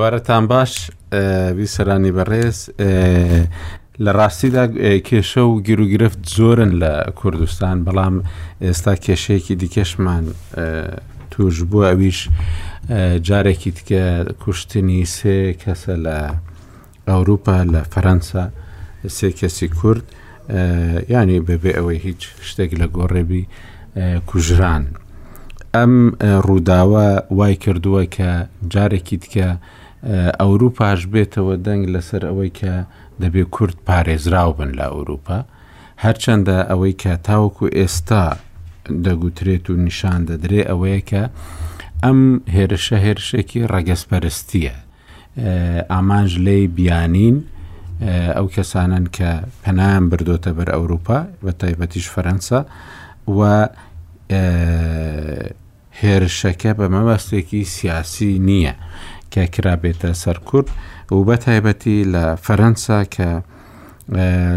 [0.00, 0.72] ئێوارەتان باش
[1.56, 2.58] بیسەرانی بەڕێز
[4.04, 4.64] لە ڕاستیدا
[5.08, 8.14] کێشە و گیرروگرفت زۆرن لە کوردستان بەڵام
[8.64, 10.24] ئێستا کێشەیەکی دیکەشمان
[11.30, 12.18] توش بوو ئەویش
[13.28, 14.04] جارێکی تکە
[14.42, 16.18] کوشتنی سێ کەسە لە
[17.08, 18.44] ئەوروپا لە فەەنسا
[19.16, 20.04] سێ کەسی کورد
[21.14, 23.42] ینی بەبێ ئەوەی هیچ شتێک لە گۆڕێبی
[24.30, 24.84] کوژران.
[25.76, 25.94] ئەم
[26.46, 27.06] ڕووداوە
[27.38, 28.30] وای کردووە کە
[28.72, 29.48] جارێکی تکە
[30.40, 32.74] ئەوروپاش بێتەوە دەنگ لەسەر ئەوەی کە
[33.22, 35.38] دەبێت کورد پارێزراو بن لە ئەوروپا
[36.04, 38.24] هەرچەندە ئەوەی کە تاوەکو ئێستا
[39.04, 41.22] دەگوترێت و نیشان دەدرێ ئەوەیە کە
[42.04, 42.20] ئەم
[42.56, 44.74] هێرشە هێرشێکی ڕەگەسپەرستیە
[45.92, 47.36] ئامانج لێی بیانین
[48.36, 49.30] ئەو کەسانن کە
[49.62, 52.60] پەنایان بردۆتە بەر ئەوروپا بە تایبەتیش فەرەنسا
[53.36, 53.40] و
[56.02, 58.74] هێرشەکە بە مەبەستێکی سیاسی نییە
[59.34, 60.68] کە کرابێتە سەر کورد
[61.10, 63.30] و بە تایبەتی لە فەرەنسا کە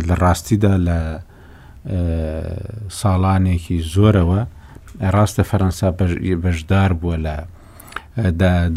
[0.07, 0.99] لە ڕاستیدا لە
[2.99, 4.41] ساڵانێکی زۆرەوە
[5.15, 5.87] ڕاستە فەرەنسا
[6.43, 7.35] بەشدار بووە لە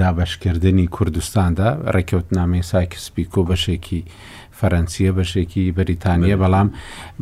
[0.01, 4.01] دابشکردنی کوردستاندا ڕێککەوتنامەی ساکسپیکۆ بەشێکی
[4.59, 6.69] فەرەنسیە بەشێکی بەریتانیا بەڵام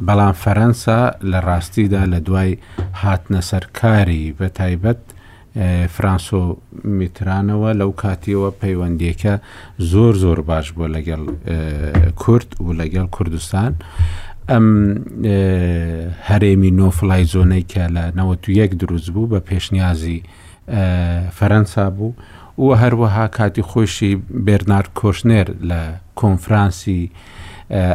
[0.06, 1.00] بەڵام فەرەنسا
[1.31, 2.53] لە ڕاستیدا لە دوای
[3.03, 5.00] هاتنە سەرکاری بە تایبەت
[5.97, 6.42] فرانسۆ
[6.98, 9.34] میترانەوە لەو کاتیەوە پەیوەندیەکە
[9.92, 11.22] زۆر زۆر باش بووە لەگەڵ
[12.22, 13.72] کورد و لەگەڵ کوردستان.
[14.50, 14.66] ئەم
[16.28, 20.22] هەرێمی نۆفلای زۆنەی کە لە 91 دروست بوو بە پێشنیازی
[21.38, 22.12] فەرەنسا بوو
[22.58, 24.12] و هەروەها کاتی خۆشی
[24.47, 25.80] بێرنار کۆشنێر لە
[26.20, 27.02] کۆنفرانسی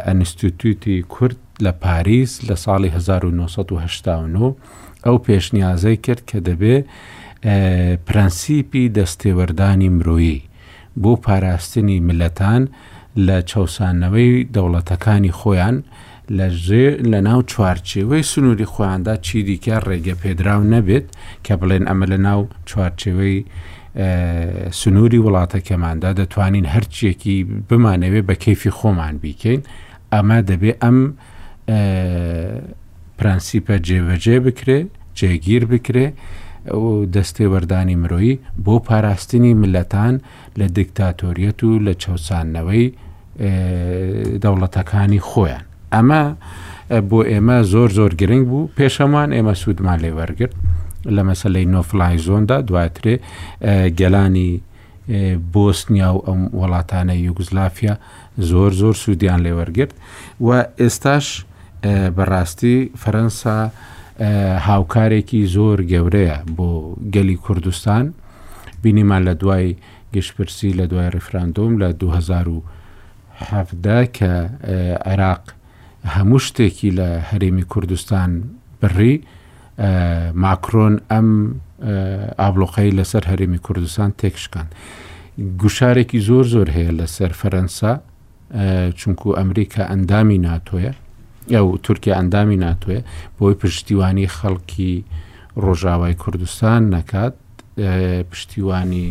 [0.06, 4.56] ئەنستیتوتی کورد لە پاریس لە ساڵی 1970
[5.06, 6.86] ئەو پێشنیازەی کرد کە دەبێت
[8.08, 10.40] پرەنسیپی دەستێوەردانی مرۆیی
[11.02, 12.64] بۆ پاراستنی ملەتان
[13.28, 15.76] لە چاوسانەوەی دەوڵەتەکانی خۆیان
[17.12, 21.06] لە ناو چوارچێوەی سنووری خۆیاندا چی دیکە ڕێگە پێدراو نەبێت
[21.46, 23.36] کە بڵێن ئەمە لە ناو چوارچێوەی
[24.82, 27.38] سنووری وڵاتەکەماندا دەتوانین هەرچیەکی
[27.70, 29.62] بمانەوێت بە کەفی خۆمان بیکەین
[30.14, 30.98] ئەمە دەبێت ئەم
[33.18, 34.80] پرەنسیپە جێبەجێ بکرێ
[35.20, 36.08] جێگیر بکرێ
[36.72, 38.36] ئەو دەستێ وەردانی مرۆیی
[38.66, 40.16] بۆ پاراستنی ملەتان
[40.60, 42.86] لە دیکتاتۆریەت و لە چاوسانەوەی
[44.44, 45.64] دەوڵەتەکانی خۆیان
[45.94, 46.24] ئەمە
[47.10, 50.54] بۆ ئێمە زۆر زۆر گرنگ بوو پێشەمان ئێمە سوودمان لێ وەرگرت
[51.16, 53.16] لە مەسلەی نۆفلای زۆندا دواترێ
[54.00, 54.50] گەلانی
[55.54, 57.94] بۆستنیا و ئەم وڵاتانە یوگزلافیا
[58.50, 59.92] زۆر زۆر سوودیان لێوەرگرت
[60.46, 60.50] و
[60.82, 61.26] ئێستاش
[62.18, 63.58] بەڕاستی فەرەنسا
[64.68, 66.72] هاوکارێکی زۆر گەورەیە بۆ
[67.14, 68.06] گەلی کوردستان
[68.84, 69.68] بینیمان لە دوای
[70.16, 74.34] گشتپرسی لە دوای ڕفراندۆم لە 2017 کە
[75.08, 75.44] عێراق
[76.14, 78.32] هەموو شتێکی لە هەرێمی کوردستان
[78.84, 79.14] بڕی
[80.44, 81.30] ماکرۆن ئەم
[82.40, 84.68] ئابلۆقەی لەسەر هەرێمی کوردستان تێکشکان.
[85.62, 87.92] گوشارێکی زۆر زۆر هەیە لەسەر فەرەنسا
[89.00, 90.94] چونکو ئەمریکا ئەندامی ناتۆیە
[91.56, 93.00] ئەو تورکیا ئەندامی ناتوێ
[93.40, 94.94] بۆی پشتیوانی خەڵکی
[95.64, 97.34] ڕۆژاوای کوردستان نکات
[98.32, 99.06] پشتیوانی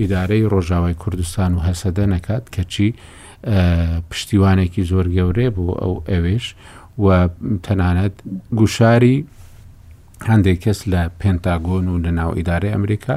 [0.00, 2.86] ئیدارەی ڕۆژاوای کوردستان و هەسەدە نکات کەچی
[4.10, 6.46] پشتیوانێکی زۆر گەورەیە بوو ئەو ئەوێش
[7.04, 7.06] و
[7.66, 8.14] تەنانەت
[8.60, 9.16] گوشاری
[10.30, 13.16] هەندێک کەس لە پێنتاگۆن و لە ناو ئیدارەی ئەمریکا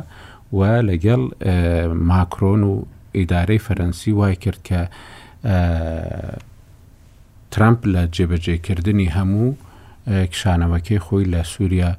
[0.57, 1.21] و لەگەڵ
[2.09, 2.73] ماکرۆن و
[3.19, 4.81] ئیدارەی فەرەنسی وای کرد کە
[7.51, 9.49] ترامپ لە جێبەجێکردنی هەموو
[10.31, 11.91] کشانەوەکەی خۆی لە سووریا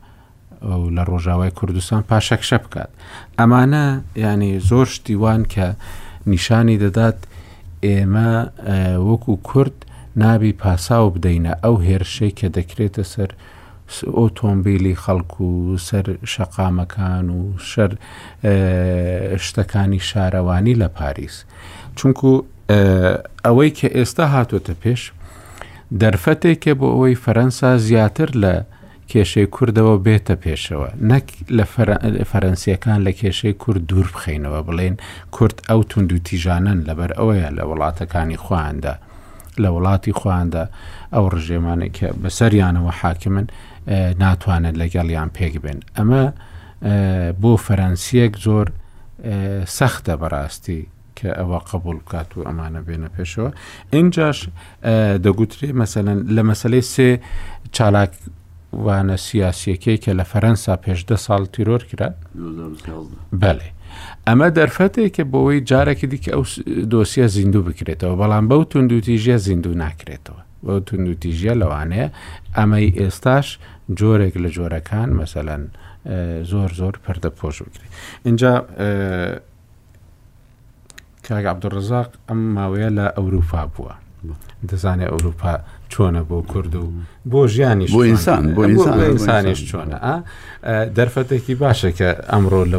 [0.97, 2.91] لە ڕۆژاوای کوردستان پاشەکشە بکات
[3.39, 3.85] ئەمانە
[4.25, 5.67] ینی زۆر شتیوان کە
[6.27, 7.19] نیشانی دەدات
[7.87, 8.29] ئێمە
[9.11, 9.77] وەکو کورد
[10.17, 13.31] نابی پاساو بدەینە ئەو هێرشەی کە دەکرێتە سەر
[14.19, 17.41] ئۆتۆمبیلی خەڵکو و سەر شەقامەکان و
[17.71, 17.93] شەر
[19.47, 21.37] شتەکانی شارەوانی لە پاریس
[21.97, 22.31] چونکو
[23.47, 25.03] ئەوەی کە ئێستا هاتوۆتە پێش
[26.01, 28.55] دەرفەتێکە بۆ ئەوەی فەرەنسا زیاتر لە
[29.13, 31.25] کێشەی کوردەوە بێتە پێشەوە نەک
[31.57, 31.65] لە
[32.33, 34.95] فەرەنسیەکان لە کێشەی کورد دوور بخینەوە بڵێن
[35.31, 38.95] کورد ئەو تونند و تیژانن لەبەر ئەوەیە لە وڵاتەکانی خواندا
[39.63, 40.65] لە وڵاتی خواندا
[41.15, 43.47] ئەو ڕژێمانێک کە بەسەریانەوە حاکمن
[44.23, 46.25] ناتوانێت لەگەڵیان پێک بن ئەمە
[47.43, 48.67] بۆ فەرەنسیەک زۆر
[49.79, 50.83] سەختە بەڕاستی
[51.21, 53.51] کە ئەوە قبول بکات و ئەمانە بێنە پێشەوە
[53.97, 54.39] اینجاش
[55.25, 56.07] دەگوترێ مەسەن
[56.37, 57.09] لە مەسلەی سێ
[57.77, 58.13] چالاک
[58.85, 62.09] وانە سیاسیەکەی کە لە فەرەنسا پێشدە ساڵ تیرۆر کرا
[63.43, 63.69] بەێ
[64.27, 66.45] ئەمە دەرفەتێکە بۆەوەی جارێکی دیکە ئەو
[66.93, 72.07] دۆسیە زیندوو بکرێتەوە بەڵام بەو تونندوتیژە زیندوو ناکرێتەوە بۆ تونندوتیژە لەوانەیە
[72.59, 73.47] ئەمەی ئێستاش
[73.99, 75.63] جۆرێک لە جۆرەکان مەسەەن
[76.51, 77.91] زۆر زۆر پەردەپۆش بکرێت
[78.29, 78.53] اینجا
[81.29, 83.95] کاگ عبدوڕزاق ئەم ماوەیە لە ئەوروپا بووە
[84.69, 85.55] دەزانێ ئەوروپا
[85.93, 86.87] چۆنە بۆ کورد و
[87.31, 89.99] بۆ ژیانی بۆ ئینسان بۆ ئینسانیش چۆنە
[90.97, 92.79] دەرفەتێکی باشە کە ئەمڕۆ لە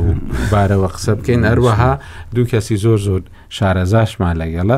[0.52, 1.94] بارەوە قسە بکەین هەروەها
[2.36, 3.22] دوو کەسی زۆر زۆر
[3.58, 4.78] شارەزاشمان لەگەڵە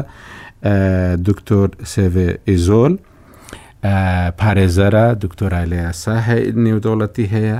[1.28, 2.94] دکتۆر سێڤێ ئیزۆل
[4.40, 6.16] پارێزەرە دکتۆرایلەیەسا
[6.66, 7.60] نێودەوڵەتی هەیە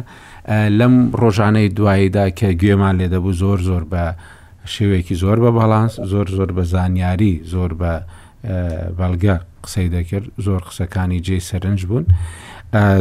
[0.80, 4.06] لەم ڕۆژانەی دواییدا کە گوێمان لێدەبوو زۆر زۆر بە
[4.70, 7.94] شێوەیەکی زۆر بە بەڵانس زۆر زۆر بە زانیاری زۆر بە
[9.00, 12.06] بەڵگە قسەی دەکرد زۆر قسەکانی جێ سەرنج بوون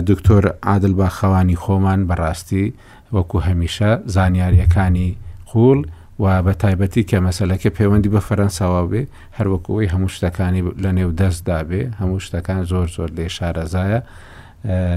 [0.08, 2.66] دکتۆر عادل باخەوانی خۆمان بەڕاستی
[3.14, 5.10] وەکو هەمیشە زانیاریەکانی
[5.50, 5.78] خوڵ
[6.22, 9.02] و بە تایبەتی کە مەسلەکە پەیوەندی بە فەرەنساوا بێ
[9.38, 14.00] هەروەکوەوەی هەموو شتەکانی لە نێو دەستدا بێ هەموو شتەکان زۆر زۆر لێ شارەزایە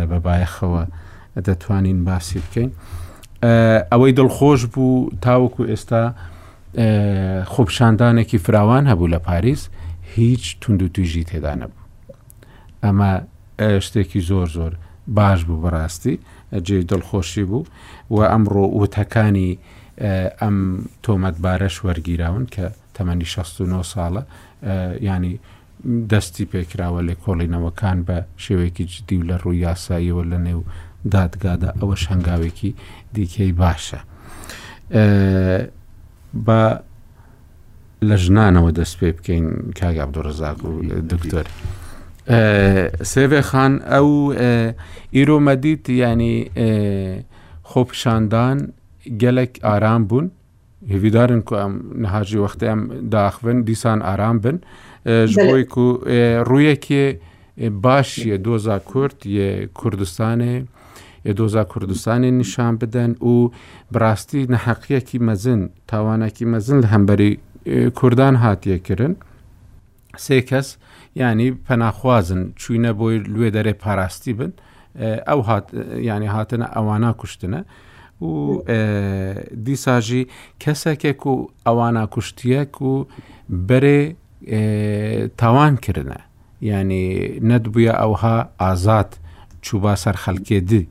[0.10, 0.83] بەبایەخەوە
[1.45, 2.69] دەتوانین باسی بکەین
[3.92, 6.04] ئەوەی دڵخۆش بوو تاوەکو ئێستا
[7.53, 9.69] خۆپشاندانێکی فراوان هەبوو لە پاریس
[10.15, 11.83] هیچ تونند و توژی تێدا نەبوو
[12.83, 13.11] ئەمە
[13.85, 14.73] شتێکی زۆر زۆر
[15.07, 16.15] باش بوو بەڕاستی
[16.65, 17.63] جێ دڵخۆشی بوو
[18.15, 19.51] و ئەمڕۆ وتەکانی
[20.41, 20.57] ئەم
[21.05, 22.65] تۆمەتبارەش وەرگیراون کە
[22.95, 24.23] تەمەنی 16 ساڵە
[25.01, 25.39] ینی
[26.11, 30.61] دەستی پێکراوە لێ کۆڵینەوەکان بە شێوەیەکی جدی و لە ڕووی یاساییەوە لە نێو
[31.13, 32.71] دادگادا ئەوە شنگاوێکی
[33.13, 33.99] دیکەی باشە.
[36.45, 36.62] بە
[38.09, 39.45] لە ژنانەوە دەست پێ بکەین
[39.80, 40.71] کاگا عبدوڕزاق و
[41.12, 41.45] دکتۆر
[43.12, 44.09] سێوێ خان ئەو
[45.15, 46.35] ئیرۆمەدیت ینی
[47.69, 48.57] خۆپشاندان
[49.21, 50.25] گەلک ئارام بوون
[50.94, 52.81] هێویدارن کو ئەم نەهاژی وەختی ئەم
[53.15, 54.57] داخن دیسان ئارام بن
[55.33, 55.89] ژۆی و
[56.50, 57.06] ڕوویەکێ
[57.83, 59.47] باشیە دۆزا کورد یە
[59.79, 60.56] کوردستانێ
[61.27, 63.51] ئێدۆزا کوردستانی نیشان بدەن و
[63.91, 65.61] براستی نەحەقیەکی مەزن
[65.91, 67.31] تاوانەکی مەزن لە هەمبەری
[67.99, 69.13] کوردان هاتیەکردن
[70.25, 70.67] سێ کەس
[71.21, 74.51] ینی پەناخوازن چوینە بۆی لێ دەرێ پاراستی بن
[75.29, 75.39] ئەو
[76.11, 77.61] ینی هاتنە ئەوانە کوشتنە
[78.27, 78.31] و
[79.65, 80.23] دیساژی
[80.63, 81.33] کەسێکێک و
[81.67, 82.93] ئەوانە کوشتیەک و
[83.69, 83.99] بەرێ
[85.41, 86.19] تاوانکردە
[86.71, 87.05] ینی
[87.49, 89.09] نەتبووە ئەوها ئازاد
[89.65, 90.83] چوبا سەر خەلکێ دی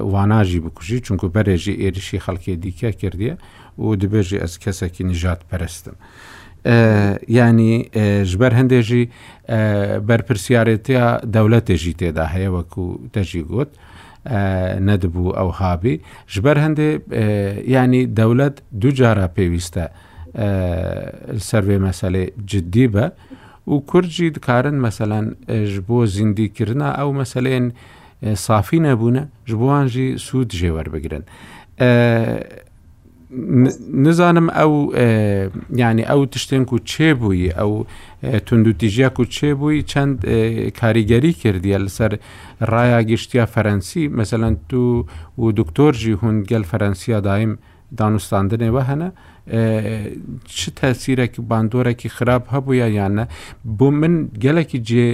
[0.00, 3.34] واناژی بکوژی چونکو بەرێژی ئێریشی خەڵکی دیکە کردیە
[3.78, 5.96] و دبێژی ئەس کەسێکی نژات پەرستم.
[7.28, 7.90] ینی
[8.30, 9.04] ژبەر هەندێژی
[10.08, 11.06] بەرپسیارێتیا
[11.36, 13.70] دەولەتێژی تێدا هەیە وەکو تەژی گوت.
[14.88, 15.94] نەدبوو ئەو هابی
[16.34, 16.88] ژبەر هەندێ
[17.76, 19.84] ینی دەولەت دووجارە پێویستە
[21.48, 23.06] سەروێ مەسلێ جددی بە
[23.72, 25.26] و کورجی دکارن مەسەلاەن
[25.72, 27.66] ژ بۆ زیندیکردە ئەو مەسلێن
[28.36, 31.24] سافی نەبوونە ژبوانژی سوود ژێوەەر بگرن.
[34.06, 34.72] نزانم ئەو
[35.80, 37.70] ینی ئەو تشتێک و چێبووی ئەو
[38.46, 40.16] تونندوتیژیاک و چێبووی چەند
[40.80, 42.12] کاریگەری کردیە لەسەر
[42.72, 44.84] ڕایگەشتیا فەرەنسی مەسەەن تو
[45.42, 47.52] و دکتۆرژی هوندگەل فەرەنسیە دایم
[48.00, 49.08] دانوستاندنێەوە هەنە
[50.56, 53.24] چ تەسیرێکی باندۆرەی خراپ هەبووە یانە
[53.78, 55.06] بۆ من گەلێکی جێ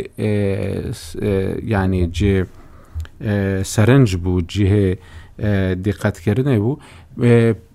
[1.75, 2.37] ینی جێ
[3.75, 4.89] سەرنج بوو جهێ
[5.85, 6.79] دیقەتکردنێ بوو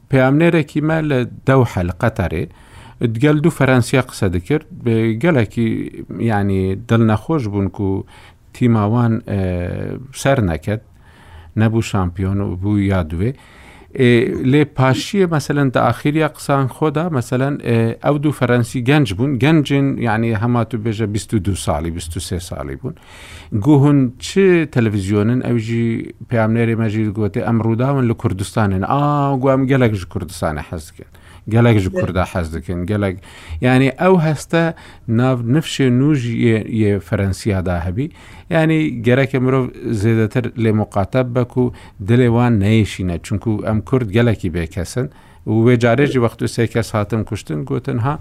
[0.10, 2.44] پامنێرێکی مە لە دەو حەل قەتارێ
[3.24, 4.66] گەل دوو فەرەنسیە قسە دەکرد
[5.24, 5.68] گەلێکی
[6.32, 8.04] ینی دڵ نەخۆش بوون و
[8.54, 9.14] تیماوان
[10.22, 10.84] سەر نەکرد
[11.62, 13.32] نەبوو شامپیۆن و بوو یا دوێ
[15.16, 20.74] مثلا تا تا یقصان خودا مثلا یعنی مثلا دو فرانسی گنج بون گنج یعنی هەمات
[20.74, 22.96] و سالی 22 سالی 23 سالی بون
[23.62, 24.40] گوهن چ
[24.76, 31.12] تەلەڤزیۆنن ئەوژی پیامێری مەژیر گوتی ئەمڕووداون لە آه ئا گلک گەلێکژ کردستان حزگن
[31.54, 33.16] گەلێک ji کووردا حەز دەکەن گەلێک
[33.68, 34.64] ینی ئەو هەستە
[35.20, 36.36] ناو نفشێ نوژی
[37.08, 38.08] فەرەنسیادا هەبی
[38.56, 39.66] ینی گەرەکە مرۆڤ
[40.02, 41.66] زێدەتر لێ مقاتەب بەک و
[42.10, 45.08] دلێوان نەیشینە چونکو ئەم کورد گەلێکی بێکەسن
[45.50, 48.16] و وێجارێژی وەخت و سێ کەس هاتم کوشتن گوتنها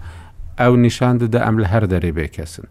[0.62, 2.66] ئەو نیشان دەدە ئەم لە هەر دەرێ بێکەسن.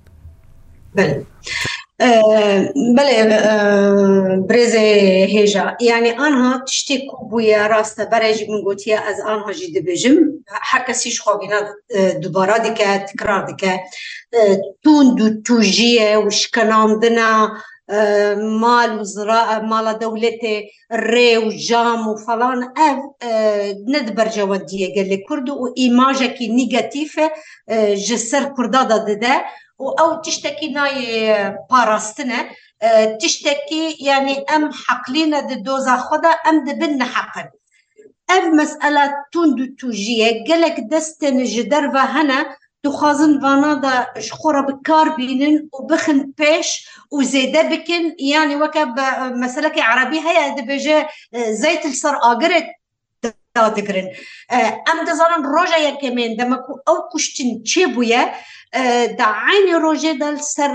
[2.98, 3.24] بەێ
[4.48, 4.88] برێزێ
[5.36, 10.18] هێژە یعنی ئانها تشتێک بووە ڕاستە بەرەژی گوتیە ئەس ئان هەژی دەبێژم
[10.70, 11.60] هەرکەسیش خۆبینا
[12.24, 13.74] دوبارە دیکە تکرار دکە
[14.84, 17.32] توند و توژیە وشکەنامدنە
[18.62, 20.56] مال و زرا ماڵە دەولێتێ
[21.12, 23.00] ڕێ و جام و فەڵان ئەv
[23.94, 27.26] نەت بەرجەوە دیەگە لە کورد و ئیماژێکی نیگەتیفە
[28.06, 29.36] ji ser Kurda da dide
[29.80, 32.50] او تشتكي ناي باراستنا
[32.82, 37.48] أه، تشتكي يعني ام حقلينا دي دوزا خدا ام دي بن حقل
[38.30, 42.56] اف مسألة تون توجيه قالك دستن جدر هنا
[43.02, 48.86] فانا دا شخورة بكار بينن وبخن بيش وزيدا بكن يعني وكا
[49.30, 50.98] مسألة عربي هي دبجة
[51.34, 52.66] أه، زيت السر آقرت
[53.56, 54.08] دا دەگرن
[54.88, 58.22] ئەم دەزانم ڕۆژەیە کەمێن دەمەکو ئەو کوشتن چێ بووە
[59.20, 60.72] داعاینی ڕۆژێدا سەر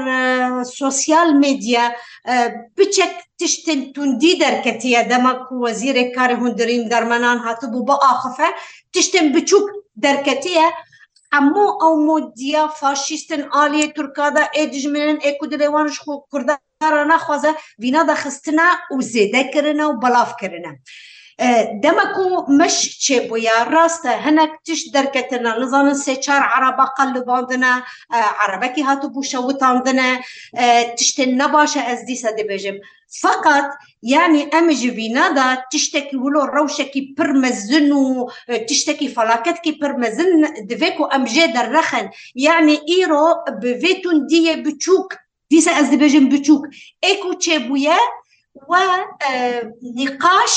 [0.81, 1.85] سوسیال مدیا
[2.77, 8.49] بچێک تشتن توندی دەرکەتیە دەمەکو وەزیرێک کاری هوندرین دەرمەنان هاتبوو بە ئاخفە
[8.95, 9.67] تشتن بچووک
[10.05, 10.67] دەرکەتیە
[11.35, 16.55] ئەموو ئەو مدیا فاشیستن عالیە تورکادا ئێدژمێنن ئێکودرێوانش خۆ کوردە
[17.13, 17.53] ناخوازە
[17.83, 20.73] وینا دەخستنە و زێدەکردنە و بەڵافکردنە.
[21.85, 22.27] دەمەک و
[22.61, 27.73] مەش چێبووە ڕاستە هەنک تش دەرکەتنە نزانن سێ چار عربە قەلباندنە
[28.45, 30.09] عربەکی هاتو بوو شەوتاندنە
[30.99, 32.77] تشتن نەباشە ئەس دیسە دەبێژم
[33.23, 33.69] فقط
[34.15, 38.05] یعنی ئەمە ji بînada tiştekî wilo rewşekî pir mezin û
[38.69, 40.31] tiştekî falaketkî pir mezin
[40.71, 42.07] divê ku em jê derrexin
[42.47, 43.29] yani îro
[43.63, 45.09] bi vê tun diye biçûk
[45.51, 46.63] dîsa ez dibêjin biçûk
[47.11, 47.99] ek û çêbûye
[48.73, 48.87] we
[49.99, 50.55] nîqaş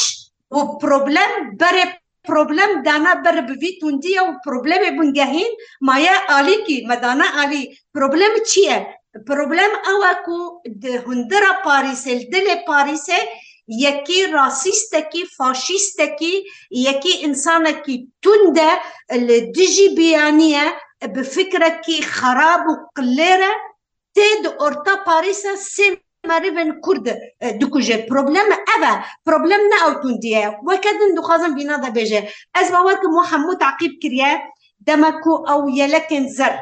[0.53, 1.31] و problem
[1.61, 1.85] berê
[2.27, 5.51] problem dana ber bivî tundiye û problemê bûn gehîn
[5.89, 7.61] maye alîkî me dana alî
[7.95, 8.77] problem çi ye
[9.29, 10.39] problem ew ku
[10.83, 13.19] di hundira Parîsê dilê Parîsê
[13.85, 16.35] یەکی ڕاستیستێکی فاشیستێکی
[16.87, 18.71] یەکی ئینسانێکی توندە
[19.27, 20.65] لە دژی بیانیە
[21.15, 23.53] بفکرێکی خراب و قلێرە
[24.15, 25.87] تێ د ئۆرتا پاریسە سێ
[26.25, 27.07] مريفن كرد
[27.41, 28.43] آه، دوكوجه بروبلم
[28.77, 32.23] افا بروبلم نا او تونديا وكاد دو خازم بينا دا بيجا
[32.55, 34.39] از باورك محمد عقيب كريا
[34.79, 36.59] دمكو او يلكن زر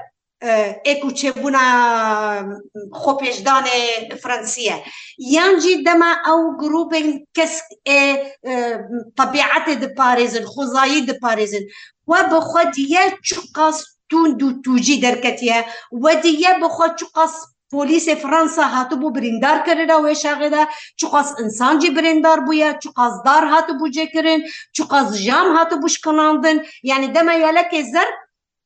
[0.88, 2.60] ايكو آه، تشبونا
[2.94, 4.84] خوبيش داني فرنسية
[5.20, 6.96] يانجي دما او جروب
[7.34, 8.88] كس اي آه،
[9.18, 11.66] طبيعة دي باريزن خوزاي دي باريزن
[12.08, 17.34] وبخوا ديا تشقاس تون دو توجي دركتيا وديا بخوا تشقاس
[17.72, 20.64] پۆلیسی فرانسا هاتبوو بریندار کرا وێشاغێدا
[21.00, 24.40] چقاس ئینسانجی بریندار بووە چقاسدار هاتبوو جێکردن
[24.78, 26.58] چقاس ژام هاتبوو شکڵاندن
[26.90, 28.10] یعنی دەمە یالەکێ زەر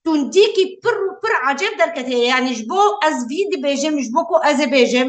[0.05, 5.07] توندیکی پر و پر عجب دەکەێ یانیش بۆ ئەس وی دبێژم ژ بۆکو ئەزە بێژم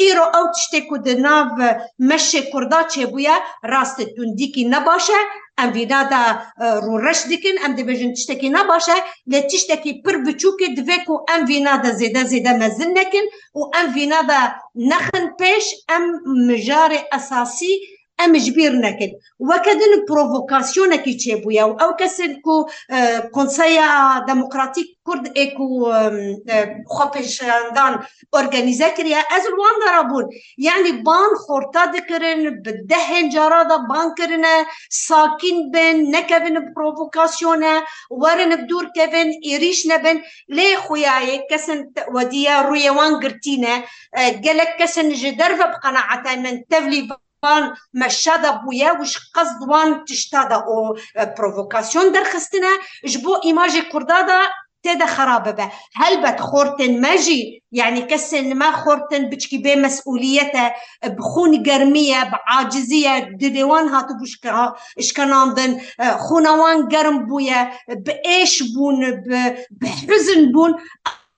[0.00, 1.48] ئیرۆ ئەو تشتێک و دناو
[2.08, 3.36] مەشێ کووردا چێبووە
[3.72, 5.20] ڕاستە توندیکی نەباشە
[5.58, 6.22] ئەم وینادا
[6.86, 8.98] ڕوڕەش دیکن ئەم دەبێژن تشتێکی نەباشە
[9.32, 13.26] لە تشتێکی پر بچووکە دوێک و ئەم وینادا زێدە زێدە مەزن نەکن
[13.58, 14.42] و ئەم وینادا
[14.90, 16.04] نەخن پێش ئەم
[16.48, 17.74] مژارێ ئەساسی
[18.20, 22.68] ام جبير نكد وكدن بروفوكاسيون كي تشيبويا او كسنكو
[23.32, 25.92] كونسيا ديمقراطيك كرد اكو
[26.90, 27.98] خوبشاندان
[28.34, 30.24] اورغانيزاتريا از الواندرابون
[30.58, 37.64] يعني بان خورتا دكرن بدهن جرادا بان كرنا ساكن بن نكبن بروفوكاسيون
[38.10, 43.82] ورن بدور كيفن ايريش نبن لي خوياي كسن وديا رويوان قرتينا
[44.16, 47.08] قالك كسن جدرفه بقناعه من تفلي
[47.44, 47.64] وان
[48.00, 50.80] مەشادا بووە وش قەزوان تشتادا ئۆ
[51.36, 52.72] پرۆڤۆکاسیۆن دەرخستنە
[53.10, 54.40] ji بۆ ئیماژی کوردادا
[54.84, 55.66] تێدە خراپە بە
[56.00, 57.42] هەلبەت خورتن مەژی
[57.78, 60.64] یعنی کەسێن نما خورتن بچکی بێ مەسئولیەتە
[61.16, 64.14] بخون گەرمیە بەعاجزیە درێوان هاتو
[65.06, 65.72] شکەناندن
[66.24, 67.60] خونەوان گەرم بووە
[68.04, 68.98] بە ئێش بوون
[70.08, 70.72] بحزن بوون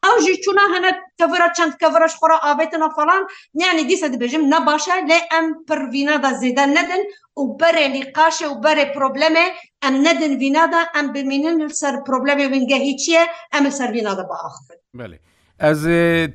[0.06, 3.22] او جي چونا هنا كفرا چند كفرا شخورا آبتنا فلان
[3.66, 7.02] يعني ديسا دبجم نباشا لأم پر فينادا زيدا ندن
[7.36, 9.46] وبري لقاشة وبري بروبلمة
[9.84, 13.26] أم ندن فينادا أم بمينن سر بروبلمة ونگه هيچيه
[13.58, 15.18] أم سر فينادا بآخفن بله
[15.60, 15.82] از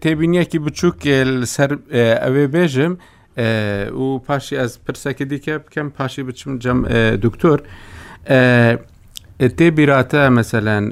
[0.01, 0.99] تبینیەکی بچووک
[1.55, 1.71] سەر
[2.23, 2.93] ئەوێ بێژم
[4.01, 6.77] و پاشی ئەس پرسەکە دیکە بکەم پاشی بچم جەم
[7.25, 7.59] دکتۆر
[9.39, 10.91] Tê birate meselen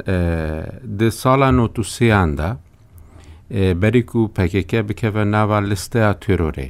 [1.00, 2.58] di sala notusiyan da
[3.52, 6.70] berîk û PKK bikeve nava listeya terorê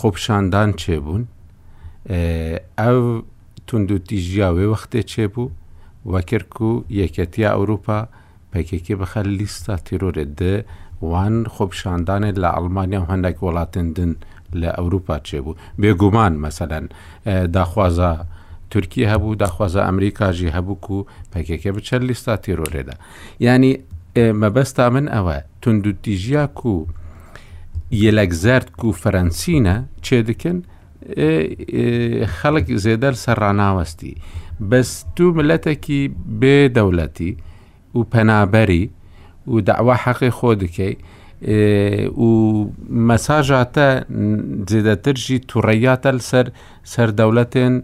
[0.00, 1.24] xopşandan çêbûn
[2.90, 3.20] ev
[3.66, 5.50] tundûtîjiya wê wextê çêbû
[6.06, 8.08] vekir ku yeketiya Ewropa
[8.52, 10.64] PKK bixe lîsta terorê di
[11.00, 14.18] wan xopşandanê li Almanya hindek welatin din
[14.54, 16.88] li Ewropa çêbû bêguman meselen
[17.26, 18.26] daxwaza
[18.70, 22.94] تورکی هەبوو داخوازە ئەمریکاژی هەبووک و پەکێکە بچەر لیستا تیرۆرێدا
[23.40, 23.72] ینی
[24.42, 26.86] مەبەستا من ئەوە تونندوتیژیاک و
[28.04, 30.58] یەلەکزارد و فەرەنسینە چێ دکن
[32.38, 34.14] خەڵک زێدەر سەرڕاناوەستی
[34.70, 36.00] بەس تو ملەتێکی
[36.40, 37.32] بێدەوڵەتی
[37.94, 38.84] و پەنابەری
[39.52, 40.94] و داوا حەقی خۆ دکەی
[42.24, 42.28] و
[43.08, 43.88] مەساژاتە
[44.70, 46.46] جێدەترژی توڕیاتە سەر
[46.92, 47.74] سەردەوڵەتێن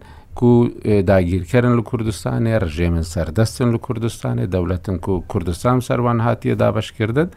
[0.42, 0.68] و
[1.06, 7.30] داگیرکردن لە کوردستانی ڕژێمن سەردەستن لە کوردستانی دەولەتن و کوردستان سەروان هاتیە دابشکردن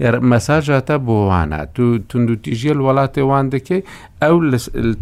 [0.00, 3.82] مەساژاتە بۆوانە تو تونند و تیژیل وڵاتی وان دەکەی
[4.22, 4.36] ئەو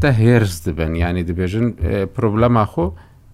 [0.02, 1.66] تە هێرس دبن ینی دەبێژن
[2.14, 2.86] پرۆبلەما خۆ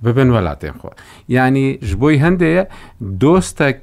[0.04, 0.90] ببن وڵاتێن خۆ
[1.28, 2.64] ینی ژ بۆی هەندەیە
[3.23, 3.78] دۆستێک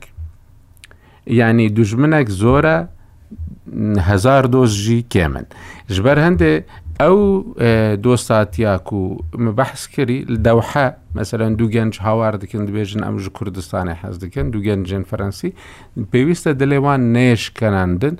[1.40, 2.76] ینی دوژمنێک زۆرە
[4.10, 5.46] هزار دۆزژی کێمن
[5.94, 6.54] ژبەر هەندێ
[7.00, 7.18] ئەو
[8.06, 9.02] دۆستاتیاک و
[9.60, 10.86] بەحس کردی دەوحە
[11.18, 15.52] مەسەرەن دوو گەنج هاوار دکن دبێژن ئەمژ کوردستانی حەز دکەن دوو گەنجێن فەرەنسی
[16.12, 18.16] پێویستە دلێوان نێشکەناندن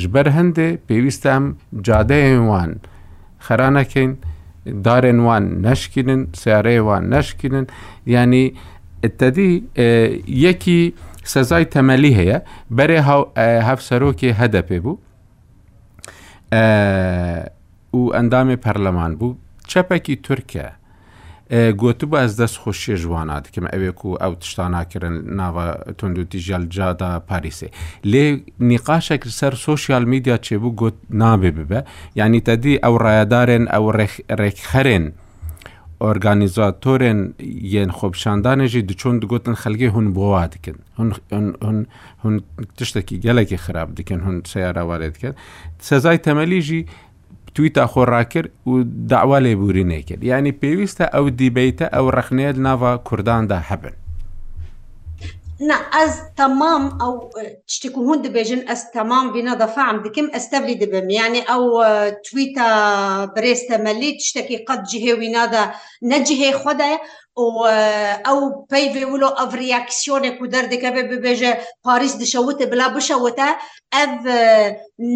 [0.00, 1.46] ژبەر هەندێ پێویستە ئەم
[1.86, 2.72] جادەیەوان
[3.46, 4.12] خەرانەکەین
[4.86, 7.66] دارێنوان نەشکینن سیارەیەوان نەشکینن
[8.14, 8.44] ینی
[9.20, 9.50] تدی
[10.46, 10.80] یەکی
[11.34, 12.38] سزای تەمەلی هەیە
[12.76, 12.98] بەرێ
[13.68, 14.94] هەف سەرۆکی هەدە پێ بوو
[17.94, 19.36] و ئەندامێ پەرلەمان بوو
[19.70, 20.66] چەپێکی تورکە
[21.80, 25.66] گوتبوو ئەس دەست خۆشیە ژوانە دکەم ئەوێک و ئەو تشتاناکردن ناوە
[25.98, 27.68] تونندوتی ژەلجادا پاریسێ
[28.10, 28.24] لێ
[28.70, 31.80] نیقاشێک سەر سوسیال میدیا چێبوو گوت نابێ ببە
[32.18, 33.84] ینی تەدی ئەو ڕایدارێن ئەو
[34.40, 35.06] ڕێکخەرێن.
[36.04, 37.20] ئۆرگانیزاتۆرێن
[37.74, 40.76] یەن خۆپشاندانێژی دچۆن دگوتن خەلگەی هون بۆوا دکن
[42.22, 42.34] هون
[42.78, 45.34] تشتێکی گەلێکی خراپ دکن هون سیارەوارێ دکەن
[45.88, 46.82] سەزای تەمەلیژی
[47.56, 48.72] تویتا خۆڕاکرد و
[49.12, 53.94] داوا لێبووری نەکرد ینی پێویستە ئەو دیبیتە ئەو ڕخنێت ناوا کورداندا هەبن
[55.96, 57.12] ئەس تەمام ئەو
[57.74, 61.62] شتێک هون دەبێژن ئەس تەمام بینە دەفاام دکم ئەستەبلی دەبم ینی ئەو
[62.26, 62.66] تویتە
[63.34, 65.64] برێستە مەلیت شتێکی قەت جهێوی نادا
[66.10, 66.98] نەجههێ خۆدایە
[68.26, 68.38] ئەو
[68.70, 71.52] پەیێ ولۆ ئەف ریاکسیۆنێک و دەردەکە بێ ببێژە
[71.84, 73.48] پاریس دشەوتە بلا بشەوتە
[73.94, 74.12] ئەv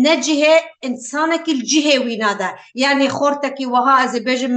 [0.05, 0.55] نەجیهێ
[0.85, 2.51] ئینسانێکی جیهێ وینادا
[2.83, 4.57] یعنی خۆرتەکی وەها ئەز بێژم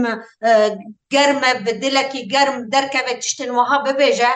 [1.14, 4.32] گەرمە بدلەکی گەرم دەرکەوێت تشتن وەها ببێژە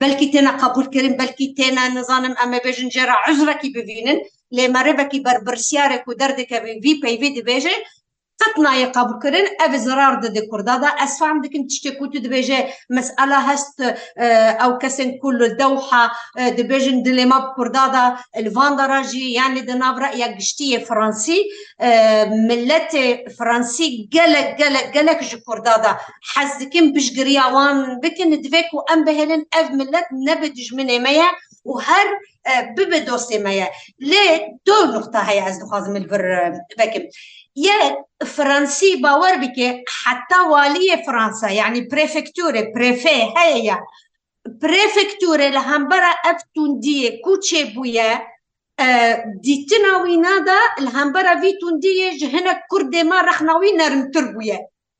[0.00, 4.18] بەلکی تێنە قبولکردن بەلکی تێنە نزانم ئەمە بێژن جێرا عزرەکی ببینن
[4.56, 7.76] لێمەرەبەکی بەربرسیارێک و دەردەکەوی وی پەیێ دەبێژێ
[8.42, 13.78] قەتنایە قبولکردن ئەv زرار دەدە کوردادا ئەسفام dikin tiştek ku tu dibêje mesela hest
[14.64, 16.08] ew kesên kul dewha
[16.58, 18.04] dibêjin dilema bi kurda da
[18.56, 21.38] vandara jî yani di navra ya giştiye Fransî
[22.50, 23.06] milletê
[23.38, 25.90] Fransî gelek gelek gelek ji kurda da
[26.36, 31.28] hez dikin bijgiriya wan bikin divê ku em bihelin ev millet nebe dijminê me ye
[31.66, 32.08] û her
[32.76, 33.68] bibe dostê me ye
[34.10, 34.26] lê
[34.66, 36.24] do nokta heye ez dixwazim vir
[36.78, 37.04] vekim.
[37.64, 43.76] يا فرنسي باور بك حتى والي فرنسا يعني بريفكتورة بريفي هي
[44.48, 48.22] بريفكتورة الهمبرة أفتوندية كوتشي بويا
[48.80, 54.34] آه، ديتنا وينادا الهامبرا في توندية جهنا كردي ما رخنا وين رمتر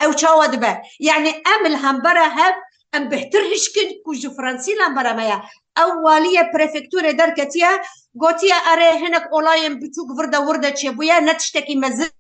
[0.05, 2.55] أو شاواد با يعني أم الهامبرا هاب
[2.94, 5.42] أم بهتر هشكن كوجو فرنسي او مايا
[5.79, 7.68] أولية بريفكتورة دركتيا
[8.20, 12.11] قوتيا أري هناك اولاين بتوك وردة وردة تشبويا نتشتكي مزل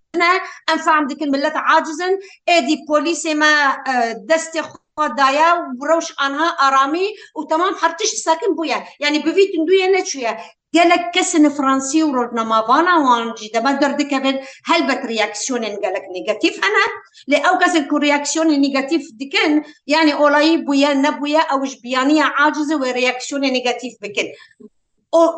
[0.86, 2.18] فام ديك الملات عاجزا
[2.48, 4.62] إيه دي بوليسي ما آه، دستي
[4.96, 10.38] خدايا وروش انها ارامي وتمام حرتش ساكن بويا يعني بفيت ندويا نتشويا
[10.74, 17.38] قالك كسن فرنسي ورودنا ما فانا وانجي دابا دردي هل هلبت رياكسيون قالك نيجاتيف انا
[17.48, 23.94] او كسن كون رياكسيون نيجاتيف ديكن يعني اولاي بويا نبويا او جبيانية عاجزة ورياكسيون نيجاتيف
[24.02, 24.24] بكن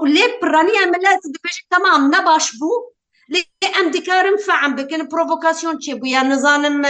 [0.01, 2.71] ولي برانية ملات دبيش تمام نباش بو
[3.33, 3.45] ليه
[3.81, 6.83] ام ديكارم فعم بكن بروفوكاسيون تشيبويا نظام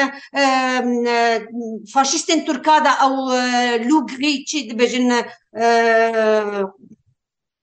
[1.95, 3.11] فاشيستين تركادا او
[3.79, 5.25] لوغري تشي بجن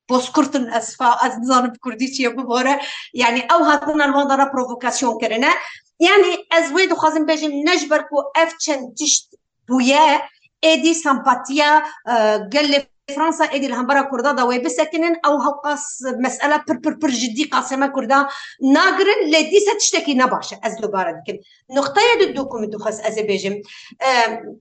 [0.10, 2.80] بوسكرتن اسفا ازنظام بكرديتي ببغرة
[3.14, 5.54] يعني او هاتنا المنظرة بروفوكاسيون كرنا
[6.00, 9.36] يعني ازويد وخازم بجن نجبركو افتشن تشت
[9.70, 10.22] بويا
[10.64, 11.84] ادي سامباتيا
[12.54, 17.44] قلب فرنسا ايدي الهمبرا كردا دا وي بسكنن او هوقاس مساله بر بر بر جدي
[17.44, 18.28] قاسمه كردا
[18.74, 21.40] ناغرن لدي ستشتكي نباشا از دوباره دكن
[21.78, 23.62] نقطه دو دوكم دو خاص از بيجم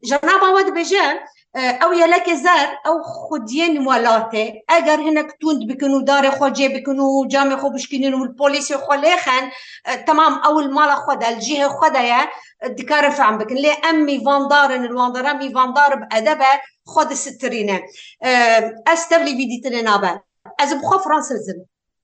[0.04, 1.16] جناب عواد بيجم
[1.56, 7.56] آه، او يا لكزار او خدين ولاتي اگر هناك توند بكنو دار خوجي بكنو جامع
[7.56, 9.50] خو بشكينين والبوليسي خو ليخن
[9.86, 12.28] آه، تمام اول مالا خدا الجهه يا
[12.62, 16.46] آه، دكارف عم بكن لي امي فاندارن الواندر امي فاندار بادبه
[16.86, 17.80] خد سترينا
[19.10, 20.20] لي بيدي لنابا
[20.60, 21.56] از بخو فرانسيزم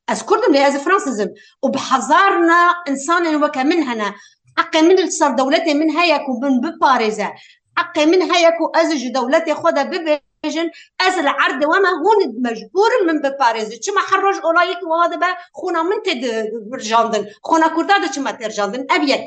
[0.08, 1.28] از كردم لي از فرانسيزم
[1.62, 3.26] وبحزارنا انسان
[3.56, 4.12] هنا
[4.58, 7.32] حقا من الصر دولتي من هيك ومن بباريزا
[7.76, 14.00] حقي منها يكو أزج دولتي خذها ببيجن از العرض وما هون مجبور من بباريز تشما
[14.10, 19.20] حرج أولايك وهذا با خونا من تد برجاندن خونا كرداد شما ترجاندن أبيت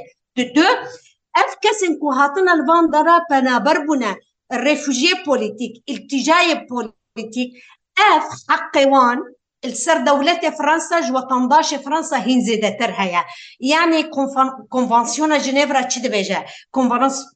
[0.56, 0.64] دو
[1.38, 4.16] أف كسن كو هاتنا الفاندرا بنا بربنا
[4.54, 7.52] الريفوجي بوليتيك التجاي بوليتيك
[8.14, 9.20] أف حقي وان
[9.86, 13.22] سەر دەولەتی فرانسا ژ وەتەنداشی فرانسا هین زێدەتر هەیە
[13.72, 14.00] یعنی
[14.76, 16.39] کنڤانسیۆنە ژنێڤرا چی دەبێژە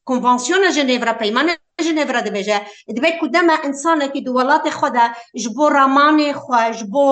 [0.10, 1.54] کنڤانسیۆنە ژنێڤرا پەیمانە
[1.88, 2.58] ژنێڤرا دەبێژە
[2.96, 5.06] دەبێت کو دەمە ئینسانێکی دووەڵاتی خۆدا
[5.42, 7.08] ji بۆ ڕامانی خوۆ ji بۆ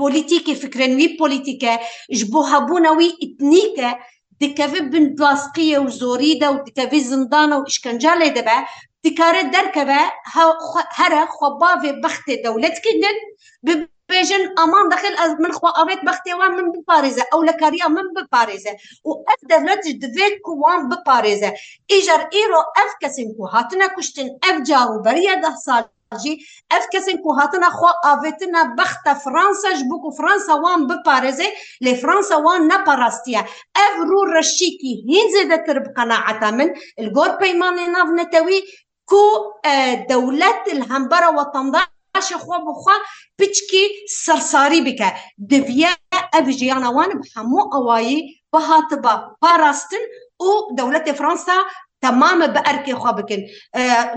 [0.00, 1.74] پۆلیتیکی فکرێنوی پۆلیتیکە
[2.18, 3.90] ji بۆ هەبوونەوەی ئیتنیکە
[4.42, 8.58] dikeve bin dwaskiye û zorî de û dikeve zindana û işkencelê dibe
[9.04, 10.02] dikare derkeve
[10.98, 13.14] here xwebavê bextê dewletkin din
[13.66, 13.72] bi
[14.12, 15.98] باجن امان داخل من خوا افيت
[16.40, 18.70] وان من بباريزا او لكاريا من بباريزا
[19.04, 21.52] وافدرت دويت كوان بباريزا
[21.90, 25.84] ايجر ايرو اف كاسين كو هاتنا كشتن اف جاو بريا دهصال
[26.22, 31.48] جي اف كاسين كو هاتنا خوا افيتنا بخت فرنسا جبوكو فرنسا وان بباريزي
[31.80, 33.40] لي فرنسا وان نباراستيا
[33.76, 38.62] اف رو رشيكي هين زيدا ترب قناعة من الجور بيماني ناف نتاوي
[39.06, 39.16] كو
[39.66, 41.82] آه، دولة الهمبرة وتنضع
[42.14, 42.96] باشە خۆ بخوا
[43.38, 43.84] پچکی
[44.24, 45.08] سەرساری بکە
[45.50, 45.92] دڤە
[46.34, 48.18] ئەڤژیانەوان هەموو ئەوایی
[48.52, 50.04] بەهاتە بە پاراستن
[50.46, 51.56] و دەولەتی فرانسا
[52.04, 53.40] تەمامە بە ئەرکێ خوا بکن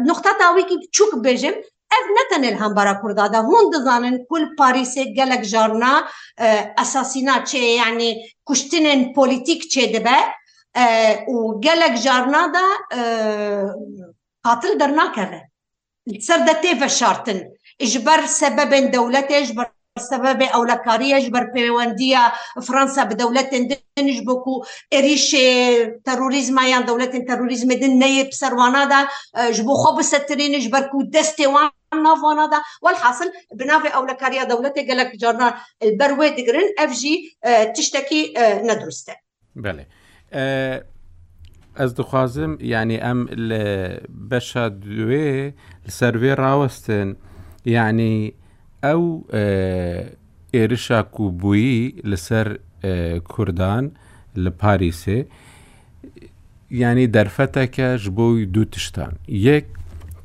[0.09, 1.55] نقطتا تاویکی چوک بێژم
[1.99, 5.93] ev ne tenê hembara Kurda da hûn dizanin kul Parisê gelek jarna
[6.83, 8.09] esasîna çê yani
[8.45, 10.19] kuştinên politik çê dibe
[11.35, 12.65] û gelek jarna da
[14.43, 15.41] qatil dernakeve
[16.27, 19.65] ser de tê veşartin اجبر سبب دولته اجبر
[19.99, 22.31] سبب او لكاريا جبر بيوانديا
[22.63, 23.67] فرنسا بدولة دن
[24.07, 30.59] جبوكو اريش آه، تروريزم يان دولة تروريزم دن نيب سروانادا آه، جبو خوب سترين كو
[30.59, 37.63] جبركو دستوان دا والحاصل بنافي او لكاريا دولة قالك جارنا البروي دقرن اف جي آه،
[37.63, 38.33] تشتكي
[38.63, 39.13] ندرسته
[39.55, 39.85] بله
[41.77, 43.27] از دخوازم يعني ام
[44.09, 45.53] بشا دوي
[45.87, 47.15] لسروي راوستن
[47.73, 48.11] یعنی
[48.85, 49.03] ئەو
[50.53, 52.47] ئێرشا کوبووی لەسەر
[53.33, 53.83] کوردان
[54.43, 55.19] لە پاریسێ
[56.71, 59.13] ینی دەرفەتەکەش بۆی دوو تشتان
[59.49, 59.65] یەک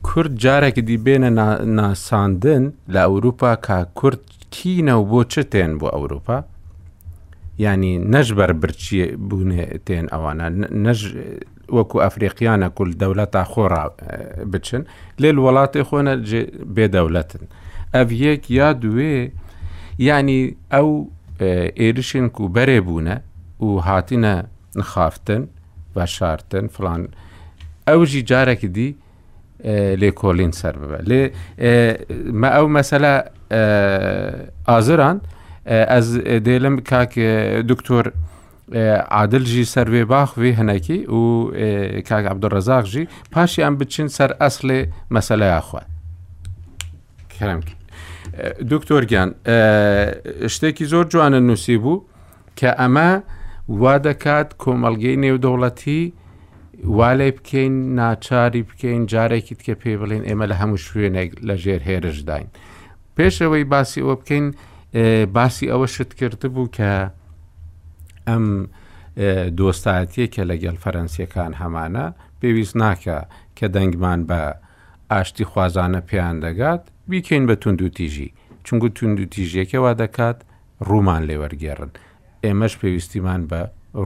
[0.02, 1.30] کورد جارێکی دیبێنە
[1.78, 4.20] ناساندن لە ئەوروپا کا کورد
[4.54, 6.38] کینە و بۆ چ تێن بۆ ئەوروپا
[7.64, 10.46] ینی نەژبەر برچی بوونێ تێن ئەوانە
[11.76, 13.84] وەکو ئەفریقیانە کول دەولەت تا خۆڕا
[14.52, 14.82] بچن
[15.22, 16.12] لێل وڵاتی خۆنە
[16.76, 17.44] بێدەولەتن
[17.94, 19.16] ئەڤ یەک یا دوێ
[19.98, 20.40] ینی
[20.74, 20.90] ئەو
[21.80, 23.16] ئێرشین و بەرێ بوونە
[23.66, 24.34] و هاتینە
[24.80, 25.42] نخافتن
[25.94, 27.02] بە شارتن فلان
[27.88, 28.88] ئەوژی جارێکی دی
[30.02, 31.22] لێکۆلین سەر ببە لێ
[32.40, 33.14] مە ئەو مەسەلا
[34.68, 35.18] ئازران
[35.92, 36.06] ئەس
[36.46, 37.12] دێلم کاک
[37.70, 38.04] دکتۆر
[38.74, 41.20] عادل جی سەروێ باخوێ هەنەکی و
[42.08, 44.80] کاک عبدڕزاق ژی پاشیان بچین سەر ئەسلێ
[45.14, 45.82] مەسەلە یاخوا
[47.38, 47.74] کرەمکی
[48.72, 49.28] دکتۆرگیان
[50.54, 52.04] شتێکی زۆر جوانە نووسی بوو
[52.58, 53.10] کە ئەمە
[53.80, 56.02] وا دەکات کۆمەلگەی نێودەوڵەتی
[56.98, 62.46] والێ بکەین ناچاری بکەین جارێکی تکە پێ بڵین ئێمە لە هەموو شوێنێک لە ژێر هێرشداین
[63.16, 64.46] پێش ئەوەی باسی ئەوە بکەین
[65.36, 66.90] باسی ئەوە شت کرد بوو کە
[68.30, 68.46] ئەم
[69.60, 72.06] دۆستایەتی کە لەگەل فەرەنسیەکان هەمانە
[72.40, 73.18] پێویست ناکە
[73.58, 74.40] کە دەنگمان بە
[75.12, 78.28] ئاشتی خوازانە پێیان دەگات بیکەین بە تونند و تیژی
[78.64, 80.38] چونگو تونند و تیژیەکەوا دەکات
[80.88, 81.90] ڕوومان لێوەرگێڕن
[82.44, 83.60] ئێمەش پێویستیمان بە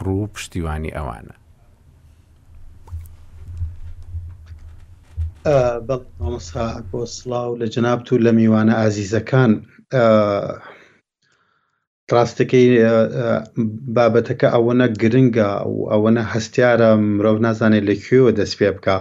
[0.05, 1.37] ڕوو پشتیوانی ئەوانە
[5.89, 9.53] بەڵ مامۆسا بۆ سلااو لە جنابتو لە میوانە ئازیزەکان
[12.13, 12.67] ڕاستەکەی
[13.97, 18.97] بابەتەکە ئەوەنە گرنگە و ئەوەنە هەستیارە مرۆڤ نازانێت لەکوێوە دەست پێ بکە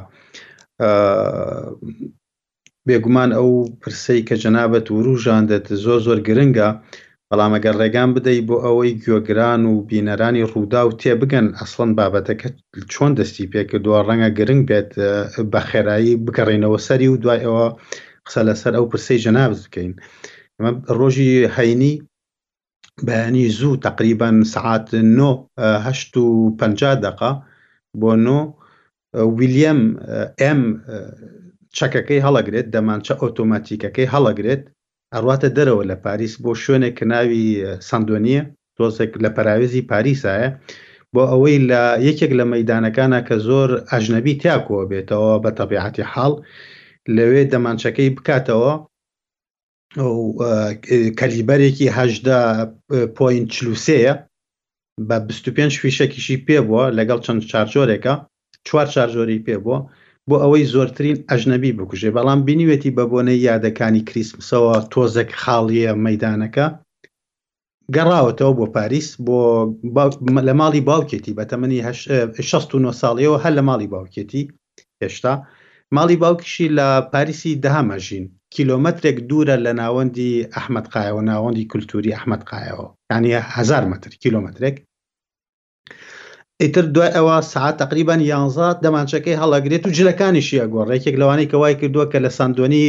[2.88, 3.50] بێگومان ئەو
[3.82, 6.70] پرسەی کە جەنابەت وروژاندێت زۆ زۆر گرنگە
[7.30, 12.48] بەڵامەگەر ڕێگان بدەیت بۆ ئەوەی گوێگران و بینەرانی ڕوودا و تێبگەن ئەسڵەن بابەتەکە
[12.94, 14.92] چۆن دەستی پێکردووە ڕەنگە گرنگ بێت
[15.52, 17.66] بە خێرایی بگەڕێنەوە سەری و دوای ئەوە
[18.26, 19.92] قسە لەسەر ئەو پرسەی جەنابز بکەین
[21.00, 21.96] ڕۆژی هەینی
[23.08, 24.88] بەینی زوو تقریبان سعات
[25.86, 26.64] هشت و پ
[27.06, 27.32] دقا
[28.02, 28.40] بۆ نۆ
[29.38, 29.80] ویلیەم
[30.42, 30.62] ئەم
[31.78, 34.64] چەکەکەی هەڵەگرێت دەمانچە ئۆتۆماتیکەکەی هەڵەگرێت
[35.16, 37.44] ئەڕاتە دەرەوە لە پاریس بۆ شوێنێک ناوی
[37.90, 38.42] سندۆنیە
[38.78, 40.50] تۆزێک لە پراوێزی پاریسایە
[41.14, 46.34] بۆ ئەوەی لە یەکێک لە مەدانەکانە کە زۆر ئەژنەبی تیاکۆ بێتەوە بە تەبیعەتی حاڵ
[47.18, 48.74] لەوێ دەمانچەکەی بکاتەوە
[51.20, 52.42] کەلیبەرێکی هەدا
[53.16, 54.14] پوین چلووسەیە
[55.08, 58.14] بە 25 فیشەکیشی پێبووە لەگەڵ چەند چارجۆرێکە
[58.68, 59.78] چوار چارجۆری پێبووە
[60.30, 66.66] بۆ ئەوەی زۆرترین ئەژنەبی بکوژێ بەڵام بینیوێتی بەبوونەی یادەکانی کریسمسەوە تۆزێک خاڵیە مەدانەکە
[67.96, 69.40] گەڕاوەتەوە بۆ پاریس بۆ
[70.48, 71.80] لە ماڵی باوکێتی بە تەمەنی
[72.42, 74.42] 16 ساڵیەوە هەر لە ماڵی باوکێتی
[75.04, 75.34] هێشتا
[75.98, 78.26] ماڵی باوکیشی لە پاریسی داهامەژین
[78.56, 84.76] کیلۆمەترێک دوورە لە ناوەندی ئەحمد قایەوە ناوەندی کولتوری ئەحمد قایەوە ینیهزار متر کیلۆمەترێک
[86.62, 92.06] ئیتر دوای ئەوە سعات تقریبان یانزات دەمانچەکەی هەڵەگرێت و جلەکانیشی ئەگۆڕێکێک لەوانی کە وای کردووە
[92.12, 92.86] کە لە سندۆنی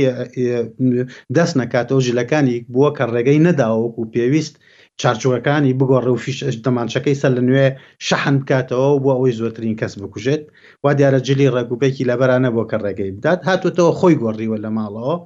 [1.37, 4.55] دەست نکاتەوە ژلەکانی بووە کە ڕێگەی نەداوەکو پێویست
[5.03, 7.67] چارچوەکانی بگۆڕێ و فیش دەمانچەکەی سەر لە نوێ
[8.07, 10.43] شەحن بکاتەوە بۆ ئەوەی زۆرترین کەس بکوژێت
[10.85, 15.17] وا دیارە جلی ڕێگوپێکی لەبەرانە بۆ کە ڕێگەی بدات هاتوتەوە خۆی گۆڕیوە لە ماڵەوە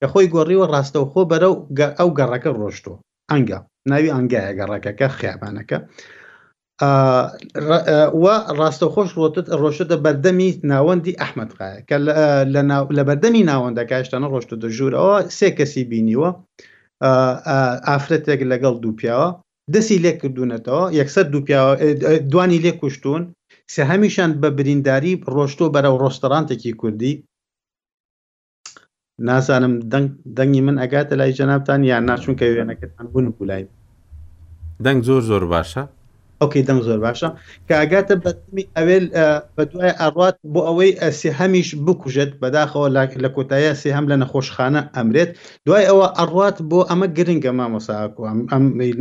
[0.00, 1.48] لە خۆی گۆڕیوە ڕاستەوە خۆ بەرە
[1.98, 2.92] ئەو گەڕەکە ڕۆشتۆ
[3.30, 3.58] ئەنگە
[3.90, 5.78] ناوی ئەنگایە گەڕەکەەکە خیابانەکە
[8.22, 11.96] وە ڕاستەخۆش ڕۆتت ڕۆشتە بەردەمی ناوەندی ئەحمدقایە کە
[12.96, 16.30] لە بەردەمی ناوەندەکە هێشتانە ڕۆشتە دەژورەوە سێ کەسی بینیوە.
[17.06, 19.28] ئافرەتێک لەگەڵ دوو پیاوە
[19.74, 21.42] دەسی لێ کردوونەتەوە یەکسەر دوو
[22.32, 23.22] دوانی لێ کوشتون
[23.74, 27.14] سێ هەمیشان بە برینداری ڕۆشتۆ بەرەو ڕۆسترانتێکی کوردی
[29.28, 29.74] نازانم
[30.38, 33.64] دەنگی من ئەگاتە لای جەنابان یان ناچون کە وێنەکەتان بوون بولای
[34.84, 35.82] دەنگ زۆر زۆر باشە
[36.40, 37.28] ئەوکەی دەم زۆر باشە
[37.70, 38.98] کاگاتە بەمی ئەوێ
[39.56, 44.16] بە دوای ئاڕات بۆ ئەوەی ئەسی هەمیش بکوژێت بەداخەوە لاک لە کۆتایە سێ هەم لە
[44.22, 45.30] نەخۆشخانە ئەمرێت
[45.66, 48.20] دوای ئەوە ئەڕات بۆ ئەمە گرنگگە مامۆساکو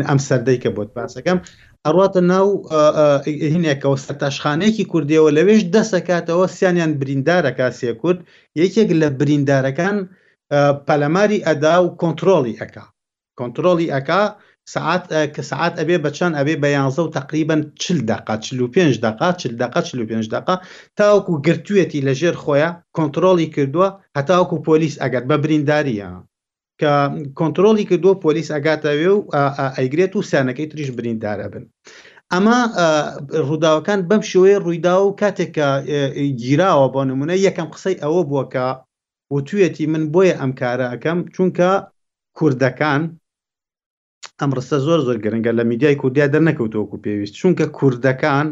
[0.10, 1.38] ئەم سەردەی کە بۆت باسەکەم
[1.86, 2.48] ئەڕاتە ناو
[3.54, 8.20] هینێکەوە سەرتاشخانەیەکی کوردیەوە لەوێش دەسەکاتەوە سیانیان بریندارەکە سێ کورد
[8.62, 9.98] یەکێک لە بریندارەکان
[10.88, 12.74] پەلەماری ئەدا و کۆنتترۆڵی ئەک
[13.40, 14.10] کۆنتترۆڵی ئەک
[14.76, 15.04] سعات
[15.36, 19.30] کە سعات ئەبێ بەچەند ئەبێ بە یانزە و تقریبان چل دقا چ و پێ دقا
[19.42, 20.56] چل دقا چ پێ دقا
[20.98, 26.10] تاوەکو گرتوێتی لەژێر خۆیان کۆنتترۆلی کردووە هەتاوەکو پۆلیس ئەگات بە برینداریە
[26.82, 26.94] کە
[27.40, 29.20] کۆنتترۆلی کردووە پۆلیس ئەگاتەوێ و
[29.78, 31.64] ئەیگرێت و سانەکەی تریش بریندارە بن.
[32.34, 32.60] ئەمە
[33.48, 35.68] ڕووداوەکان بەم شێوەیە ڕوویدا و کاتێکە
[36.42, 38.66] گیراوە بۆ نمونە یەکەم قسەی ئەوە بووە کە
[39.36, 41.70] وتوێتی من بۆیە ئەم کارە ئەەکەم چونکە
[42.38, 43.04] کوردەکان
[44.42, 48.48] ئەم ڕستە زۆر زۆر گرنگە لە میدیای کوردیا دەرنەکەوتوەکو پێویست چونکە کوردەکان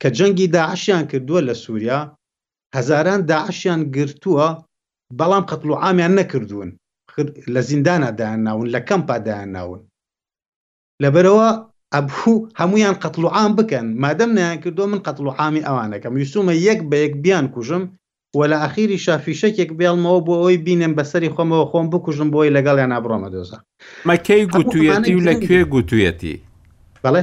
[0.00, 2.00] کە جەنگی داعشیان کردووە لە سووریا
[2.76, 4.48] هەزاران داعشیان گرتووە
[5.18, 6.70] بەڵام قەتڵ و عامیان نەکردوون
[7.54, 9.80] لە زیندانادایان ناون لە کەمپادایان ناون
[11.02, 11.48] لەبەرەوە
[11.94, 16.54] ئەبوو هەمویان قەتڵ و عام بکەن مادەم نیان کردو من قەتڵ و عامی ئەوانەکەم یوسومە
[16.68, 17.82] یەک بە یەک بیان کوژم
[18.38, 23.28] وە لە ئەخیری شافیشەکێک بێڵمەوە بۆ ئەوی بینم بەسەری خۆمەوە خۆم بکوژم بۆی لەگەڵیان ئابرۆمە
[23.34, 23.58] دۆزە
[24.10, 26.34] مەکەی گوتوویەتی و لەکوێ گوتوویەتی
[27.04, 27.22] بەڵێ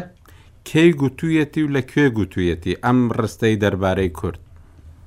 [0.69, 4.39] کەی گوتوویەتی و لەکوێ گوتوویەتی ئەم ڕستەی دەربارەی کورد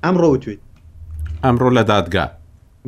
[0.05, 0.61] ئەمڕۆ وتویت
[1.45, 2.25] ئەمڕۆ لە دادگا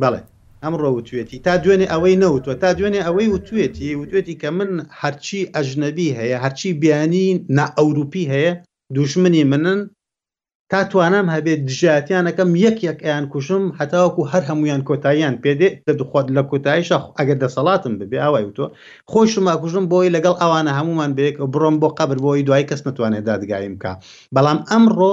[0.02, 0.20] بەڵێ
[0.64, 6.10] ئەمڕۆ وتوێتی تا دوێنێ ئەوەی نەوتوە تا دوێنێ ئەوەی وتوێتی وتوێتی کە من هەرچی ئەژنەبی
[6.18, 8.52] هەیە هەرچی بیانی نە ئەوروپی هەیە
[8.96, 9.80] دوشمنی منن
[10.70, 16.42] تا توانم هەبێت دژاتیانەکەم یەک یەکیان کوشم هەتاوەکو هەر هەمویان کۆتاییان پێدێ لە دخۆت لە
[16.50, 18.64] کۆتاییش ئەگەر دەسەڵاتم ببێ ئاوای تۆ
[19.12, 23.74] خۆشما کوژم بۆی لەگەڵ ئەوانە هەمومان بێک بڕۆم بۆ قبر بۆی دوای کەس نتوانێت دادگایم
[23.80, 23.92] بکە
[24.34, 25.12] بەڵام ئەمڕۆ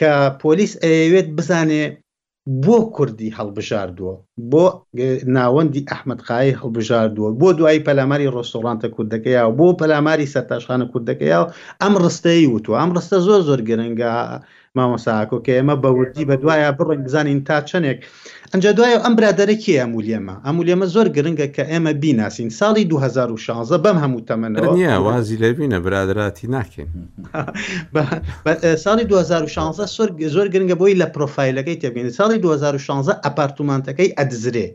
[0.00, 0.10] کە
[0.42, 1.84] پۆلیس ئەوێت بزانێ
[2.64, 4.14] بۆ کوردی هەڵبژاردووە
[4.52, 4.66] بۆ
[5.36, 11.40] ناوەندی ئەحمدقای هەڵبژاردووە بۆ دوایی پەلاماری ڕۆستۆڵانتە کوردەکەیە بۆ پەلاماری سەرتاشخانە کوردەکەیە
[11.82, 14.12] ئەم ڕستەی وتوە ئەم ڕستە زۆر زۆر گرنگە
[14.76, 17.98] مامۆساکۆ کە ئێمە بەوردی بە دوایە بڕین بزانین تا چنێک
[18.52, 23.98] ئەنج دوایە ئەم برادەرە کێ ئەمولێمە ئەمولێمە زۆر گرنگە کە ئێمە بیناسین ساڵی 2016 بەم
[24.04, 26.88] هەموو تەمەەوە نیە وازی لەبینە برادراتی ناکەین
[28.84, 34.66] ساڵی 2016 سۆر زۆر گرنگە بۆی لە پرۆفایلەکەی تێبینی ساڵی 2016 ئەپارتومانتەکەی ئەدزرێ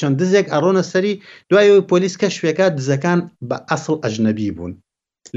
[0.00, 1.12] چەند دزێک ئەڕۆنە سەری
[1.50, 4.72] دوایەوەی پۆلیس کە شوێکە دزەکان بە ئەسڵ ئەژنەبی بوون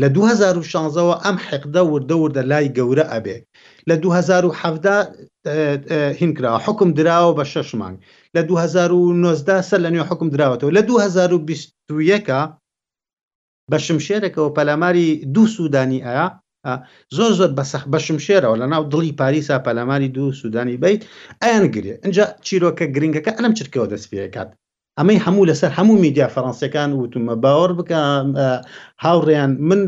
[0.01, 3.37] لە 2016ەوە ئەم حەقدە وردە وردە لای گەورە ئەبێ
[3.89, 7.97] لە 2017 هینکراوە حکم دراوە بە شش مانگ
[8.35, 12.53] لە 2009 سەر لە نوێ حکم دراوەتەوە لە 2021
[13.71, 16.27] بە شمشێرێکەوە پەلاماری دوو سوودانی ئایا
[17.17, 21.01] زۆر زۆر بەسەخ بە شمشێرەوە لە ناو دڵی پاریسا پەلاماری دوو سوودانی بیت
[21.43, 24.49] ئەیانگرێ اینجا چیرۆکە گرنگەکە ئەلم چرکەوە دەست پێکات
[24.99, 28.61] اما ئەمەی هەموو لەسەر هەموو میدیا فەڕەنسیەکان وتممە باور بك آه،
[29.05, 29.79] هاوريان من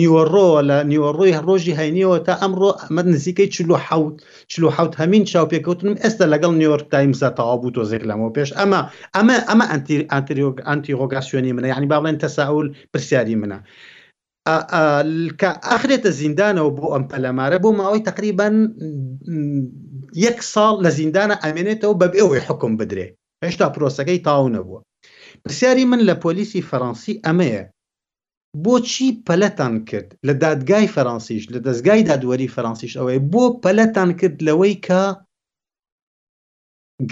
[0.00, 4.14] نيورو ولا نيورو روجي ڕۆژی هەینیەوە تا امرو احمد نسيكي تشلو حوت
[4.48, 8.80] تشلو حوت هەمین چاوپێکوتنم ئێستا لەگەڵ نیوەرک تایمزا تەواابوو تۆزێک لەمەوە پێش ئەمە
[9.16, 9.64] ئەمە ئەمە
[10.70, 13.58] ئەتیڕۆگاسیۆنی منە یعنی يعني با بڵێن تەساول پرسیاری منە.
[15.40, 18.48] کە آه، ئاخرێتە آه، زیندانەوە بۆ ئەم پەلەمارە بۆ ماوەی بو ماوي تقريبا
[20.84, 23.08] لە زیندانە ئەمێنێتەوە بەبێەوەی حکم بدري
[23.46, 24.80] هێشتا پرۆسەکەی تاو نەبووە
[25.42, 27.62] پرسیاری من لە پۆلیسی فەڕەنسی ئەمەیە
[28.64, 34.74] بۆچی پەلەتان کرد لە دادگای فەڕانسیش لە دەستگای دادوەری فەڕانسیش ئەوەی بۆ پەلەتان کرد لەوەی
[34.86, 35.02] کە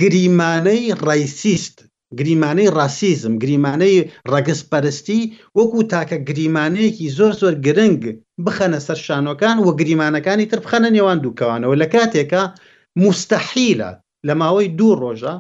[0.00, 1.76] گریمانەی ڕایسیست
[2.18, 3.96] گریمانەی ڕاسیزم گریمانەی
[4.32, 5.22] ڕەگەسپەرستی
[5.58, 8.00] وەکو تاکە گریمانەیەکی زۆر زۆر گرنگ
[8.44, 12.42] بخەنە سەر شانۆکان و گریمانەکانی تر بخەنە نێوان دووکەوانەوە لە کاتێکە
[13.02, 13.90] مستەحیلە
[14.28, 15.34] لە ماوەی دوو ڕۆژە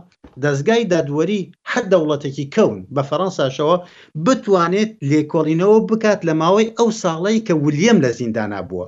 [0.44, 1.40] دەستگای دادوەری
[1.70, 3.76] حد دەوڵەتێکی کەون بە فەەنساشەوە
[4.24, 8.86] بتوانێت لێکۆڵینەوە بکات لە ماوەی ئەو ساڵی کە ولیەم لە زیندانا بووە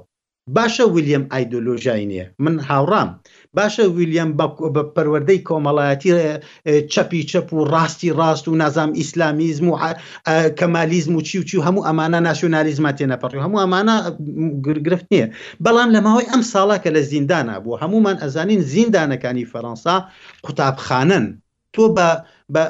[0.55, 3.09] باشە ویلیام ئایدۆلۆژای نییە من هاوڕام
[3.59, 4.47] باشە ویلیام بە
[4.97, 6.11] پەروەدەی کۆمەڵایەتی
[6.93, 9.77] چەپی چەپ و ڕاستی ڕاست و نازام ئیسلامیزم و
[10.59, 13.97] کەمالیزم و چی و چی و هەموو ئەمانە ناشۆنالیزمما تێنەپەڕی هەموو ئەمانە
[14.67, 15.27] گرگرفت نییە
[15.65, 19.97] بەڵام لە ماوەی ئەم ساڵا کە لە زیندانە بوو هەمومان ئەزانین زیندانەکانی فەەنسا
[20.45, 21.25] قوتابخانن
[21.75, 21.85] تۆ
[22.55, 22.65] بە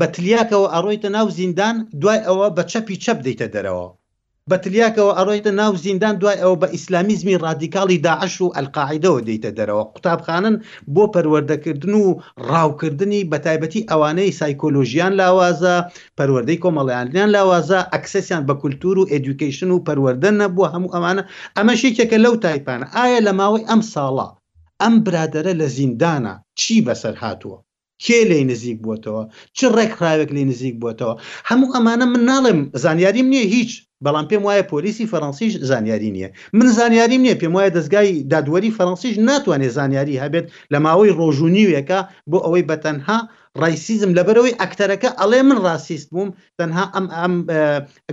[0.00, 3.86] بە تلیاکەوە ئەڕۆیتە ناو زیندان دوای ئەوە بە چەپی چەپ دەیتە دەرەوە
[4.52, 10.54] بەتلیاکەوە ئەڕۆیتە ناو زیندان دوای ئەوە بە ئیسلامیزمی رادیکاڵی داعش و ئەلقاعیدەوە دەیتە دەرەوە قوتابخانن
[10.94, 12.06] بۆ پەروەردەکردن و
[12.48, 15.76] ڕاوکردنی بە تایبەتی ئەوانەی سایکۆلۆژیان لاوازە
[16.18, 21.22] پەروەردەی کۆمەڵیانیان لاوازە ئەکسسیان بە کولتور و ئەدوکیشن و پەروەردە نەبووە هەموو ئەمانە
[21.56, 24.28] ئەمە شێکێکە لەو تایپانە ئایا لە ماوەی ئەم ساڵە
[24.82, 27.58] ئەم برادرە لە زیندانە چی بەسەر هاتووە
[28.04, 29.22] کێ لی نزیک بووتەوە
[29.56, 31.14] چ ڕێکخراوێک لی نزیک بووتەوە
[31.48, 33.72] هەموو ئەمانە من ناڵێم زانیاریم نییە هیچ
[34.04, 36.28] بەڵام پێم وایە پۆلیسی فەەنسیش زانیاری نییە
[36.58, 41.98] من زانیاریم نییە پێم وایە دەستگای دادوەری فەەنسیش ناتوانێت زانیاری هەبێت لە ماوەی ڕۆژوونیویەکە
[42.30, 43.18] بۆ ئەوەی بەتەنها
[43.62, 47.34] ڕیسیزم لەبەرەوەی ئەکتەرەکە ئەڵێ من ڕاستیست بووم تەنها ئەم ئەم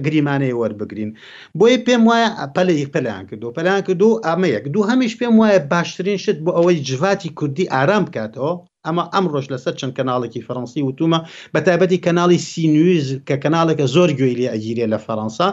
[0.05, 1.11] گریمانەیە وەربگرین
[1.59, 5.59] بۆیە پێم وایە پەلە یک پەلیان کردو پەلیان کردو ئەمە یەک دوو هەمیش پێم وایە
[5.73, 8.51] باشترین شت بۆ ئەوەی جواتی کوردی ئارام بکاتەوە
[8.87, 11.19] ئەمە ئەمڕۆژ لەسەر چەند کەناڵێکی فەڕەنسی وتومە
[11.53, 15.47] بە تایبەتی کەناڵی سینویز کە کەناڵێکە زۆر گوێی لێ ئەگیرێ لە فەەنسا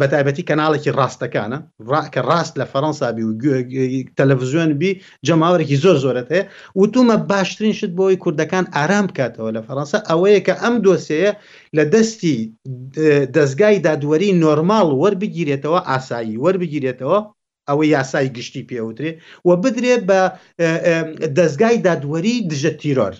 [0.00, 1.58] بە تایبەتی کەناڵێکی ڕاستەکانە
[2.14, 3.32] کە ڕاست لە فەەنسا بی و
[4.18, 4.90] تەلەڤزیۆن بی
[5.26, 6.44] جەماوەێکی زۆر زۆرت هەیە
[6.80, 11.30] وتومە باشترین شت بۆی کوردەکان ئارام بکاتەوە لە فەەنسا ئەوەیە کە ئەم دۆسەیە
[11.76, 12.36] لە دەستی
[13.36, 17.18] دەستگای دادوەری نۆرمال وەربگیرێتەوە ئاسایی وەربگیرێتەوە
[17.68, 19.10] ئەوە یاسای گشتی پێوترێ
[19.48, 20.20] و بدرێت بە
[21.38, 23.14] دەستگای دادوەری دژە تیرۆر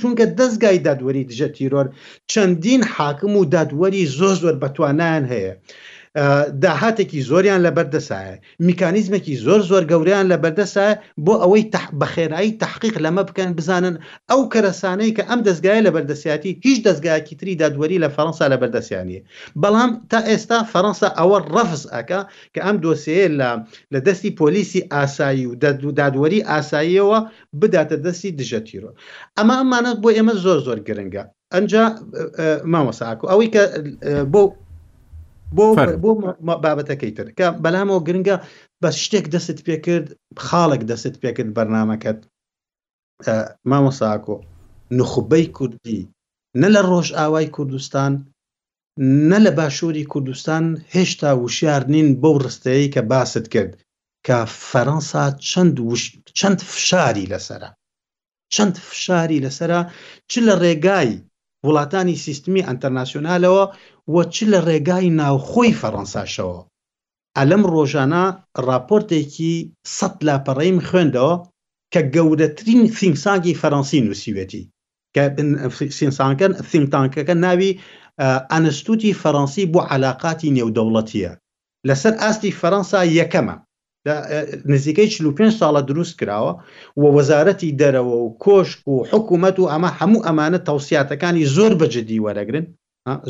[0.00, 1.86] چونکە دەستگای دادوەری دژە تیرۆر
[2.32, 5.52] چەندین حاکم و دادوەری زۆ زۆر بەتوانان هەیە
[6.62, 8.34] داهاتێکی زۆریان لە بەردەسایە
[8.68, 10.94] میکانیزمێکی زۆر زۆر گەوریان لە بەردەسایە
[11.26, 11.64] بۆ ئەوەی
[12.00, 13.94] بەخێنایی تحقیق لەمە بکەن بزانن
[14.30, 19.20] ئەو کەرەسانەی کە ئەم دەستگایە لە بەردەسیاتی هیچ دەستگایکی تری دادوەری لە فەەنسا لە بەردەسیانیە
[19.62, 22.20] بەڵام تا ئێستا فەەنسا ئەوە ڕفز ئەکا
[22.54, 23.48] کە ئەم دۆسەیە لە
[23.92, 25.52] لە دەستی پۆلیسی ئاسایی و
[25.98, 27.18] دادوەری ئاساییەوە
[27.60, 28.90] بداتە دەستی دژەتیرۆ
[29.38, 31.22] ئەمە ئەمانەت بۆ ئێمە زۆر زۆر گرنگە
[31.54, 31.84] ئەجا
[32.72, 33.62] مامەساکو ئەوەی کە
[34.34, 34.42] بۆ
[35.56, 35.64] بۆ
[36.04, 36.10] بۆ
[36.64, 38.36] بابەتەکەی تر کە بەلامەوە گرنگە
[38.82, 40.08] بە شتێک دەست پێکرد
[40.46, 42.18] خاڵک دەست پێکرد بەرنمەکەت
[43.70, 44.36] مامۆساکۆ
[44.98, 46.00] نخبەی کوردی
[46.60, 48.12] نە لە ڕۆژ ئاوای کوردستان
[49.30, 53.72] نە لە باشووری کوردستان هێشتا وشیار نین بەو ڕستەیە کە باست کرد
[54.26, 54.38] کە
[54.70, 55.24] فەەنسا
[56.40, 57.70] چەند فشاری لەسرە
[58.54, 59.80] چەند فشاری لەسرە
[60.30, 61.10] چ لە ڕێگای
[61.66, 63.64] وڵاتانی سیستمی ئەتەرناسیۆنالەوە
[64.14, 66.58] وە چ لە ڕێگای ناوخۆی فەڕەنساشەوە
[67.36, 68.24] ئەلم ڕۆژانە
[68.68, 69.54] راپۆرتێکی
[69.96, 71.34] سەد لاپەڕیم خوێندەوە
[71.92, 74.64] کە گەورەترین سینساگی فەڕەنسی نووسیوێتی
[75.14, 75.22] کە
[75.98, 77.72] سینسانکەن سیمتانکەکە ناوی
[78.52, 81.32] ئەنستوتی فەڕەنسی بۆ علااقی نێودەوڵەتیە
[81.88, 83.56] لەسەر ئاستی فەەنسا یەکەمە
[84.06, 86.52] نزیکەی 45 ساڵە دروست کراوە
[86.96, 92.66] و وەزارەتی دەرەوە و کۆشک و حکوومەت و ئەمە هەموو ئەمانە تەوسیاتەکانی زۆر بەجددی وەرەگرن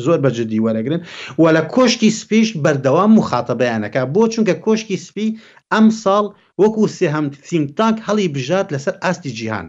[0.05, 1.01] زۆر بەجددی وەرەگرن
[1.41, 5.27] و لە کۆشتی سپیش بەردەوام مخاتەبیانەکە بۆ چونکە کۆشکی سپی
[5.73, 6.23] ئەم ساڵ
[6.61, 9.67] وەکو سێهام سیمتانک هەڵی بژات لەسەر ئاستی جیهان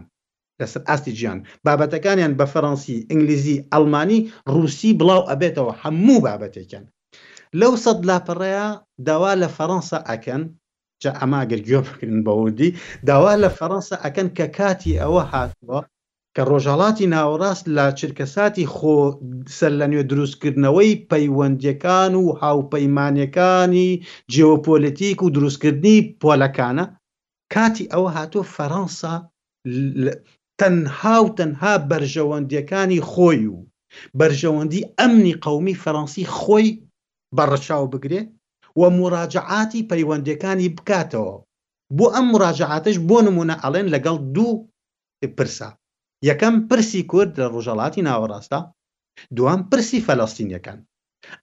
[0.61, 4.21] لەسەر ئاستی گیان بابەتەکانیان بە فەڕەنسی ئینگلیزی ئەلمانی
[4.55, 6.85] رووسی بڵاو ئەبێتەوە هەموو بابەتێکیان
[7.61, 8.67] لەو سەد لاپەڕەیە
[9.07, 10.43] داوا لە فەڕەنسا ئەکەن
[11.21, 12.71] ئەماگر گوێ بکردن بەودی
[13.09, 15.79] داوا لە فەڕەنسا ئەکەن کە کاتی ئەوە هاتووە
[16.35, 18.95] کە ڕۆژهڵاتی ناوەڕاست لە چرکەساتی خۆ
[19.59, 23.91] سەر لە نوێ دروستکردنەوەی پەیوەندیەکان و هاوپەیمانەکانی
[24.33, 26.85] جیۆپۆلیتیک و دروستکردنی پۆلەکانە
[27.55, 29.15] کاتی ئەوە هاتووە فەڕەنسا
[30.61, 33.59] تەنها و تەنها بەرژەوەندیەکانی خۆی و
[34.21, 36.69] بەرژەوەندی ئەمنی قومی فەڕەنسی خۆی
[37.37, 38.29] بەڕەچاو بگرێت
[38.77, 41.35] و مراجعاتی پەیوەندەکانی بکاتەوە
[41.99, 44.53] بۆ ئەم مراجعاتش بۆ نمونە ئەڵێن لەگەڵ دوو
[45.37, 45.69] پرسە
[46.29, 48.59] یەکەم پرسی کورد لە ڕۆژەڵاتی ناوەڕاستە
[49.37, 50.79] دوام پرسی فەلەستینیەکان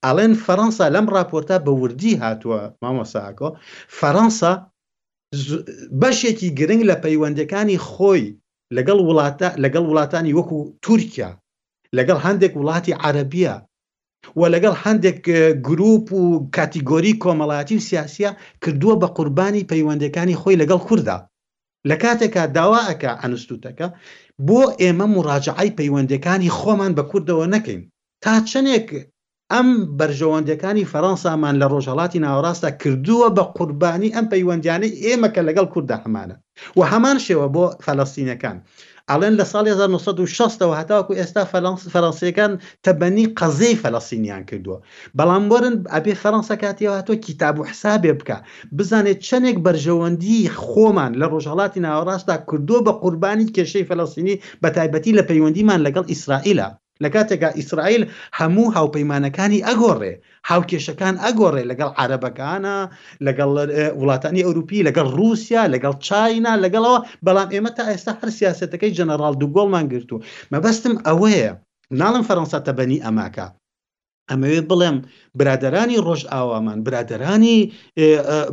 [0.04, 3.48] ئەڵێن فەەنسا لەم راپۆرتا بە وردی هاتووە مامۆساکۆ
[3.98, 4.52] فەەنسا
[6.02, 8.24] بەشێکی گرنگ لە پەیوەندەکانی خۆی
[8.76, 11.30] لەگەڵ وڵاتە لەگەڵ وڵاتانی وەکو تورکیا
[11.96, 13.54] لەگەڵ هەندێک وڵاتی عەربیە
[14.40, 15.18] و لەگەڵ هەندێک
[15.68, 16.22] گروپ و
[16.56, 18.30] کاتیگۆری کۆمەڵاتی و سیاسە
[18.64, 21.16] کردووە بە قوربانی پەیوەندەکانی خۆی لەگەڵ کووردا
[21.90, 23.86] لە کاتێکا داوا ئەکە ئەنستوتەکە
[24.46, 27.80] بۆ ئێمە مراجعی پەیوەندەکانی خۆمان بە کوردەوە نەکەین
[28.24, 28.88] تا چنێک
[29.52, 29.68] ئەم
[29.98, 36.36] بەرژەوەندەکانی فەەنسامان لە ڕۆژهڵاتی ناوەڕاستە کردووە بە قوربانی ئەم پەیوەندیانەی ئێمەکە لەگەڵ کووردا هەمانە
[36.78, 38.56] و هەمان شێوە بۆ فەلەستینەکان
[39.10, 39.64] ئاڵێن لە ساڵ
[39.96, 41.42] 1960ەوە هەتاکو ئێستا
[41.92, 42.52] فەرەنسیەکان
[42.84, 44.78] تەبەنی قەزەی فەلەسینیان کردووە
[45.18, 48.38] بەڵام بۆرن ئەبێ فەرەنسا کاتیەوە هاتۆ کتاب و حسابێ بکە
[48.76, 55.22] بزانێت چەندێک بەرژەوەندی خۆمان لە ڕۆژهڵاتی ناوەڕاستدا کردو بە قوربانی کێشەی فەلەسینی بە تایبەتی لە
[55.28, 56.68] پەیوەندیمان لەگەڵ ئیسرائیلە
[57.02, 58.02] لە کاتێکا ئیسرائیل
[58.38, 60.14] هەموو هاوپەیمانەکانی ئەگۆڕێ
[60.48, 62.76] هاوکێشەکان ئەگۆڕێ لەگەڵ عربەکانە
[63.26, 63.50] لەگەڵ
[64.00, 69.84] وڵاتانی ئەوروپی لەگەڵ رووسیا لەگەڵ چاینا لەگەڵەوە بەڵام ئێمە تا ئێستا هەر سیاستەکەی جەنەرال دووگۆڵمان
[69.92, 70.16] گرتو
[70.52, 71.50] مەبەستم ئەوەیە
[72.00, 73.46] ناڵم فەەنسا تەبەنی ئەماکە
[74.32, 74.96] ئەمەوێت بڵێم
[75.40, 77.58] برادرانی ڕۆژئاوامان برادرانی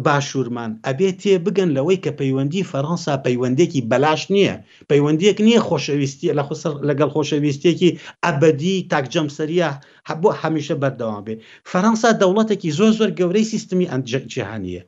[0.05, 4.55] باشوورمان ئەبێت تێ بگەن لەوەی کە پەیوەندی فەڕەنسا پەیوەندێکی بەلاش نییە
[4.89, 6.43] پەیوەندێک نییە خۆشەویستی لە
[6.89, 7.89] لەگەڵ خۆشەویستێکی
[8.25, 9.71] ئەبدی تاکجەمسەریە
[10.09, 11.35] هەبوو هەمیشە بەردەوام بێ
[11.69, 14.81] فەەنسا دەوڵەتێکی زۆر زۆر گەورەی سیستمی ئەنجەکجیهانیە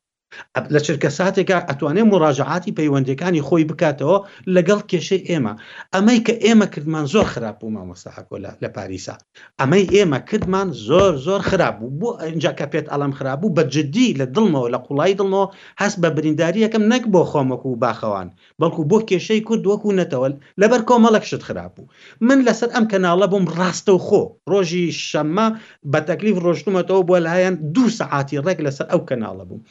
[0.73, 4.17] لە چرکە ساتێکە ئەتوانێت مڕاجعاتی پەیوەندەکانی خۆی بکاتەوە
[4.55, 5.53] لەگەڵ کێشەی ئێمە
[5.93, 9.15] ئەمەی کە ئێمە کردمان زۆر خراپ و مامەساحکۆ لە پاریسا
[9.59, 13.63] ئەمەی ئێمە کردمان زۆر زۆر خراپ بوو بۆ ئەجا کە پێت ئەڵام خراپ بوو بە
[13.73, 15.47] جددی لە دڵمەوە لە قوڵای دڵمەوە
[15.81, 18.27] هەست بە برینداریەکەم نەک بۆ خۆمەک و باخەوان
[18.59, 20.27] بەڵکو بۆ کێشەی کورد وەکو نەتەوە
[20.61, 21.87] لەبەر کۆمەڵک شت خراپ بوو
[22.27, 24.21] من لەسەر ئەم کەناڵە بۆم ڕاستە و خۆ
[24.51, 25.47] ڕۆژی شەممە
[25.91, 29.61] بە تەکلیف ڕۆشتومەتەوە بۆ لایەن دو سعاتی ڕێک لەسەر ئەو کەناڵە بوو.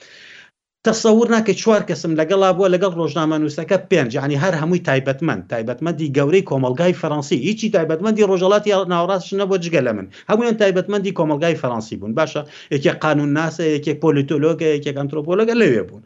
[0.86, 6.46] تەسەور ناکە چوار کەسم لەگەڵا بووە لەگەڵ ڕۆژنامەنووسەکە پێنج ینی هەر هەمووی تایبەتمەند تایبەتمەندی گەورەی
[6.50, 12.12] کۆمەلگای فەەنسی هیچی تایبەتمەندی ڕۆژەڵاتی ناوڕاستش نەبوو جگە لە من هەمویان تایبەتمەندی کۆمەلگای فەەنسی بوون
[12.18, 12.42] باشە
[12.74, 16.04] یەکێک قانون ناسە یەکێک پۆلیتۆلۆگە یەکێک ئەنتۆپۆلۆگە لەوێ بوون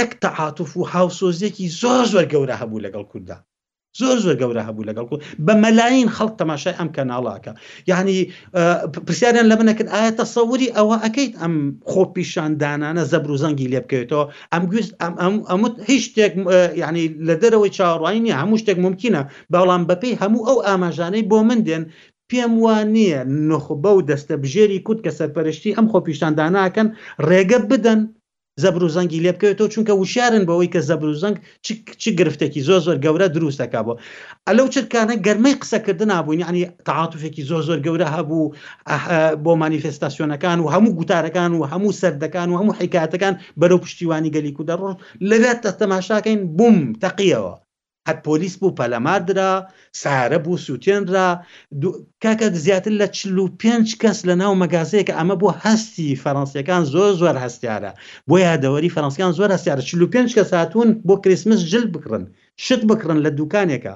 [0.00, 3.36] یەک تەعاتوف و هاوسۆزیەکی زۆر زۆر گەورە هەبوو لەگەڵ کووردا
[3.98, 5.16] زۆر زۆر گەورە هەبوو لەگەڵکو
[5.46, 7.52] بە مەلاین خەڵک تەماشای ئەم کەناڵاکە
[7.90, 8.16] یعنی
[9.06, 11.54] پرسیاریان لە منەکرد ئایا تەسەوری ئەوە ئەەکەیت ئەم
[11.90, 14.92] خۆپیشاندانانە زەبر و زەنگی لێ بکەوێتەوە ئەم گوست
[15.50, 16.32] ئەمت هیچ شتێک
[16.82, 19.22] یعنی لە دەرەوەی چاڕوانینی هەموو شتێک ممکنە
[19.52, 21.84] بەڵام بەپی هەموو ئەو ئاماژانەی بۆ من دێن
[22.30, 23.20] پێم وان نییە
[23.50, 26.88] نخبە و دەستە بژێری کووت کە سەرپەرشتی ئەم خۆپیشانداناکەن
[27.28, 28.00] ڕێگە بدەن
[28.62, 31.36] زەبر و زەنگی لێ بکەوێتەوە چونکە وشارن بەوەی کە زەبر و زەنگ
[32.02, 33.92] چ گرفتێکی زۆ زۆر گەورە دروستەکە بۆ
[34.48, 38.42] ئەلەو چرکانە گەرمەی قسەکردن نبووین ینی تعاتوفێکی زۆ زۆر گەورە هەبوو
[39.44, 44.66] بۆ مانیفستاسیۆنەکان و هەموو گوتارەکان و هەموو سەردەکان و هەموو حیکاتەکان بەرەو پشتیوانی گەلی و
[44.70, 44.92] دەڕۆ
[45.28, 47.52] لەوێت تەتەماشاکەین بووم تەقیەوە
[48.08, 49.50] هەت پۆلیس بوو پەلەمادرا
[50.02, 51.28] سارە بوو سووتێنرا
[52.24, 56.82] کاکەک زیاتر لە چ و پێنج کەس لە ناو مەگازەیە کە ئەمە بۆ هەستی فەڕەنسیەکان
[56.92, 57.92] زۆر زۆر هەستیارە
[58.28, 62.24] بۆ یادەوەری فەڕەنسیان زۆر هەستیارە چ و پێنج کە ساتون بۆ کریسمس جل بکڕن
[62.64, 63.94] شت بکڕن لە دوکانێکە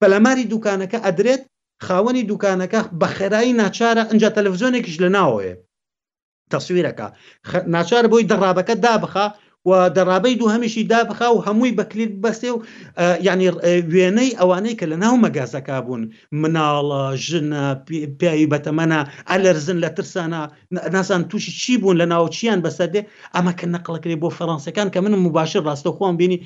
[0.00, 1.42] پەلەماری دوکانەکە ئەدرێت
[1.86, 5.54] خاوەنی دوکانەکە بە خێرایی ناچارە ئەجا تەلەڤزیۆنێکیش لە ناوەیە
[6.52, 7.06] تەسویرەکە
[7.74, 9.26] ناچار بۆی دەڕابەکە دابخە
[9.66, 12.58] و دەڕابەی دوو هەمیشی دابخا و هەمووی بەکلیت بەستێ و
[13.26, 13.48] یعنی
[13.94, 16.02] وێنەی ئەوانەی کە لە ناو مەگازەکە بوون
[16.42, 17.64] مناڵە ژنە
[18.18, 18.98] پیاوی بەتەمەە
[19.30, 20.42] ئەلەرزن لە ترسانە
[20.96, 23.00] ناسان تووشی چی بوون لە ناوچیان بەسەردێ
[23.34, 26.38] ئەمە کە نەقلەکری بۆ فەڕەنسەکان کە منم مباشر ڕاستە خۆم بینی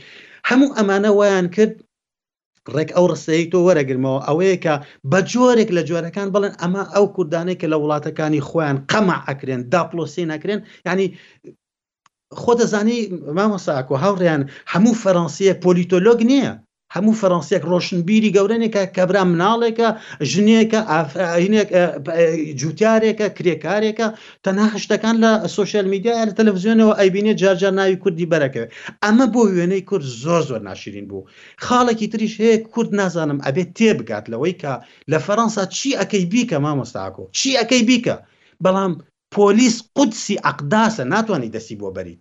[0.48, 1.74] هەموو ئەمانە ویان کرد
[2.74, 4.74] ڕێک ئەو ڕستەیە تۆ وەرەگرمەوە ئەوەیە کە
[5.10, 10.28] بە جۆرێک لە جۆرەکان بڵێن ئەمە ئەو کوردانەی کە لە وڵاتەکانی خۆیان قەما ئەکرێن داپلۆسی
[10.32, 11.08] نەکرێن ینی
[12.40, 12.98] خۆ دەزانی
[13.38, 14.40] مامۆساکۆ هاوڕیان
[14.72, 16.52] هەموو فەڕەنسیە پۆلیتۆلۆگ نییە
[16.94, 19.88] هەموو فەڕەنسیەک ڕۆشنبیری گەورانێکە کەبرا مناڵێکە
[20.30, 20.80] ژنیەکە
[22.60, 24.06] جوتیارێکە کرێکارێکە
[24.44, 28.66] تەنها خشتەکان لە سوۆشیل میدیا لە تەلەڤزیۆنەوە ئەیبینێ جارجار ناوی کوردی بەرەکەوێ
[29.04, 31.26] ئەمە بۆ وێنەی کورد زۆر زۆر ناشرین بوو
[31.64, 34.72] خاڵێکی تریش هەیە کورد نازانم ئەبێت تێ بگات لەوەی کە
[35.10, 38.16] لە فەەنسا چی ئەەکەی بیکە مامۆستاکۆ چی ئەەکەی بیکە
[38.64, 38.92] بەڵام
[39.36, 42.20] پۆلیس قودسی ئەقداسە ناتوانانی دەستی بۆ بەریت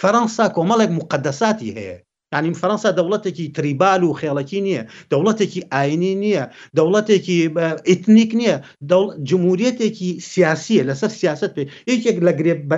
[0.00, 1.96] فەەنسا کۆمەڵێک مقدەساتی هەیە
[2.38, 6.44] ینیم فەەنسا دەوڵەتێکی تریبال و خێڵکی نییە دەوڵەتێکی ئاینی نییە
[6.78, 7.38] دەوڵەتێکی
[7.88, 8.56] ئیتنیک نییە
[9.30, 12.32] جمهوریەتێکی سیاسیە لەسەر سیاست پێ یەکێک لە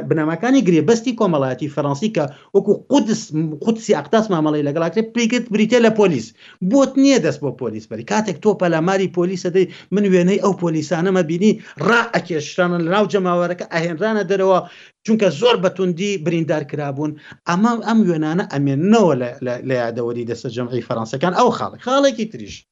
[0.09, 2.25] بنەماکانی گرێبستی کۆمەڵایەتی فەڕەنسی کە
[2.57, 3.23] وەکو قودس
[3.65, 6.27] قودسی ئەقتاس مامەڵی لەگەڵاکرێت پێگەت بریتە لە پۆلیس
[6.71, 11.23] بۆت نییە دەست بۆ پۆلیس بەری کاتێک تۆ پەلاماری پۆلیسە دەی من وێنەی ئەو پۆلیسانەمە
[11.31, 11.53] بینی
[11.89, 14.61] ڕائکێشرانە لەناو جەماوەرەکە ئاهێنرانە دەرەوە
[15.07, 17.11] چونکە زۆر بەتوندی بریندار کرابوون
[17.51, 22.72] ئەمە ئەم وێنانە ئەمێنەوە لە لاعده وليد السجمعي فرنسا كان او خالك خالك يتريش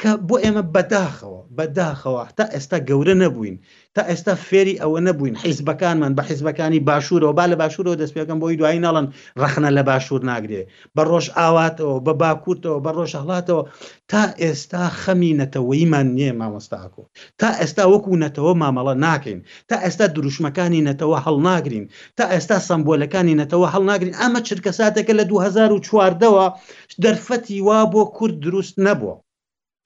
[0.00, 3.56] کە بۆ ئێمە بەداخەوە بەداخەوە تا ئێستا گەورە نەبووین
[3.94, 8.82] تا ئێستا فێری ئەوە نەبووین حیزبەکانمان بە حیزبەکانی باشوورەوە با لە باشوورەوە دەستپێکم بۆی دوایی
[8.86, 9.06] ناڵن
[9.42, 10.62] ڕخنە لە باشوور ناگرێ
[10.96, 13.64] بە ڕۆژ ئاواتەوە بە باکوورتەوە بە ڕۆژ هەڵاتەوەە
[14.10, 17.02] تا ئێستا خەمی نەتەوەیمان نییە مامۆستاکۆ
[17.40, 21.84] تا ئێستا وەکو نەتەوە مامەڵە ناکەین تا ئێستا دروشمەکانی نەتەوە هەڵ ناگرین
[22.16, 26.44] تا ئێستا سمبۆلەکانی نەتەوە هەڵ ناگرین ئەمە چرکە ساتێکە لە 2014ەوە
[27.02, 29.16] دەرفەتی وا بۆ کورد دروست نەبووە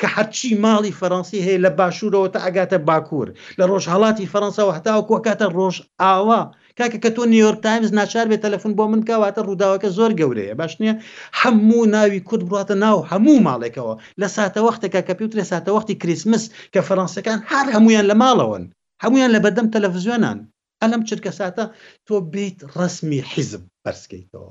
[0.03, 3.29] کە هەرچی ماڵی فەەنسی هەیە لە باشوورەوە تا ئەگاتە باکوور
[3.59, 6.43] لە ڕۆژهڵاتی فەەنسا وەحتاوە کۆکاتە ڕۆژ ئاوا
[6.79, 10.73] کاکە کە تۆ نیویورک تایمز ناچار بێت تەلەفۆن بۆ من کەواتە ڕووداوەکە زۆر گەورەیە باش
[10.81, 10.95] نییە
[11.41, 16.45] هەموو ناوی کورد بڕاتە ناو هەموو ماڵێکەوە لە ساتەوەختێکە کەپیوترێ ساتەوەختی کریسمس
[16.75, 18.65] کە فەەنسەکان هەر هەمویان لە ماڵەوەن
[19.05, 20.39] هەمویان لە بەدەم تەلەڤزیۆنان
[20.83, 21.65] ئەلم چرکە ساتە
[22.07, 24.51] تۆ بیت ڕسمی حیزب بەرزکەیتەوە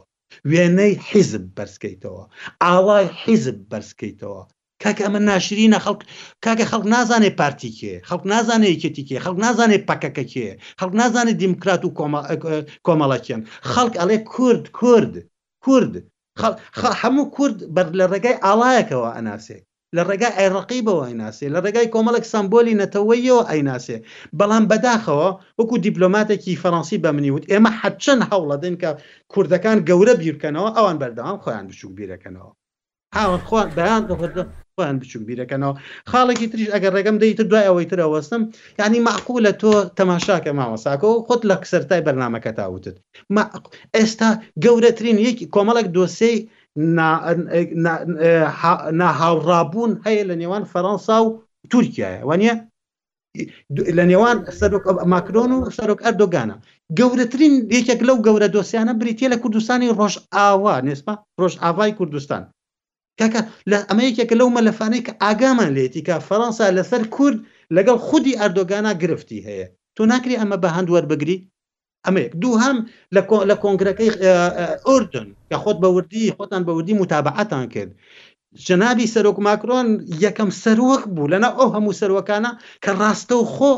[0.51, 2.21] وێنەی حیزب بەرزکەیتەوە
[2.63, 4.39] ئاوای حیزب بەرزکەیتەوە
[4.84, 6.01] کاکە ئەمە ناشرینە خەڵک
[6.45, 10.47] کاکە خەڵک نازانێ پارتی کێ خەڵک نازانێ یەکێتی کێ خەڵک نازانێ پکەکە کێ
[10.79, 11.89] خەڵک نازانێت دیموکرات و
[12.88, 13.41] کۆمەڵەکیان
[13.73, 15.13] خەڵک ئەڵێ کورد کورد
[15.65, 15.93] کورد
[17.01, 19.63] هەموو کورد بەر لە ڕێگای ئاڵایەکەوە ئەناسێک
[19.95, 23.97] لە ڕێگای ئەیڕقیبەوە ئەیناسێ لە ڕێگای کۆمەڵک سمبۆلی نەتەوەیەوە ئەیناسێ
[24.39, 25.29] بەڵام بەداخەوە
[25.59, 28.89] وەکو دیپلۆماتێکی فەڕەنسی بە منی وت ئێمە حەچەند هەوڵەدن کە
[29.32, 32.51] کوردەکان گەورە بیرکەنەوە ئەوان بەردەوام خۆیان بچوک بیرەکەنەوە
[33.20, 34.01] ئاوان خوان بەیان
[34.76, 35.74] خوان بچوم بیرەکەنەوە
[36.12, 38.41] خاڵێکی تریش ئەگەر ڕێگەم دەیتر دوای ئەوەی ترەوەستم
[38.82, 42.95] ینی معقول لە تۆ تەماشاکە ماوەساکە و خۆت لە کسەرای بەرنمەکە تاوتت
[43.97, 44.30] ئێستا
[44.64, 46.38] گەورەترین یەکی کۆمەڵک دۆسەی
[49.01, 51.28] ناهاوڕابوون هەیە لە نێوان فەەنسا و
[51.72, 52.53] تورکایە وانە
[53.97, 54.38] لە نێوان
[55.14, 56.55] ماکرۆن و سەرۆک ئەردۆگانە
[56.99, 62.43] گەورەترین یەکێک لەو گەورە دۆسیانە بریتە لە کوردستانی ڕۆژ ئاوا نێسپا ڕۆژ ئاوای کوردستان
[63.24, 63.41] کاکە
[63.72, 67.38] لە ئەمە ما لەو مەلەفانەی کە ئاگامان فرنسا کە فەەنسا لەسەر کورد
[67.76, 69.67] لەگەڵ خودی ئەردۆگانە گرفتی هەیە
[70.43, 71.15] اما بهند ور بە
[72.09, 72.78] امريكا دو هم
[73.13, 74.11] دوو آه، آه، اردن لە کۆنگرەکەی
[74.88, 77.91] ئۆردن کە خۆت بەوردی خۆتان بەوردی متابعاتان کرد
[78.65, 79.88] جەنابی سەرۆک ماکرۆن
[80.26, 82.51] یەکەم سەرۆک بوو لەنا ئەو هەموو سەرۆکانە
[82.84, 83.72] کە ڕاستە و خۆ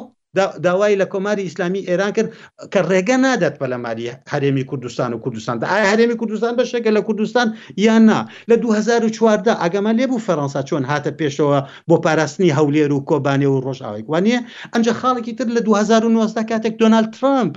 [0.64, 2.30] داوای لە کۆماری ئیسلامی ئێران کرد
[2.74, 7.48] کە ڕێگە نادات پەلەماری هەرێمی کوردستان و کوردستان دا ئایا هەرێمی کوردستان بەشێکە لە کوردستان
[7.86, 8.20] یان نا
[8.50, 11.60] لە 2014 ئاگەمان لێبوو فەەنسا چۆن هاتە پێشەوە
[11.90, 14.40] بۆ پاراستنی هەولێر و کۆبانێ و ڕۆژاوێک وانە
[14.74, 17.54] ئەمجە خاڵێکی تر لە 2009 کاتێک دۆناالد ترامپ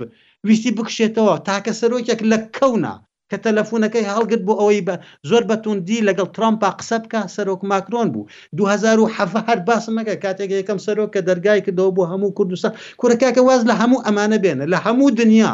[0.47, 2.93] ویستی بکشێتەوە تاکە سەرۆکێک لە کەونا
[3.31, 4.95] کە تەلەفۆنەکەی هەڵگرت بۆ ئەوەی بە
[5.29, 11.09] زۆر بەتوندی لەگەڵ ترامپا قسە بکە سەرۆک ماکرۆن بوو 2007 هەر باسمەکە کاتێک یەکەم سەرۆک
[11.15, 15.53] کە دەرگای کردەوە بۆ هەموو کوردستان کوورەکەکە واز لە هەموو ئەمانە بێنە لە هەموو دنیا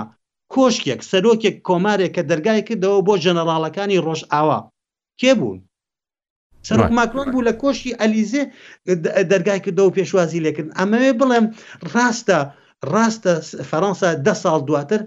[0.53, 4.59] کۆشکێک سەرۆکێک کۆمارێک کە دەرگای کردەوە بۆ ژەنەراڵەکانی ڕۆژئاوا
[5.19, 5.59] کێ بوون
[6.67, 8.43] سەرۆک ماکرۆن بوو لە کۆشی ئەلیزێ
[9.31, 11.45] دەرگای کردەوە پێشوازی لێکرد ئەمەوێ بڵێم
[11.93, 12.39] ڕاستە.
[12.93, 13.33] ڕاستە
[13.69, 15.01] فەەنسا ده ساڵ دواتر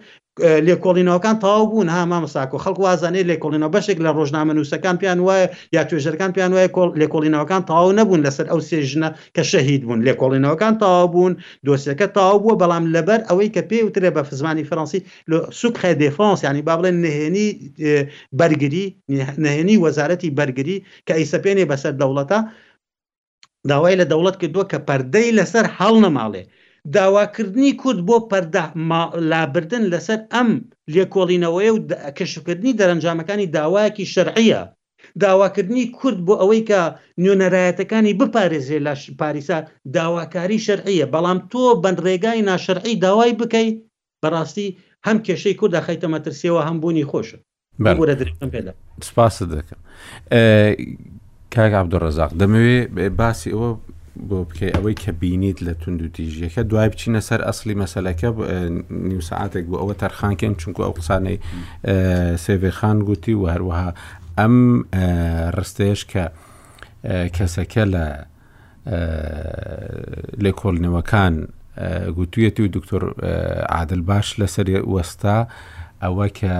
[0.66, 5.82] لێکۆڵینەوەکان تاو بوون ها مامەساکۆ خەڵک وازانێ لێکۆڵینەوە بەشێک لە ڕۆژنامە نووسەکان پیان وایە یا
[5.88, 6.68] توێژەکان پیان وایە
[7.00, 11.32] لێکۆڵینەوەکان تاو نەبوون لەسەر ئەو سێژنە کە شەهید بوون لێکۆڵینەوەکان تاو بوون
[11.66, 15.00] دۆسیەکە تاو بووە بەڵام لەبەر ئەوەی کە پێ وترێ بە فزمانی فەڕەنسی
[15.60, 17.48] سوخ دفاانس ینی با بڵێن نهێنی
[18.38, 18.86] بەرگری
[19.44, 20.76] نهێنی وەزارەتی بەرگری
[21.06, 22.38] کە ئەیسەپێنێ بەسەر دەوڵەتە
[23.70, 26.42] داوای لە دەوڵەت کردووە کە پەردەی لەسەر هەڵ نەماڵێ
[26.92, 28.64] داواکردنی کورد بۆ پەردا
[29.30, 30.48] لابردن لەسەر ئەم
[30.94, 31.78] لێکۆڵینەوەی و
[32.18, 34.62] کەشفکردنی دەرەنجامەکانی داواەکی شەرعە
[35.20, 36.80] داواکردنی کورد بۆ ئەوەی کە
[37.22, 39.58] نوێنەرایەتەکانی بپارێزێ لە پاریسا
[39.94, 43.76] داواکاری شەرعە بەڵام تۆ بەندڕێگای ناشرعی داوای بکەیت
[44.22, 44.68] بەڕاستی
[45.06, 47.38] هەم کێشەی کوردا خیتە مەترسیەوە هەمبوونی خۆشە
[47.84, 48.72] بەرە درم پێدا
[49.08, 49.80] سپاس دەکەم
[51.54, 52.88] کاگ عبدوڕزاق دەمەوێت
[53.20, 53.70] باسی ئەوە
[54.28, 58.28] بۆ بکەی ئەوەی کە بینیت لە تونند و تیژیەکە دوای بچینە سەر ئەسلی مەسلەکە
[59.10, 61.38] نیوسعاتێک بۆ ئەوە تەرخانکەن چونکو ئەو قسانەی
[62.44, 63.90] سێڤێخان گوتی و هەروەها
[64.38, 64.56] ئەم
[65.58, 66.24] ڕستێش کە
[67.36, 68.04] کەسەکە لە
[70.44, 71.34] لێکۆڵنەوەکان
[72.18, 73.02] گوتویەتی و دکتۆر
[73.74, 75.36] عادل باش لەسەر وەستا
[76.04, 76.54] ئەوە کە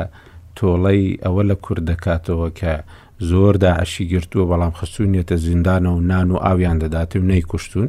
[0.59, 2.75] تۆڵەی ئەوە لە کوردەکاتەوە کە
[3.19, 7.89] زۆر داعشی گرتووە بەڵام خستونێتە زیندانە و نان و ئاویان دەداتم نەیکوشتون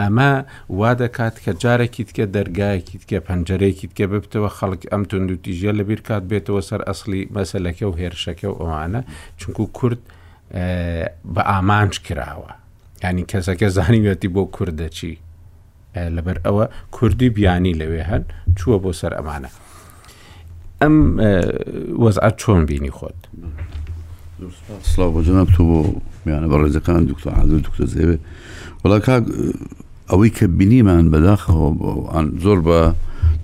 [0.00, 0.32] ئەمە
[0.68, 6.22] وا دەکات کە جارێکی تکە دەرگایەکی تکە پەنجەرێکی تکە ببتەوە خەڵک ئەم تونندوتیژە لەبیر کات
[6.30, 9.00] بێتەوە سەر ئەسلی مەسلەکە و هێرشەکە و ئەوانە
[9.38, 9.98] چونکو کورد
[11.34, 12.50] بە ئامانج کراوە
[13.04, 15.14] ینی کەسەکە زانیوێتی بۆ کوردەچی
[16.16, 16.64] لەبەر ئەوە
[16.96, 18.22] کوردی بیانی لەوێ هەن
[18.58, 19.50] چووە بۆ سەر ئەمانە
[20.82, 20.96] ئەم
[22.02, 23.20] وەزعات چۆن بینی خۆت.
[24.82, 25.78] سلااو بۆ جەناب تۆ بۆ
[26.26, 28.16] میانە بە ڕێزەکان دکتۆ عادل دکتە زێوێ
[28.84, 29.16] وڵا کا
[30.10, 31.66] ئەوەی کە بینیمان بەداخەوە
[32.44, 32.80] زۆر بە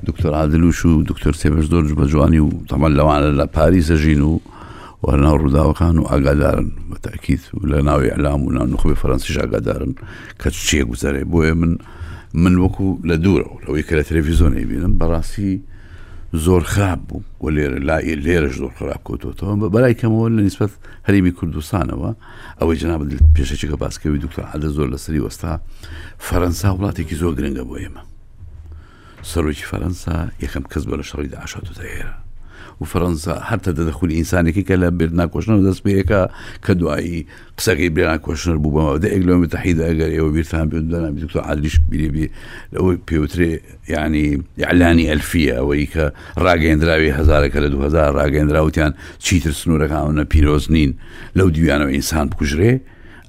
[0.09, 4.33] دکتۆر عادلوش و دکتۆر سێبش زۆر بە جوانی و تەمەل لەوانە لە پاریسەژین و
[5.07, 9.93] وەرناو ڕووداوەکان و ئاگادارن بە تاکییت و لە ناوی ئەلام و نانخۆی فەرەنسیش ئاگادارن
[10.43, 11.73] کە چێ گوزارێ بۆیە من
[12.43, 15.53] من وەکو لە دوورەوە لەوەی کە لە تەلەڤیزۆنی بینم بەڕاستی
[16.33, 20.71] زۆر خاب بوو و لێرە لای لێرەش زۆر خراپ کۆتەوە بە بەلای کەمەوە لە نسبت
[21.09, 22.11] هەرمی کوردستانەوە
[22.61, 23.01] ئەوەی جناب
[23.35, 25.53] پێشەچەکە باسکەوی دوکتۆر عادە زۆر لە سەری وەستا
[26.29, 28.03] فەەنسا وڵاتێکی زۆر گرنگە بۆ ئێمە
[29.31, 32.17] سەرۆکی فەەنسا یەکەم کەس بە لە شەڕیدا عشات و تا هێرە
[32.81, 36.21] و فەەنسا هەرتە دەدەخولی ئینسانێکی کە لە برناکۆشنەر دەست پێیەکە
[36.65, 37.19] کە دوایی
[37.59, 41.19] قسەکەی برێنا کۆشنەر بووبەوە دە ئەگلۆمی تحیدا ئەگەر ئێوە بیرتان پێ دەنامی
[41.49, 42.27] عادیش بیرێبی
[43.09, 43.53] پێوترێ
[43.95, 44.25] یعنی
[44.63, 46.05] یعلانی ئەلفیە ئەوەی کە
[46.45, 48.93] ڕاگەندراوی هزارەکە لە 2000 ڕاگەندراوتیان
[49.25, 50.91] چیتر سنوورەکانە پیرۆز نین
[51.39, 52.73] لەو دیویانەوە ئینسان بکوژرێ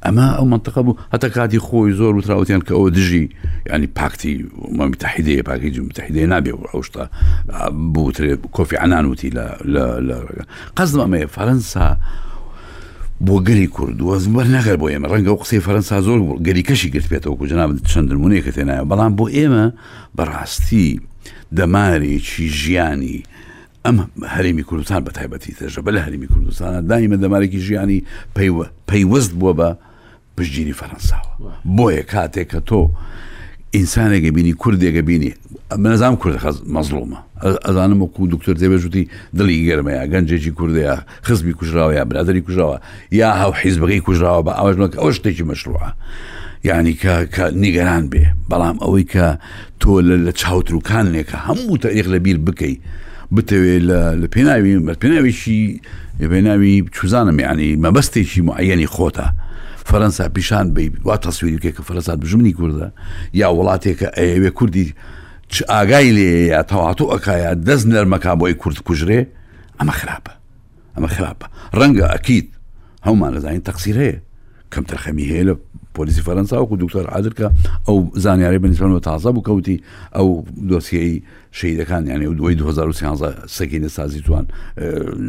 [0.06, 3.26] ئەما ئەو منتەقە بوو هەتا کاتی خۆی زۆر وتراوتیان کە ئەو دژی
[3.74, 4.34] ینی پاکتی
[4.78, 7.06] مەمی تحیدەیە پاکی جو تحیدەیە نابێ و ئەوشتا
[7.94, 10.18] بووترێت کۆفی عنان وتی لە
[10.78, 11.88] قەزمەمەیە فەرەنسا.
[13.28, 17.46] بۆ گەری کورد وەزمبەر نەگەر بۆ ئێمە ڕەنگە و قسەی فەرەنسا زۆر گەریکەشی گرتپێتەوە و
[17.52, 19.66] جناب چەندمونەیە کە تێنایە بەڵام بۆ ئێمە
[20.18, 20.90] بەڕاستی
[21.58, 23.18] دەمارێکی ژیانی
[23.86, 23.96] ئەم
[24.34, 28.00] هەرمی کوردستان بە تایبەتی تەژە بە لە هەرمی کوردستانە دایمە دەمارێکی ژیانی
[28.90, 29.70] پەیوەست بووە بە
[30.38, 32.82] پشتگیری فەرەنساوە بۆیە کاتێک کە تۆ
[33.76, 35.32] ئینسانێکگە بینی کوردێکگە بینی
[35.86, 36.36] نەزانام کورد
[36.76, 37.20] مەزلومە
[37.66, 39.04] ئەزانم وەکو دکتۆر دەبێژوتی
[39.38, 40.96] دڵی گەرمەیە گەنجێکی کوردەیە
[41.28, 42.78] خزمی کوژراوە یا برادری کوژراوە
[43.20, 45.90] یا هەو حیزبەکەی کوژراوە بە ئەوژنەکە ئەو شتێکی مەشروعە
[46.70, 46.94] یعنی
[47.36, 49.26] کە نیگەران بێ بەڵام ئەوەی کە
[49.82, 49.94] تۆ
[50.28, 52.80] لە چاوتروکانێکە هەموو تاریخ لە بیر بکەیت
[53.36, 53.84] بتەوێت
[54.22, 54.74] لە پێناوی
[55.04, 55.62] پێناویشی
[56.34, 59.28] پێناوی چوزانم یعنی مەبەستێکی معەنی خۆتە.
[59.90, 62.88] فەرەنسا پیشان بی وا تەسوویریکێک کە فەرەسان بژمنی کووردە
[63.34, 64.94] یا وڵاتێکە ئەوێ کوردی
[65.54, 69.20] چ ئاگای لێ یا تەواتو ئەکایە دەست نەرمەکە بۆی کورد کوژرێ
[69.80, 70.34] ئەمە خراپە
[70.96, 71.46] ئەمە خراپە
[71.80, 72.48] ڕەنگە ئەکییت
[73.06, 74.20] هەمومان لەزانین تەقسیرەیە
[74.74, 75.54] کەم تەرخەمی هێلە
[75.96, 77.48] پۆلیسی فەرەنسا وکو دکتۆر عادرکە
[77.88, 79.78] ئەو زانیاری بنیسانەوە تازە بکەوتی
[80.16, 80.28] ئەو
[80.72, 81.24] دۆسیایی
[81.60, 84.48] شەیدەکان یانی دوی 2013 سەکینە سازی جوان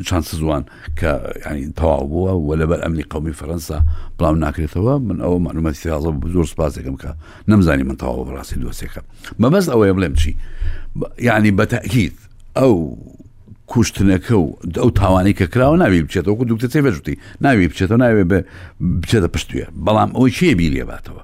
[0.07, 0.65] چند زوان
[1.01, 1.11] کە
[1.53, 3.79] ینی تەواو بووە و لەبەر ئەمنی قومی فەرەنسا
[4.19, 7.09] پڵاو ناکرێتەوە من ئەو معلومەتی تازە زۆر سپاسێکم کە
[7.49, 9.01] نەمزانی من تەواو بەڕاستی دۆسێکە
[9.43, 10.37] مەبەست ئەوەیە بڵێم چی
[11.29, 12.17] یعنی بەتەکییت
[12.59, 12.73] ئەو
[13.73, 18.39] کوشتنەکە و ئەو تاوانی کە کراوە ناوی بچێتەوە و دوکتە تێبژوتی ناوی بچێتەوە ناوێ بە
[19.01, 21.23] بچێتە پشتویە بەڵام ئەوەی چیە بیرێباتەوە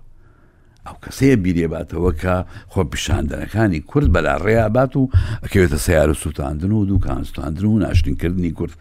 [0.86, 2.34] ئەو کەسەیە بیرێباتەوە کە
[2.72, 5.02] خۆ پیشاندنەکانی کورد بەلا ڕێیابات و
[5.44, 8.72] ئەکەوێتە سیار و سووتاندن و دوکان سووتاندن و ناشتینکردنی کورد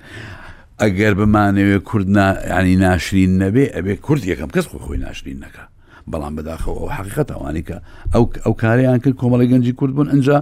[0.82, 2.08] ئەگەر بمانەوێ کورد
[2.54, 5.64] ینی ناشرین نەبێ ئەبێ کورد یەکەم کەس خۆ خۆی ناشرین نەکە
[6.12, 7.78] بەڵام بەداخەوە ئەو حقیقەت ئەوانی کە
[8.16, 10.38] ئەو ئەو کاریان کرد کۆمەڵی گەنجی کورد بوون ئەجا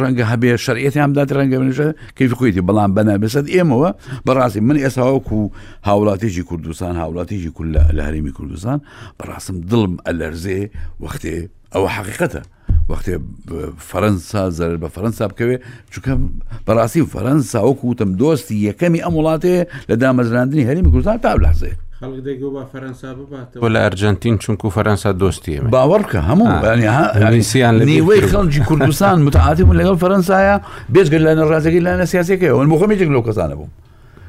[0.00, 3.88] ڕەنگە هەبێ شەرعەتیان بدات ڕەنگە منێژە کەیف خۆیتی بەڵام بەنابێسەد ئێمەوە
[4.26, 5.40] بەڕاستی من ئێستا وەکو
[5.88, 8.78] هاوڵاتێکی کوردستان هاوڵاتێکی کول لە هەرمی کوردستان
[9.18, 10.60] بەڕاستم دڵم ئەلەرزێ
[11.02, 11.36] وەختێ
[11.74, 12.42] ئەوە حقیقەتە.
[12.90, 13.14] وەختێ
[13.90, 15.56] فەرەنسا زەر بە فەرەنسا بکەوێ
[15.92, 16.12] چکە
[16.66, 19.56] بەڕاستی فەرەنسا وەکوتم دۆستی یەکەمی ئەم وڵاتێ
[19.90, 21.72] لە دامەزراندنی هەرمی کوردستان تا بلازێ.
[22.02, 29.16] خەڵک دەگو بە فەرەنسا بباتەوە لە ئەرجنتین چونکو فەرەنسا دۆستی باوەڕکە هەمووسییان نیوەی خەڵکی کوردستان
[29.26, 30.56] متعاتی من لەگەڵ فەرەنسایە
[30.94, 33.70] بێزگر لە نەڕازەکە لە سیاسەکەی ئەوەن بخۆمێکێک لەو کەسانە بووم.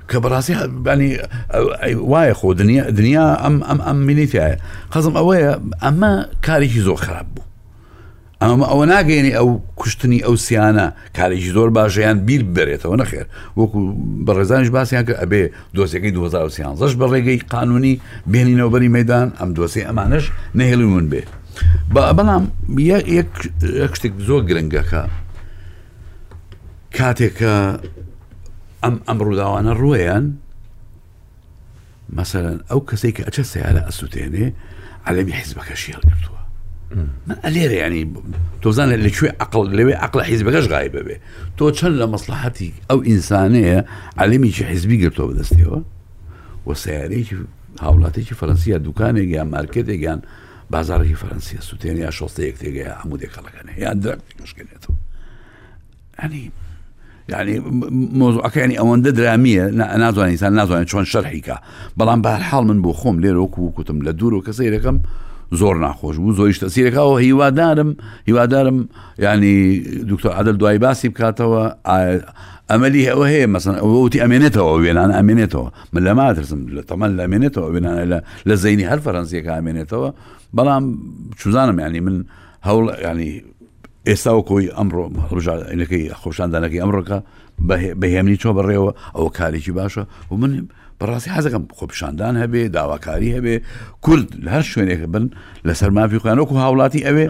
[0.09, 0.55] کە بەڕاستی
[0.85, 1.11] بانی
[2.11, 2.47] وایە خۆ
[2.99, 4.57] دنیا ئەم ئەم ئەم مینیتایە
[4.93, 5.51] خەزم ئەوەیە
[5.85, 6.11] ئەمە
[6.45, 7.43] کارێکی زۆر خراپ بوو
[8.43, 9.47] ئەمە ئەوە ناگەێنی ئەو
[9.79, 10.87] کوشتنی ئەو سیانە
[11.17, 13.25] کارێکی زۆر باشیان بیر بێتەوە نەخێر
[13.59, 13.77] وەکو
[14.25, 15.43] بە ڕێزانش باسییان کە ئەبێ
[15.75, 17.93] دۆسێکی 2030 بە ڕێگەی قانونی
[18.31, 20.25] بێنینەوەبەری مەدان ئەم دۆسی ئەمانش
[20.59, 21.21] نهێڵیون بێ
[22.17, 22.43] بەڵام
[23.97, 25.01] شتێک زۆر گرنگەکە
[26.97, 27.53] کاتێکە
[28.83, 30.25] ئەم ئەم ڕووداوانە ڕویان
[32.17, 34.45] مەسەرەن ئەو کەسێک کە ئەچە سیارە ئەسووتێنێ
[35.07, 36.41] علەمی حیزبەکە شێڵ کردووە
[37.45, 38.03] ئەلێرە ینی
[38.63, 41.15] تۆزانە لەکوێ عقل لەوێ عقل حیزبەکەش غای ببێ
[41.57, 43.79] تۆ چەند لە مەسلحەتی ئەو ئینسانەیە
[44.23, 45.79] علیمیکی حیزبی گرتۆ بەدەستیەوە
[46.67, 47.35] و سیارێکی
[47.85, 50.19] هاوڵاتێکی فەرەنسیە دوکانێک یان مارکێتێک یان
[50.73, 54.95] بازارێکی فەرەنسیە سووتێن یا شۆستە یەکتێگە هەمودێکەڵەکەنە یان درێتەوە
[56.21, 56.43] ئەنی
[57.33, 57.53] یعنی
[58.19, 59.65] مۆزوعەکەنی ئەوەندە درامیە
[60.03, 61.55] نازوانانی سان نازوانێت چۆن شەرحیکە
[61.97, 64.97] بەڵام بەر حاڵ من بۆ خۆم لێرەوەکو وکوتم لە دوور و کەسەیرەکەم
[65.59, 67.95] زۆر ناخۆش بوو زۆری شتەسیرەکەەوە هیوادارم
[68.27, 68.77] هیوادارم
[69.19, 69.79] ینی
[70.09, 71.63] دکتۆر عادل دوای باسی بکاتەوە
[72.71, 78.03] ئەمەلی ئەوە هەیە مەسن ئەوتی ئەمێنێتەوە وێنان ئەمێنێتەوە من لە مادرسم لە تەمەەن ئەمێنێتەوە وێنانە
[78.11, 80.09] لە لە زەینی هەر فەرەنسیەکە ئەمێنێتەوە
[80.57, 80.83] بەڵام
[81.39, 82.15] چوزانم ینی من
[82.67, 83.31] هەوڵ ینی
[84.09, 85.03] ئێستا و کۆی ئەمڕۆ
[85.35, 87.17] ڕژانەکەی خۆشاندانەکەی ئەمڕۆکە
[88.01, 90.51] بەهێمنی چۆ بڕێەوە ئەوە کارێکی باشە و من
[91.03, 93.55] بەڕاستی حەزەکەم خۆپشاندان هەبێ داواکاری هەبێ
[94.05, 95.25] کورد لە هەر شوێنێک بن
[95.67, 97.27] لەسەر مافی خویانوەکو هاوڵاتی ئەوێ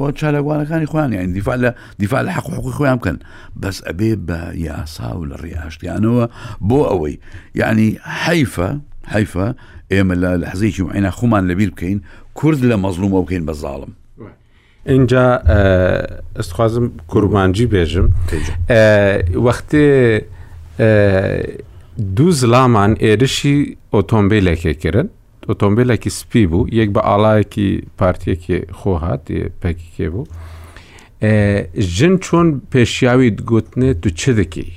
[0.00, 1.70] و چالەگوانەکانی خۆیان دیفاع لە
[2.00, 3.16] دفاع دفاع حق وحق خۆیان بکەن
[3.62, 6.24] بس ئەبێ بە یاسا و لە ڕێهاشتیانەوە
[6.68, 7.16] بۆ ئەوەی
[7.54, 7.88] یعنی
[8.24, 8.68] حیفە
[9.14, 9.46] حیفە
[9.92, 11.98] ئێمە لە لەحزێکی عینا خۆمان لەبیر بکەین
[12.34, 13.90] کورد لە مەزلومەوە او بە زاڵم
[14.86, 15.38] اینجا
[16.36, 18.08] ئەستخوازم اه، کرمانجی بێژم
[18.70, 20.20] اه، وقتی
[20.80, 21.58] اه،
[22.18, 23.56] دوو زلامان ئێرشی
[23.94, 25.08] ئۆتۆمبیلێکێکردن
[25.50, 27.68] ئۆتۆمبیلێکی سپی بوو یەک بە ئاڵایەکی
[28.00, 29.22] پارتیەکی خۆ هات
[29.62, 30.22] پێکیکێ بوو
[31.96, 34.70] ژن چۆن پێشیاوی گوتنێت تو چ دەکەی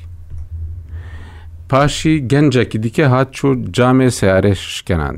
[1.70, 3.48] پاشی گەنجێکی دیکە هات چۆ
[3.78, 5.18] جامێ سیارێ شکەنان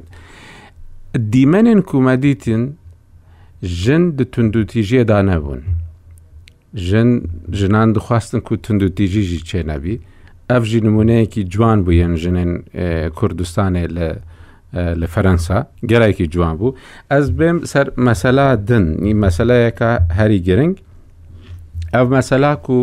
[1.31, 2.63] دیمەنێن کومەدیتن
[3.81, 5.61] ژن di tundutîjiyê da nebûn.
[6.87, 7.09] Jin
[7.59, 9.95] jinan dixwastin ku tundutîjî jî çênebî
[10.53, 12.51] ئەفژی نمونەیەکی جوان بوو یەنژنێن
[13.17, 14.07] کوردستانێ لە
[15.01, 15.59] لە فەرەنسا
[15.91, 16.77] گەرایکی جوان بوو
[17.13, 20.75] ئەس بێم سەر مەسەلا دن نی مەسلەیەکە هەری گرنگ
[21.95, 22.79] ئەو مەسەلاک و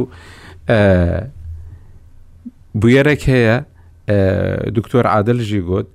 [2.80, 3.56] بویەرێک هەیە
[4.76, 5.86] دکتۆر عادلژی گوت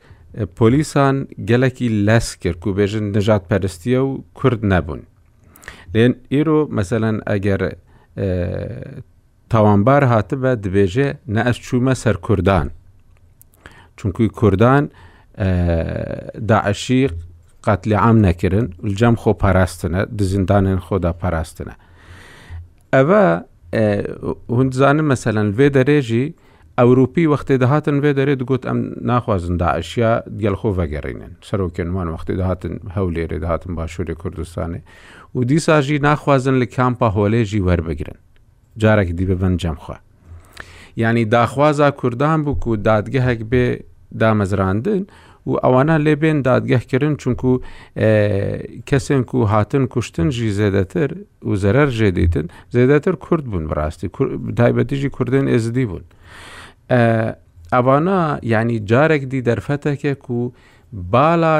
[0.57, 1.15] پۆلیسان
[1.49, 5.01] گەلێکی لەس کرد و بێژن نەژات پەرستیە و کورد نەبوون
[5.93, 7.61] لێن ئیرۆ مەسەەن ئەگەر
[9.49, 12.67] تاوانبار هاتبە دەبێژێ نە ئەس چوومە سەر کوردان
[13.99, 14.83] چونکوی کوردان
[16.47, 17.09] داعشی
[17.65, 18.67] قاتلی عام نەکردن
[18.99, 21.73] جەم خۆ پاراستنە دزیندانێن خۆدا پاراستنە
[22.95, 23.23] ئەوە
[24.59, 26.25] هەندزانم مەسەلەن وێ دەرێژی
[26.79, 28.79] ئەوروپی وەختی دەهاتن وێ دەرێت گوت ئەم
[29.11, 30.11] ناخوازن داعشیا
[30.43, 34.81] گەلخۆ وەگەڕینن سەرۆکێنوان وەختی داهاتن هەولێرێ داهاتن باشووری کوردستانی
[35.35, 38.17] و دیساژی ناخوازن لە کامپا هۆلێژی وەربگرن
[38.81, 39.97] جارێکی دی ببن جەمخوا
[41.03, 43.65] ینی داخوازا کوردان بووک و دادگەهێک بێ
[44.21, 45.01] دامەزراندن
[45.49, 47.49] و ئەوانە لێبێن دادگەهکردن چونکو
[48.89, 51.09] کەسێک و هاتن کوشتن ژی زێدەتر
[51.49, 52.45] و زەرەر ژێدیتن
[52.75, 54.07] زێدەتر کورد بوون بڕاستی
[54.59, 56.03] تایبەتیژی کوردن ئێزدی بوون
[57.75, 58.19] ئەوانە
[58.53, 60.51] یعنی جارێک دی دەرفەتەکێک و
[61.13, 61.57] بالا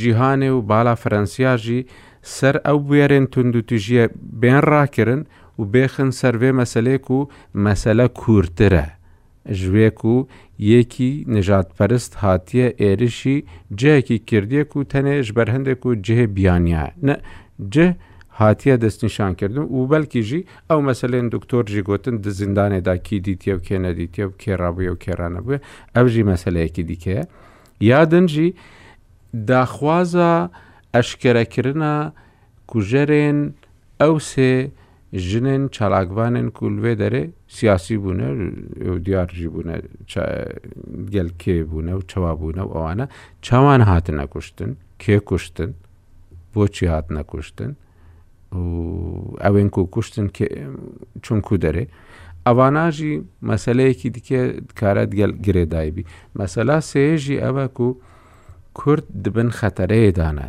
[0.00, 1.80] جیهانێ و بالا فەرەنسیاژی
[2.36, 4.04] سەر ئەو بێرێن تونند و توژیە
[4.40, 5.22] بێن ڕاکردن
[5.58, 7.18] و بێخن سەرێ مەسلێک و
[7.66, 8.86] مەسەلە کورترە
[9.60, 10.16] ژوێک و
[10.72, 13.38] یەکی نژادپەرست هاتیە ئێرشی
[13.80, 17.14] جەیەکی کردیەک و تەنێژ بەر هەندێک و جێ بیانیا نە
[17.74, 17.86] جه
[18.40, 24.32] هاتیە دەستنیشانکردن و بەلکیژی ئەو مەسلێن دکتۆرژی گوتن دزیندانێدا کی دیتیە و کێ نەدیتیە و
[24.42, 25.58] کێڕابووە و کێرانەبووە
[25.96, 27.22] ئەوژی مەسلەیەکی دیکەیە
[27.90, 28.48] یادنجی
[29.50, 30.32] داخوازە
[30.96, 31.94] ئەشکرەکردە
[32.70, 33.38] کوژەرێن
[34.02, 34.52] ئەو سێ
[35.16, 37.22] ژنێن چالاکبانن کولوێ دەرێ
[37.56, 38.28] سیاسی بوونە
[39.06, 39.74] دیارژی بوونە
[41.14, 43.06] گەلکێ بوونە و چاوا بوونە و ئەوانە
[43.46, 44.70] چاوان هاتن نەکوشتن
[45.02, 45.70] کێ کوشتن
[46.52, 47.70] بۆچی هات نەکوشتن
[49.44, 50.26] ئەوێن و کوشتن
[51.24, 51.84] چونکو دەرێ
[52.46, 53.14] ئەواناژی
[53.50, 54.40] مەسلەیەکی دیکە
[54.80, 56.04] کارەت گەل گرێدایبی
[56.40, 57.88] مەسەلا سێژی ئەوەک و
[58.78, 60.48] کورد دبن خەتەرەیەدانە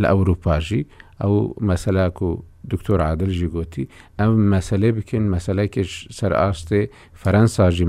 [0.00, 0.82] لە ئەوروپاژی
[1.20, 1.34] ئەو
[1.68, 2.30] مەسەلاک و
[2.70, 3.84] دکتۆر عادلژی گوتی
[4.20, 6.80] ئەم مەسلێ بکەین مەسلەیکش سەر ئاستێ
[7.22, 7.86] فەرەنساژی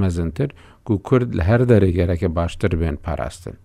[0.00, 0.50] مەزنتر
[0.92, 3.56] و کورد لە هەر دەرەگەرەکە باشتر بێن پاراستن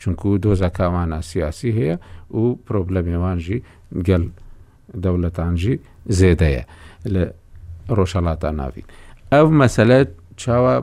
[0.00, 1.96] چونکو دۆزەکەوانە سیاسی هەیە
[2.36, 3.58] و پرۆبلەمێوانژی
[4.08, 4.24] گەل
[5.04, 5.76] دەوڵەتانژی
[6.18, 6.64] زێدەیە
[7.14, 7.24] لە
[7.96, 8.86] ڕۆژەڵاتە ناوین
[9.32, 9.98] ئەو مەسلە
[10.42, 10.74] چاوە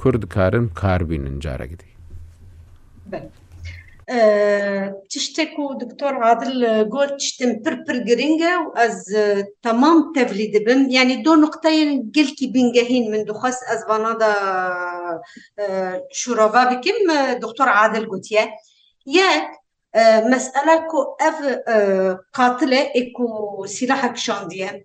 [0.00, 1.90] کورد کارن کاربین جارەگری
[5.10, 9.18] تشتكو دكتور عادل قول تشتم بربر جرينجا واز
[9.62, 14.34] تمام تفليد بن يعني دو نقطتين قلكي بينجاهين من دخص از بنادا
[16.12, 18.48] شرابا بكم دكتور عادل قلت يا
[19.06, 19.48] يا
[20.28, 21.58] مسألة كو اف
[22.32, 24.84] قاتلة اكو سلاحك شاندية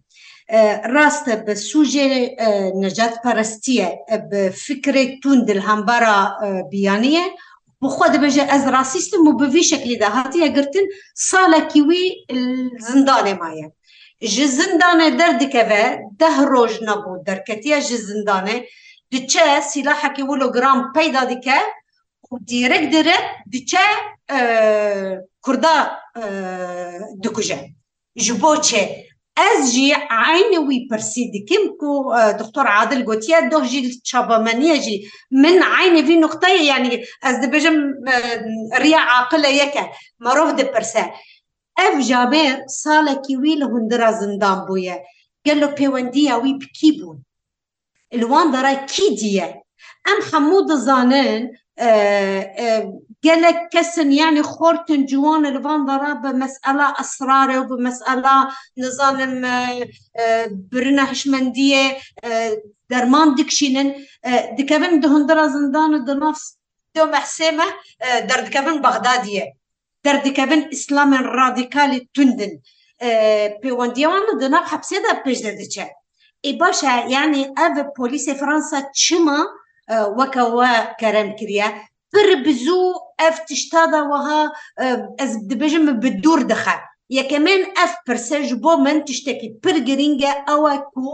[0.85, 2.35] راست بسوجي
[2.75, 6.37] نجاة بارستية بفكرة توند الهمبارة
[6.71, 7.35] بيانية
[7.83, 10.85] بخوا دەبێژێ ئەز ڕاستیستم و بڤی شکلی داهاتیە گرتن
[11.29, 12.03] ساڵێکی وی
[12.91, 13.67] زندانێ مایە
[14.33, 15.85] ji zindanê derdikeve
[16.21, 18.57] deh roj nabû derketiye ji zindanê
[19.11, 21.59] diçe silahekî wologram peyda dike
[22.31, 23.17] û direk dire
[23.51, 23.85] diçe
[25.45, 25.75] Kurda
[27.23, 27.59] dikuje
[28.15, 28.83] ji bo çê
[29.39, 37.05] ازجي عينوي برسيدي كيمكو اه، دكتور عادل قوتيا دوهجي تشابامانياجي من عيني في نقطة يعني
[37.23, 41.11] از بجم اه، ريا عاقلة يكا مروف دي برسا
[41.79, 44.99] اف جابير صالة كيوي لهندرا زندان بويا
[45.45, 47.23] قال له بيوانديا وي بكيبون
[48.13, 49.61] الوان دراي كيديا
[50.07, 51.49] ام حمود زانان
[53.25, 59.87] قالك كسن يعني خورتن جوان الفان الفانضرة بمسألة أسرارة وبمسألة نظام آه،
[60.71, 63.93] برنا هشمندية آه، درمان دكشينن
[64.25, 66.57] آه، دكابن دهندرة زندان دنفس
[66.95, 67.63] دو محسمة
[68.01, 69.45] در دكابن بغدادية
[70.03, 72.59] در دكابن إسلام راديكالي تندن
[73.63, 75.87] بيوان ديوان دنف حبسيدا بيجددتشا
[76.45, 79.37] إي باشا يعني أف بوليس فرنسا تشما
[80.19, 80.71] وەکەوە
[81.01, 81.67] کەرم کریە
[82.11, 84.43] پر بزوو ئەف تشتاداوەها
[85.19, 86.81] ئەس دبژم بە دوور دەخات
[87.17, 91.07] یەکەمێن ئەف پرسەژ بۆ من تشتێکی پر گرینگە ئەوە کو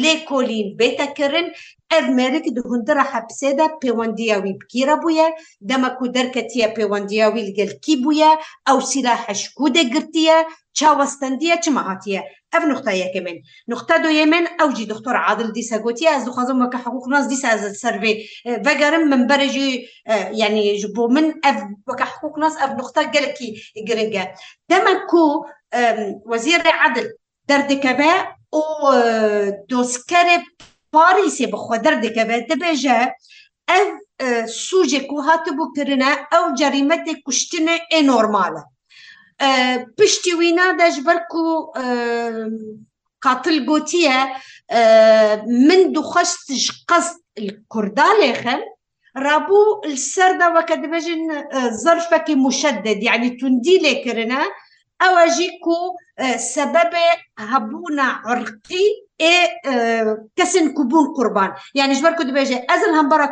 [0.00, 1.46] لێ کۆلین بێتەکردن
[1.92, 5.28] ئەف مێرک دهندرە حەبسێدا پەیوەندیاوی بکیرە بووە
[5.68, 8.30] دەمە کو دەرکەتیە پەیوەندیاوی لگەلکی بووە
[8.66, 10.36] ئەو سیلا هەشکو دەگرتیە
[10.78, 12.22] چاوەستەندیە چمەهاتیە
[12.54, 16.32] اف نقطه يا كمان نقطه دو يمن او جي دكتور عادل دي غوتي از دو
[16.32, 21.30] خازم وك حقوق ناس دي ساز سيرفي أه، فاغرم من برجي أه، يعني جبو من
[21.46, 23.62] اف وك حقوق ناس اف نقطه قالكي
[24.68, 25.46] دما كو
[26.26, 27.12] وزير عدل
[27.48, 28.14] درد كبا
[28.54, 28.60] او
[28.94, 30.42] أه، دوسكرب
[30.92, 33.12] باريسي بخوا درد كبا دبجا
[33.68, 38.64] اف سوجي كو هاتبو كرنا او جريمة كشتنا اي نورماله
[39.96, 42.50] پشتی داش نادەش بەرک و آه،
[43.24, 44.18] قاتل گوتیە
[44.68, 45.36] آه،
[45.68, 46.44] من دخشت
[46.90, 47.16] قەست
[47.72, 48.60] کوردا لێخم
[49.26, 54.42] رابو السردة وكاد بجن آه، ظرفك مشدد يعني تندي لێکردە
[55.02, 55.78] ئەوە ژی و
[56.54, 57.06] سەبەبێ
[57.52, 58.86] هەبوونا عڕقی
[59.22, 59.36] ئێ
[60.38, 63.28] کەسن کوبوون قوربان یانیش بەرکو دەبێژێ ئەزل هەمبەرە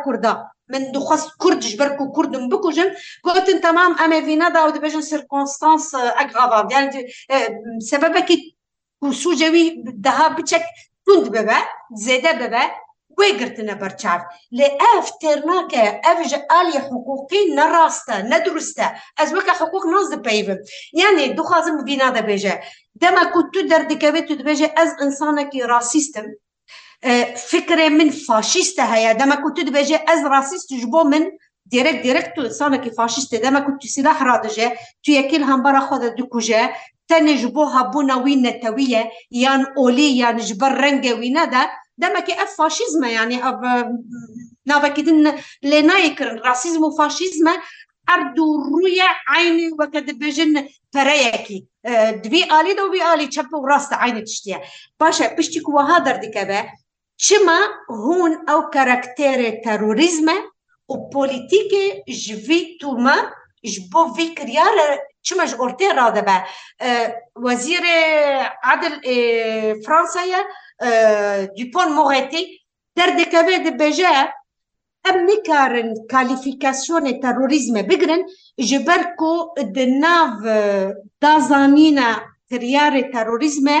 [0.69, 2.89] من دخواست کوردش بەرک و کوردم بکوژن
[3.25, 5.85] گوتن تمام ئەمە ڤینەدا و دەبێژن سرکۆنستانس
[6.19, 6.85] ئەگراوان یان
[7.91, 8.35] سبەبەکی
[9.23, 9.65] سوجەوی
[10.05, 10.63] دەها بچەک
[11.05, 11.59] توند ببە
[12.05, 12.63] زێدە ببە
[13.19, 14.21] وێگرتنە بەرچاو
[14.57, 20.59] لێ ئەف تێرناکە ئەڤژ ئالی حقوقی نەڕاستە نەدروستە ئەس وەکە حقوق ناز دەپەی بم
[21.01, 22.55] یانێ دوخوازم ڤینا دەبێژە
[23.01, 26.27] دەمە کو تو دەردەکەوێت تو دەبێژێ ئەس ئینسانێکی ڕاسیستم
[27.49, 31.31] فكره من فاشيست هيا دما كنت دبجي از راسيست جبو من
[31.65, 34.73] ديريكت ديريكت تو انسانك فاشيست دما كنت سلاح رادجه
[35.05, 36.71] تو يكيل هم برا خود دكوجه
[37.07, 42.49] تاني جبوها بونا وين نتوية يان اولي يان جبر رنجة وينا دا دما كي اف
[42.57, 43.61] فاشيزم يعني أب
[44.65, 47.47] نافا كدن لنايك راسيزم وفاشيزم
[48.09, 51.65] اردو رويا عيني وكد بجن برايكي
[52.23, 54.61] دبي آلي دو بي آلي چپ و راست عيني تشتيا
[54.99, 56.65] باشا بشتك وهادر دكبه
[57.19, 60.37] Çima hûn ew karakterê terorîzme
[60.91, 61.87] û polîtîkê
[62.21, 63.17] ji vî tûma
[63.71, 64.87] ji bo vî kiryare
[65.25, 66.37] çima ji ortê radebe
[67.43, 67.99] wezîrê
[68.73, 68.95] adil
[69.85, 70.41] Fransaya
[71.57, 72.41] Dupon Moretî
[72.97, 74.13] derdikeve dibêje
[75.09, 78.23] em nikarin kalifikasyonê terorîzme bigirin
[78.67, 80.29] ji ber ku di nav
[81.23, 82.09] dazanîna
[82.51, 83.77] kiryarê terorîzme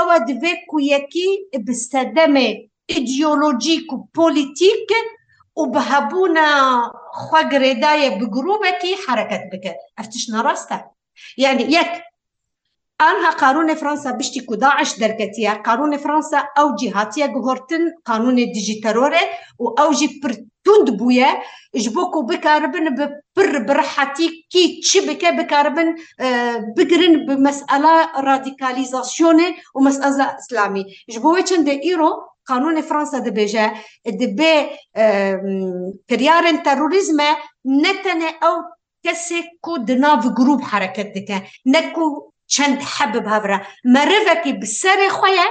[0.00, 1.28] ew divê ku yekî
[1.64, 4.88] bi sedemê ايديولوجيك وبوليتيك
[5.56, 6.50] وبهبونا
[7.12, 10.84] خواقردايا بقروبتي حركت بك افتشنا راستا
[11.38, 12.02] يعني يك
[13.00, 18.82] انها قانون فرنسا بشتي كو داعش دركتيا قانون فرنسا او جهاتيا جهورتن قانون ديجي
[19.58, 21.42] و او جي برتوند بويا
[21.74, 25.94] جبوكو بكاربن ببر برحتي كي تشبك بكاربن
[26.76, 32.10] بقرن بمسألة راديكاليزاسيوني ومسألة اسلامي جبوي تشند ايرو
[32.50, 33.66] قانون فرانسا دەبێژە
[34.22, 34.54] دەبێ
[36.08, 37.30] کریارن تەروریزمە
[37.84, 38.56] نەتەنێ ئەو
[39.04, 41.38] کەسێک کو دناو گروپ حرەکەت دکە
[41.74, 42.04] نەکو
[42.54, 43.58] چەند حەب هاورە
[43.94, 45.46] مەرەڤکی بسەرێ خۆیە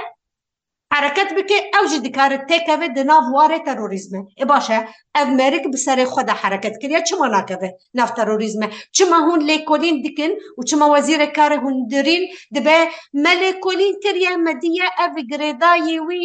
[0.94, 4.78] حرکت بکە ئەو ژ دیکارت تێکەوێ دناو وارێ تەرۆریزمە ێ باشە
[5.16, 8.66] ئەف مەرک بسەرێ خۆدا حرکت کردیا چما ناکەوێ ناف تەرۆریزمە
[8.96, 12.24] چما هون لێ کۆلین دکن و چما وەزیرە کارە هوندرین
[12.54, 12.80] دبێ
[13.24, 16.22] مەلێ کۆلین کردە مەدیە ئەف گرێدایێ وی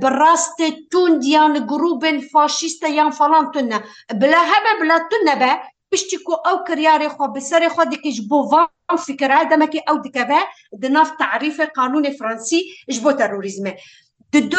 [0.00, 3.78] بڕاستە توندیان گروبن فاشیستە یان فڵان تونە
[4.20, 5.52] بلا هەبە بلا تونەبە
[5.92, 10.46] بشتكو او كرياري خو بسري خو ديك جبو فان فكر هذا ما كي او ديكافا
[10.72, 13.72] دناف تعريف القانون فرنسي جبو تروريزم
[14.32, 14.54] دو د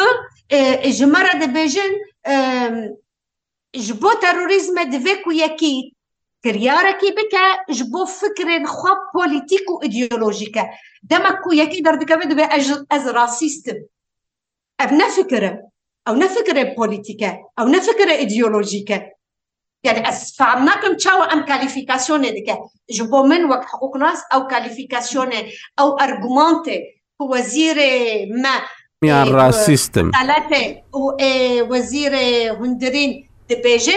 [0.54, 1.94] آه، دبيجن
[3.74, 5.94] جبو تيروريزم دفيكو ياكي
[6.44, 10.70] كريارة كي بكا جبو فكر خو بوليتيك و ايديولوجيكا
[11.02, 12.42] دمكو ياكي در ديكافا دبي
[12.92, 13.76] از راسيست
[14.80, 15.68] ابنا فكره
[16.08, 19.11] او نفكره بوليتيكا او نفكره ايديولوجيكا
[19.84, 20.04] يعني
[20.38, 22.56] فعندناكم تشاو ام كاليفيكاسيون ديك
[22.90, 25.30] جبو من وقت حقوق ناس او كاليفيكاسيون
[25.78, 26.80] او ارغومونتي
[27.20, 27.76] وزير
[28.42, 28.50] ما
[29.04, 30.82] يا إيه سيستم ثلاثه
[31.20, 32.10] إيه، وزير
[32.64, 33.92] هندرين دي بيجن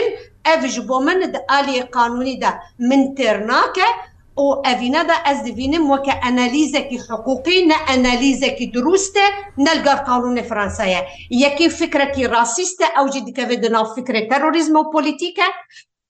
[0.46, 3.84] اف جبو من الي قانوني دا من ترناكه
[4.38, 9.20] او اویندا از دیوینم و که انالیزه کی حقوقی نه انالیزه کی درسته
[9.58, 15.44] نه لگار قانون فرانسایه یکی فكرة کی راسیسته اوجد که بدنا فكرة تروریسم و پولیتیکه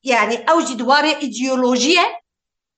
[0.03, 2.05] يعني اوجد وراء ايديولوجيه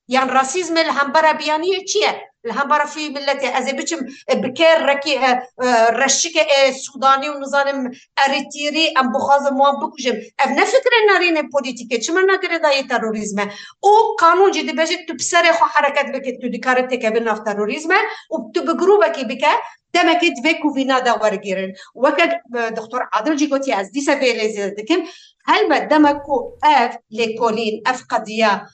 [0.09, 2.11] يعني راسيزم الهمبرة بيانية چیه؟
[2.45, 3.97] الهمبرة في ملتي ازي بچم
[4.35, 7.91] بكير ركي اه، اه، رشك اه، سوداني ونظام
[8.25, 14.51] اريتيري ام بخاز موان بكجم اف نفكر نارين بوليتيكي چما ناكر داي تروريزم او قانون
[14.51, 17.91] جدي بجي تبسر خو حركات بك تو دكار تكبر ناف تروريزم
[18.31, 19.45] و تو بجروبك بك
[19.93, 22.39] دمكت فيكو فينا دا ورقيرن وكا
[22.69, 25.03] دكتور عادل جيكوتي از ديسا فيليزي دكم
[25.45, 28.67] هل ما دمكو اف ليكولين اف قضيه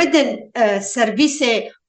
[0.00, 0.36] بدن
[0.80, 1.42] سيرفيس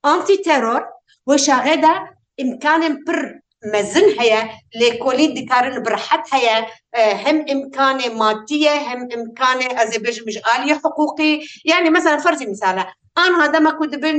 [0.06, 0.86] انتي تيرور
[1.28, 2.10] و غدا
[2.42, 3.40] امكان بر
[3.74, 10.74] مزن هيا لكولي ديكارن برحت هيا آه، هم امكان مادية هم إمكانة أزبج مش آلية
[10.74, 12.86] حقوقي يعني مثلا فرضي مثال
[13.18, 14.16] أنا هذا ما كنت بن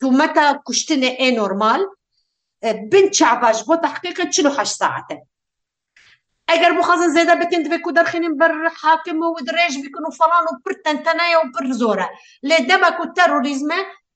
[0.00, 1.90] تومتا كشتني اي نورمال
[2.64, 5.22] بنت شعباش بو تحقيقة شنو حش ساعته
[6.48, 10.72] اگر بخوازن مخازن زاده دوی دفكو درخين بر حاکم حاكم ودراج بيكونوا فلان و بر
[10.94, 12.10] وبر و بر زوره
[12.42, 13.68] لا دابا كو تيروريزم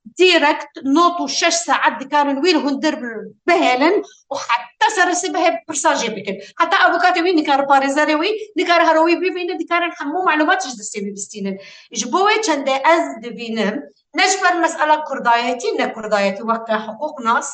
[0.04, 2.98] ديريكت نوطو شش ساعت دکارن ویل هندر
[3.46, 8.28] بهلن وحتى سرس به برساجي بكن حتى افوكاتي وين نكار باريزاريوي
[8.58, 11.58] نكار هروي بي فين دکارن نحمو معلومات جد السيبي بستينن
[11.92, 13.82] جبوي تشندي از دفينم
[14.16, 17.52] نجبر مسألة كردايتي نا كردايتي وقع حقوق ناس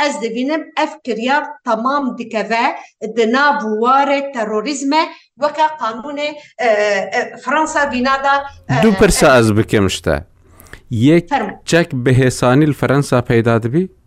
[0.00, 2.74] از دبينم افكر يار تمام دكذا
[3.16, 4.90] دنا بوار تروريزم
[5.42, 6.18] وكا قانون
[7.44, 8.42] فرنسا بنادا
[8.82, 10.20] دو برسا از بكمشتا
[10.90, 11.30] یک
[11.66, 13.97] چک بهسانی فرانسا پیدا دبی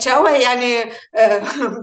[0.00, 0.92] çawa yani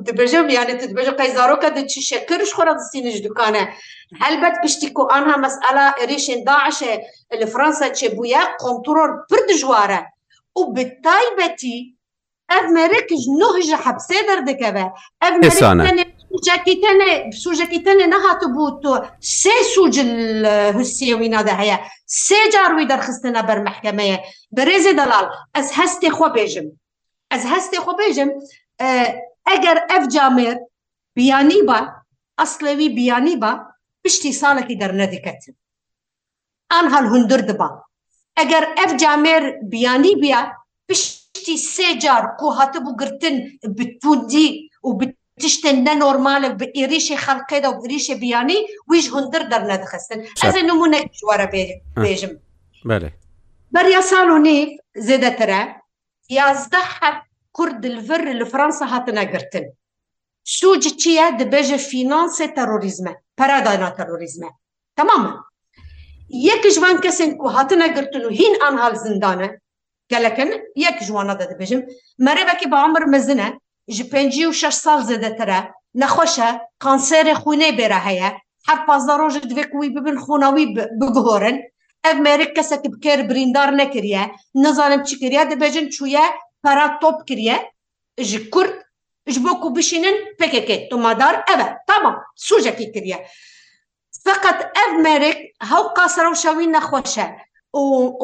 [0.05, 3.73] dibêjim yani tu dibêje qey zaroka di çî şekir ji xura distînij dukane
[4.19, 7.01] helbet piştî ku anha mesela êrêşên daişe
[7.39, 10.01] li Fransa çêbûye kontrol pir dijwar e
[10.57, 11.77] û bi taybetî
[12.61, 14.85] ev merek ji nuh ji hepsê derdikeve
[15.21, 16.03] ev
[17.43, 18.91] سوژەکی تەنێ نەهات بوو تۆ
[19.41, 19.95] سێ سوج
[20.77, 21.77] هوسیەوی نادەهەیە
[22.25, 24.17] سێ جاروی دەرخستنە بەرمەحکەمەیە
[24.57, 25.25] بەێزێ دەڵال
[25.55, 26.67] ئەس هەستێ خۆ بێژم
[27.35, 28.29] ez hestê xwe bêjim
[29.53, 30.57] eger ev camêr
[31.17, 31.79] biyanî ba
[32.43, 33.51] aslê wî biyanî ba
[34.03, 35.55] piştî salekî dernediketin
[36.77, 37.69] an hal hundir diba
[38.43, 40.41] eger ev camêr biyanî biya
[40.87, 43.35] piştî sê car ku hatibû girtin
[43.77, 44.47] bi tundî
[44.87, 45.05] û bi
[45.41, 48.57] tiştin nenormal bi êrişê xelqê de êrişê biyanî
[48.89, 51.47] wî ji hundir dernedixistin ez ê nimûnek ji were
[52.05, 52.33] bêjim
[52.91, 53.09] berê
[53.73, 54.59] Berya salonê
[54.95, 55.80] zêdetir e
[56.37, 57.17] یازدە حەب
[57.57, 59.65] کورد لڤر لە فەنسا هاتنەگرتن
[60.57, 64.49] سووج چییە دبێژە فینانسێ تەرۆریزمە پەرادانا تەرۆریزمە
[64.97, 65.33] تەمامە
[66.49, 69.47] یەک جوان کەسێن و هاتنەگرتن و هین ئەنهال زندانە
[70.11, 70.51] گەلەکەن
[70.85, 71.81] یەک جوانەدا دەبێژم
[72.25, 73.47] مەرەبەکی بەعمر مەزنە
[73.95, 75.59] ji پێنجی و شش سال زدەترە
[76.01, 76.49] نەخۆشە
[76.83, 78.29] قانسێرە خوونێ بێرە هەیە
[78.67, 80.65] هەر پازدا ڕۆژ دوێک وی ببن خۆناوی
[80.99, 81.57] بگهۆرن
[82.09, 84.31] ev merek kesekî bikêr birîndar nekiriye
[84.65, 86.23] nezanim çi kiriye dibêjin çûye
[86.63, 87.57] pera top kiriye
[88.29, 88.73] ji Kurd
[89.33, 93.19] ji bo ku bişînin pekekê tomadar ev e tamam sûcekî kiriye
[94.25, 95.37] feqet ev merek
[95.71, 97.25] hew qasera û şewîn nexweş e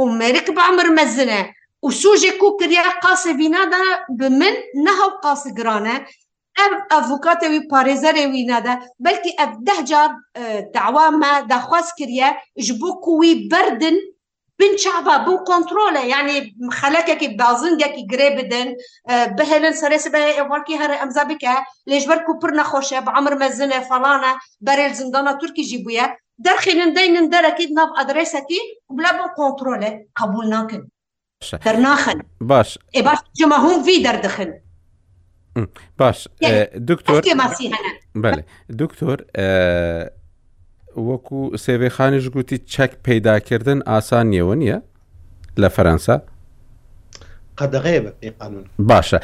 [0.01, 1.41] û merek bi emir mezin e
[1.85, 3.81] û sûcê ku kiriye qasê vîna de
[4.19, 4.55] bi min
[4.85, 6.05] ne hew qasî giran e
[6.65, 8.73] ev evokatewî parêzerewî nede
[9.05, 10.11] belkî ev deh car
[10.77, 12.29] dawa me daxwaz kiriye
[12.65, 14.17] ji bo ku wî berdin
[14.59, 16.35] bin çava bu kontrole yani
[16.81, 18.69] xelekekî bazingekî girê bidin
[19.37, 21.53] bihelin serê sibe evvalkî here emza bike
[21.91, 24.31] lêjber ku pir nexoşe bi amir mezine falane
[24.67, 26.05] berêl zindana Turkî jî bûye
[26.45, 30.83] derxînin deynin derekî nav adresekî bila bo kontrole qebul nakin.
[31.65, 34.66] Dernaxin baş E baş cima hûn vî derdixin.
[35.97, 36.27] باش
[36.89, 37.21] دکتۆر
[38.81, 39.19] دکتۆر
[41.09, 44.77] وەکو سێوێخانیش گوتی چەک پەیداکردن ئاسان نیەوە نییە
[45.61, 46.15] لە فەرەنسا
[47.59, 49.19] قەدەغەیە بە قانون باشە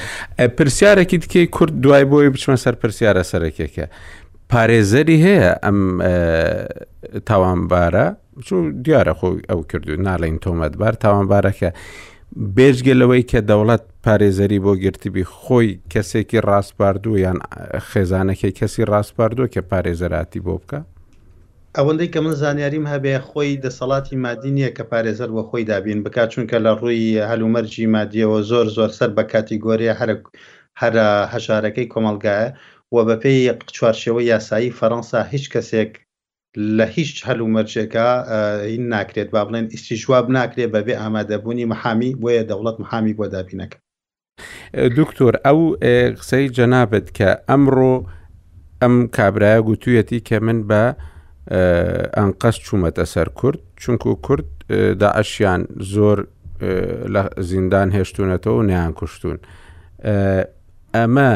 [0.58, 3.86] پرسیارێکی دکەی کورد دوای بۆی بچمە سەر پرسیارە سەرەکێکە
[4.52, 5.80] پارێزەری هەیە ئەم
[7.30, 8.08] تاوانبارە
[8.48, 11.70] چوو دیارە خۆی ئەو کردو ناڵین تۆمەتبار تاوانبارەکە
[12.56, 17.38] بێژگە لەوەی کە دەوڵەت پارێزەری بۆ گرتیبی خۆی کەسێکی ڕاستپاردوو یان
[17.90, 20.80] خێزانەکەی کەسی ڕاستپاردووە کە پارێزەراتی بۆ بکە
[21.78, 26.58] ئەوەندەی کە من زانیاریم هەبێ خۆی دەسەڵاتی مادینیە کە پارێزەر بۆ خۆی دابین بکات چونکە
[26.66, 30.10] لە ڕووی هەلومەرجی مادیەوە زۆر زۆر سەر بە کاتیگۆریە هەر
[30.82, 30.94] هەر
[31.34, 32.48] هەژارەکەی کۆمەلگایە
[32.96, 33.40] و بەپێی
[33.76, 35.92] چوارشەوە یاسایی فەەنسا هیچ کەسێک
[36.58, 38.32] لە هیچ هەلومەرجەکە
[38.66, 43.78] این ناکرێت با بڵێن ئیسیژواب ناکرێت بەبێ ئامادەبوونی محامی بۆیە دەوڵەت محامی بۆ دابینەکە
[44.98, 45.60] دکتۆر ئەو
[46.20, 47.94] قسەی جەنابەت کە ئەمڕۆ
[48.82, 50.84] ئەم کابراە گوتوویەتی کە من بە
[52.18, 54.46] ئەنقەس چوومەتە سەر کورد چونکو کورد
[55.02, 55.62] داعشیان
[55.94, 56.18] زۆر
[57.14, 59.38] لە زیندان هێشتونەتەوە و نیان کوشتون
[60.96, 61.34] ئەمە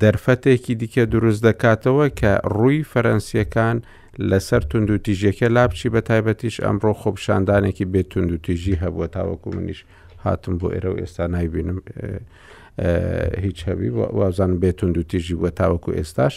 [0.00, 3.78] دەرفەتێکی دیکە دروست دەکاتەوە کە ڕووی فەرەنسیەکان
[4.18, 9.06] لەسەر تونند و تیژەکە لا بچی بە تایبەتیش ئەمڕۆ خۆپشاندانێکی بێت تونند و تیژی هەبووە
[9.16, 9.84] تاوەکو منیش
[10.24, 11.82] هاتم بۆ ئێرە و ئێستا نایبینم
[13.44, 16.34] هیچ هەبی وازان بێت تونند و تیژی بووە تاوەکو ئێستاش.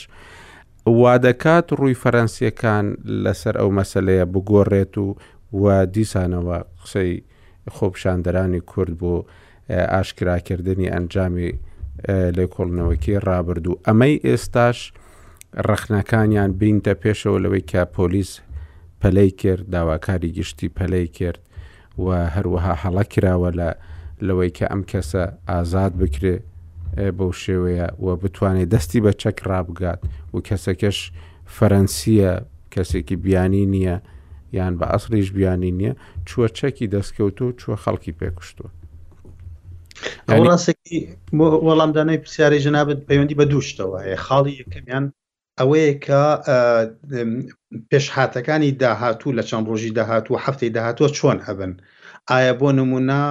[1.03, 2.85] وادەکات ڕووی فەرەنسیەکان
[3.23, 5.07] لەسەر ئەو مەسلەیە بگۆڕێت و
[5.61, 7.11] و دیسانەوە قسەی
[7.75, 9.15] خۆپشاندەرانی کورد بۆ
[9.93, 11.51] ئاشکراکردنی ئەنجامی
[12.37, 14.79] لێکۆڵنەوەکی ڕابرد و ئەمەی ئێستاش
[15.67, 18.31] ڕەخنەکانیان بینتە پێشەوە لەوەی کا پۆلیس
[19.01, 21.39] پەلەی کرد داواکاری گشتی پەلەی کرد
[22.03, 23.69] و هەروەها هەڵە کراوە لە
[24.27, 26.35] لەوەی کە ئەم کەسە ئازاد بکرێ
[27.17, 29.99] بەو شێوەیە و بتوانێت دەستی بە چەک ڕابگات
[30.33, 30.97] و کەسەکەش
[31.55, 32.33] فەەنسیە
[32.73, 33.97] کەسێکی بیانی نییە
[34.57, 35.93] یان بە ئەسریش بیانی نییە
[36.27, 38.69] چووە چەکی دەستکەوت و چوە خەڵکی پێکشتووە
[40.29, 40.99] ئەو ڕاستێکی
[41.67, 45.05] وەڵامدانەی پرسیاری ژنابێت پەیوەندی بە دووشتەوە هەیە خاڵی یەکەمیان
[45.59, 46.23] ئەوەیە کە
[47.89, 51.71] پێشهاتەکانی داهاتوو لە چەند ڕۆژی داهاتوو هەفتەی داهاتوە چۆن هەبن
[52.31, 53.21] ئایا بۆ نمونە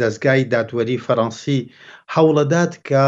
[0.00, 1.60] دەستگای دادوەری فەڕەنسی
[2.14, 3.04] هەوڵەدات کە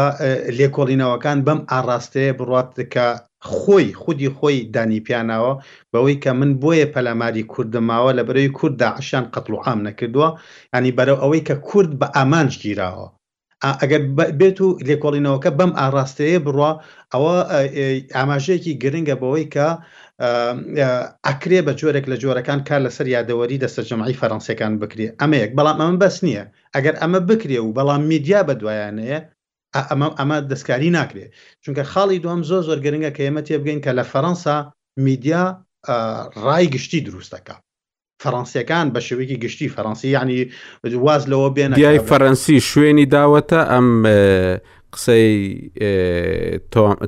[0.57, 3.07] لێکۆڵینەوەکان بەم ئاڕاستەیە بڕات کە
[3.55, 5.53] خۆی خودی خۆی دانی پیاناوە
[5.93, 10.29] بەوەی کە من بۆیە پەلاماری کوردماوە لە بەرەوەی کورد داعشان قەتڵ عام نەکردووە
[10.75, 13.07] ینی بەرەو ئەوەی کە کورد بە ئامانج گیراوە
[13.81, 14.01] ئەگەر
[14.39, 16.71] بێت و لێکۆڵینەوەکە بەم ئاراستەیە بڕە
[17.13, 17.35] ئەوە
[18.15, 19.67] ئاماژەیەکی گرنگە بەوەی کە
[21.27, 26.15] ئەکرێ بە جۆرێک لە جۆرەکان کار لەسەر یادەوەری دەستەجمعی فەڕەنسیەکان بکرێ ئەمەیەک بەڵام ئەمە بەس
[26.25, 26.43] نییە
[26.75, 29.19] ئەگەر ئەمە بکرێ و بەڵام میدیا بە دوایانەیە
[29.89, 31.29] ئەمە ئەمە دەستکاری ناکرێت
[31.63, 34.57] چونکە خاڵی دوم زۆ زۆر گرنگە کە ئێمە تێبگەین کە لە فەەنسا
[35.07, 35.43] میدیا
[36.45, 37.55] ڕای گشتی دروستەکە
[38.23, 40.41] فەڕەنسیەکان بە شوێکی گشتی فەڕەنسی ینی
[41.07, 43.89] واز لەوە بێن دیای فەڕەنسی شوێنی داوەتە ئەم
[44.93, 45.29] قسەی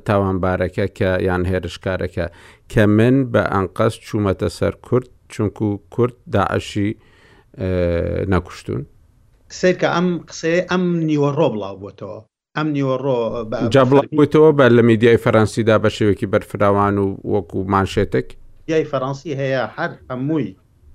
[0.08, 2.26] تاوانبارەکە کە یان هێرشکارەکە
[2.72, 6.90] کە من بە ئەنقەس چوومەتە سەر کورد چونکو کورد داعشی
[8.34, 8.82] نەکوشتون
[9.52, 12.18] قسەی کە ئەم قسەیە ئەم نیوەڕۆ بڵاو بووتەوە
[12.58, 13.18] ئەم نیوەڕۆ
[13.74, 18.28] جابڵاوتەوە بە لە میدیای فەەنسیدا بە شێوێکی بەرفراوان و وەکو مانشێتێک
[18.74, 20.48] یای فەڕەنسی هەیە هەر هەمووی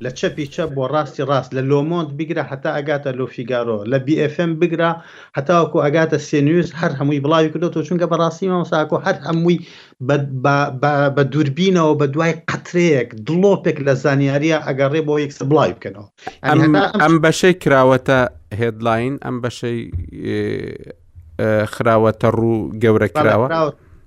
[0.04, 4.90] لە چەپی چە بۆ ڕاستی ڕاست لە لۆمۆند بگرە هەتا ئەگاتە لۆفیگارۆ لە BFM بگرە
[5.36, 9.58] هەتاوەکو ئەگاتە سێنویز هەر هەمووی بڵاوی کردەوە چونکە بەڕاستی مامەساکۆ هەر هەمووی
[11.16, 16.06] بە دووربینەوە بە دوای قەترەیەک دڵۆپێک لە زانیاریە ئەگەڕێ بۆ یەکس بڵاوی بکەنەوە
[17.02, 18.20] ئەم بەشەی کراوەتە
[18.60, 19.78] هێدلاین ئەم بەشەی
[21.74, 23.46] خراوەتە ڕوو گەورە کراوە.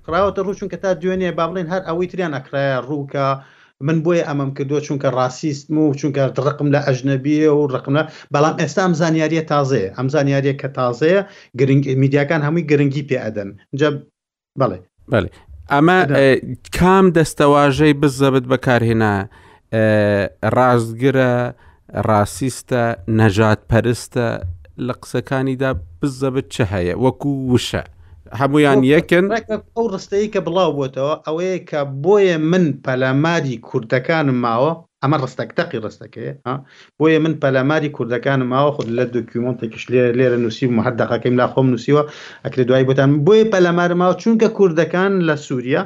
[0.06, 3.26] خراوەتە ڕوو چونکە تا دوێنێ با بڵین هەر ئەوەی تریان ئەکرایە ڕووکە
[3.82, 8.02] من بۆیە ئەمەم کردو چونکە ڕاستیستم و چونکە ڕقم لە ئەژنەبیە و ڕقمە
[8.34, 11.20] بەڵام ئێستا ئەم زانیاریە تازەیە ئەم زانیاریە کە تازەیە
[11.58, 13.88] گرنگ میدیاکان هەمووی گرنگی پێ ئەدەن جە
[14.60, 14.78] بڵێ
[15.12, 15.28] بڵێ
[15.72, 15.98] ئەمە
[16.78, 19.14] کام دەستەواژەی بزەبت بەکارهێنا
[20.56, 21.32] ڕازگرە
[22.08, 22.84] ڕاسیستە
[23.18, 24.26] نەژات پەرستە
[24.86, 25.70] لە قسەکانیدا
[26.00, 27.82] بزەبت چه هەیە وەکو وشە
[28.40, 29.24] هەمویان یەکن
[29.76, 34.70] ئەو ڕستەیە کە بڵاو بۆتەوە ئەوەیە کە بۆیە من پەلاماری کوردەکانم ماوە
[35.02, 36.30] ئەمە ڕستەکتەقی ڕستەکەی
[36.98, 41.66] بۆیە من پەلاماری کوردەکانم ماوە خود لە دکیمنتێکش لێ لێرە نووسی و محەدەقەکەیم لا خۆم
[41.72, 42.02] نووسیوە
[42.44, 45.82] ئەکرێ دوای بۆتان بۆیە پەلامارە ماوە چونکە کوردەکان لە سووریا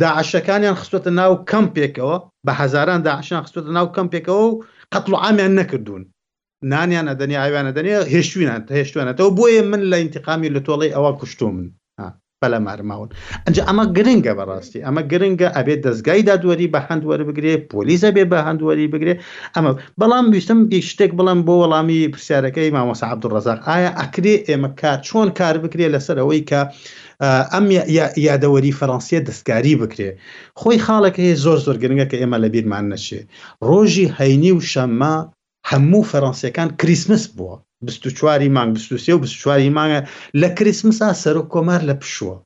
[0.00, 2.16] داعشەکانیان خستوتە ناو کەمپێکەوە
[2.46, 4.58] بە هزاران داعشان خستوتە ناو کەمپێکەوە و
[4.92, 6.02] قەتڵ عامیان نەکردوون
[6.70, 11.66] نانیان ئەدەنی ئاویانە دەنێ هێشتوینان هێشتوانێتەوە بۆیە من لە ئینتقامی لە تۆڵی ئەوە کوشتۆ من
[12.42, 13.08] بەلە مارماون
[13.44, 18.38] ئەنج ئەمە گرنگە بەڕاستی ئەمە گرنگە ئەبێت دەستگای دادوەری بە هەندوەرە بگرێ پۆلیزە بێ بە
[18.48, 19.14] هەندوەری بگرێ
[19.54, 19.70] ئەمە
[20.00, 20.58] بەڵام ویستم
[20.88, 26.42] شتێک بڵم بۆ وەڵامی پرسیارەکەی مامۆسا عبدوڕزاق ئایا ئەکرێ ئێمە کار چۆن کار بکرێ لەسەرەوەی
[26.50, 26.60] کە
[27.52, 27.64] ئەم
[28.28, 30.10] یادەوەری فەڕەنسیە دەستکاری بکرێ
[30.60, 33.20] خۆی خاڵەکە هەیە زۆر زۆر گرنگە کە ئێمە لە بیرمان نەچێ
[33.68, 35.14] ڕۆژی هەینی و شەممە
[35.70, 37.54] هەموو فەڕەنسیەکان کریسمس بووە
[38.18, 38.74] چواری مانگ
[39.04, 40.00] سێ و چواری مانگە
[40.40, 42.36] لە کریسمسا سەرۆک کۆمار لە پشووە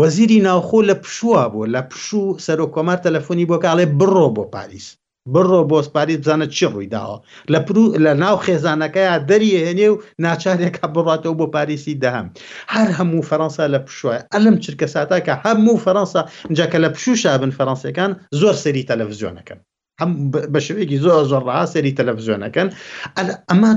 [0.00, 4.86] وەزیری ناوخۆ لە پشووە بوو لە پشوو سەرۆک کۆمار تەلەفۆنی بۆ کاڵێ بڕۆ بۆ پاریس
[5.34, 7.16] بڕۆ بۆ سپاری بزانە چی ڕووی داوە
[7.52, 7.60] لە
[8.04, 12.26] لە ناو خێزانەکەیە دەریە هێنێ و ناچارێکە بڕاتەوە بۆ پاریسی دەهەم
[12.74, 16.20] هەر هەموو فەەنسا لە پشوای ئەلم چرکە ساتاکە هەموو فەەنسا
[16.58, 18.10] جاکە لە پشوشا بن فەەنسیەکان
[18.40, 19.58] زۆر سەری تەلەڤزیۆنەکەم
[20.00, 20.12] هەم
[20.52, 22.68] بە شوەیەکی زۆر زۆرڕها سەری تەلەڤزیۆنەکەن
[23.48, 23.70] ئەمە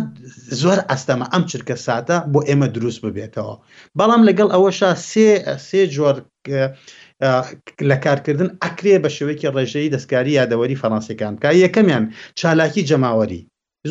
[0.61, 3.56] زۆر ئەستەمە ئەم چرکە ساتە بۆ ئێمە دروست ببێتەوە
[3.99, 5.27] بەڵام لەگەڵ ئەوەشا سێ
[5.68, 6.15] سێ جۆر
[7.89, 12.03] لە کارکردن ئەکرێ بە شوەیەکی ڕێژەی دەستکاری یادەوەری فەڕانسیەکان کا یەکەمیان
[12.39, 13.41] چالاکی جەماوەری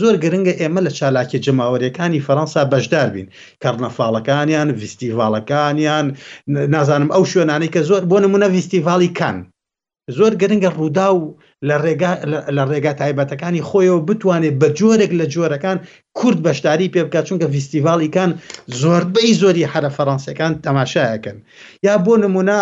[0.01, 3.29] زۆر گرنگە ئێمە لە چالاکی جماوەریەکانی فەەنسا بەشدار بین
[3.63, 6.07] کارنەفاڵەکانیان ڤستیڤالەکانیان
[6.75, 9.37] نازانم ئەو شوێنانی کە زۆر بۆ نمونە ڤستیڤالی کان
[10.19, 11.21] زۆر گرنگە ڕوودا و
[11.69, 15.79] لە ڕێگا تایبەتەکانی خۆیەوە بتوانێت بە جۆرێک لە جۆرەکان
[16.19, 18.31] کورد بەشداری پێ بکات چونکە فیسیڤالیکان
[18.83, 21.37] زۆربەی زۆری حرە فەڕەنسیەکان تەماشایەکەن
[21.87, 22.59] یا بۆ نمونە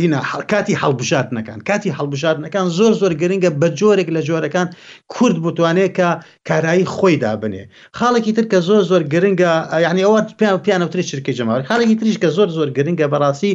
[0.00, 0.18] هینە
[0.52, 4.66] کاتی هەڵبژاردنەکان کاتی هەڵبژاردنەکان زۆر زۆر گرنگە بە جۆرێک لە جۆرەکان
[5.14, 6.08] کورد بتوانێت کە
[6.48, 7.62] کارایی خۆیدا بنێ
[7.98, 9.50] خاڵێکی تر کە زۆر زۆر گرنگە
[9.86, 10.20] یعنی ئەوە
[10.66, 13.52] پیانەوتری شرکی جەماوە خاڵێکی تریش کە زۆر زۆر گرنگە بەڕاستی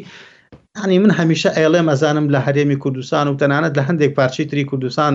[0.82, 5.14] ینی من هەمیشە ئێڵێ مەزانم لە هەرێمی کوردستان و تەنانەت لە هەندێک پارچی تری کوردستان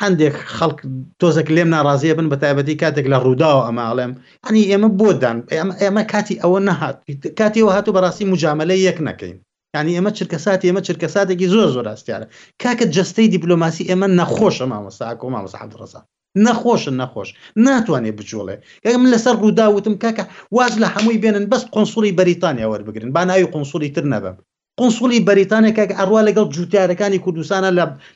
[0.00, 0.78] هەندێک خەڵک
[1.20, 4.12] تۆزێک لێم ناڕازیە بن بە تایبەتی کاتێک لە ڕووداوە ئەمە ئاڵێم
[4.46, 5.38] ئەنی ئێمە بۆدان
[5.82, 6.96] ئێمە کاتی ئەوە نەهات
[7.40, 9.36] کاتیەوە هاتو بەڕاستی مجاملە یەک نەکەین
[9.76, 12.26] ینی ئێمە چرکەسات ئێمە چرکەساتێکی زۆر زۆر ڕاستیارە
[12.62, 16.04] کاکە جستەی دیپلۆماسی ئێمە نەخۆشە مامەساکۆ مامەساحب ڕزان
[16.46, 17.28] نەخۆشن نەخۆش
[17.66, 20.24] ناتوانێت بچۆڵێ کەگەم لەسەر ڕووداوتم کاکە
[20.56, 24.36] واز لە هەمووی بێنن بەس قنسولی بەریتانیا وەربگرن با ناوی قنسولی تر نەبم
[24.80, 27.70] قنسولی بەریتانێکێک ئەڕوا لەگەڵ جوتیارەکانی کوردستانە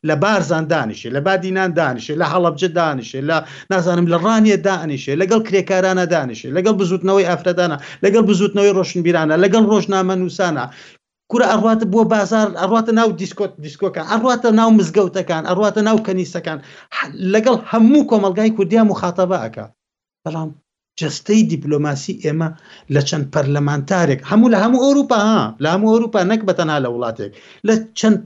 [0.09, 3.37] لە بارزان دانیشێ لە بادینان دانیشێ لە هەڵبجە دانیشێ لە
[3.73, 10.15] نازانم لە ڕانیە دانیشێ لەگەڵ کرێکارانە دانیشێ لەگەڵ بزوتنەوەی ئافرەدانە لەگەڵ بزوتنەوەی ڕۆشنبیرانە لەگەڵ ڕۆژنامە
[10.21, 10.65] نووسانە
[11.31, 16.59] کورە ئەڕاتە بۆ بازار ئەڕاتە ناو دیسکۆت دیسکۆکان ئەڕاتە ناو مزگەوتەکان ئەڕاتە ناو کەنیسەکان
[17.35, 19.71] لەگەڵ هەموو کۆمەلگای کوردیا مخاتەبە ئەکات
[20.25, 20.51] بەڵام
[21.01, 22.49] جستەی دیپلۆماسی ئێمە
[22.95, 25.21] لە چەند پەرلەمانتارێک هەموو لە هەموو ئەوروپا
[25.63, 27.33] لە هەموو ئەوروپا نەک بەتەنا لە وڵاتێک
[27.67, 28.17] لە چەند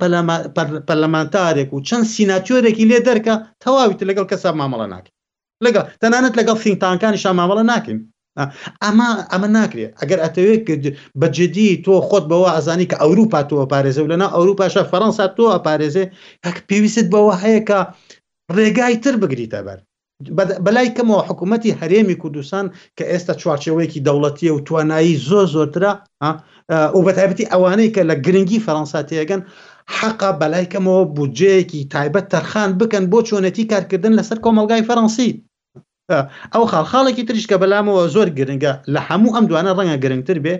[0.88, 5.14] پەرلەمانتارێک و چەند سیناتۆرێکی لێ دەرکە تەواویت لەگەڵ کەسا مامەڵە ناکەین
[5.64, 7.98] لەگە تەنانەت لەگەڵ فینتانکانی شاماوەڵە ناکەین
[8.84, 10.62] ئەما ئەمە ناکرێت ئەگەر ئەتەوێت
[11.20, 16.04] بەجددی تۆ خۆت بەوە ئازانی کە ئەوروپا تۆ ئەپارێزە و لەنا ئەوروپاشە فەەنسا تۆ ئەپارێزێ
[16.46, 17.78] هەک پێویست بەوە هەیە کە
[18.56, 19.78] ڕێگای تر بگریتە بەر
[20.66, 22.66] بەلای کەمەوە حکوومەتتی هەرێمی کوردستان
[22.96, 25.92] کە ئێستا چوارچەوەیەکی دەوڵەتیە و توانایی زۆ زۆرترا
[26.96, 29.42] و بەتایبەتی ئەوانەی کە لە گرنگی فەەنساتیەگەن
[29.96, 35.30] حەقا بەلای کەمەوە بودجەیەکی تایبەت تەرخان بکەن بۆ چۆنەتی کارکردن لەسەر کۆمەلگای فەڕەنسی
[36.54, 40.54] ئەو خاڵخاڵێکی تریشکە بەلامەوە زۆر گرنگە لە هەموو ئەم دوانە ڕەنگە گرنگتر بێ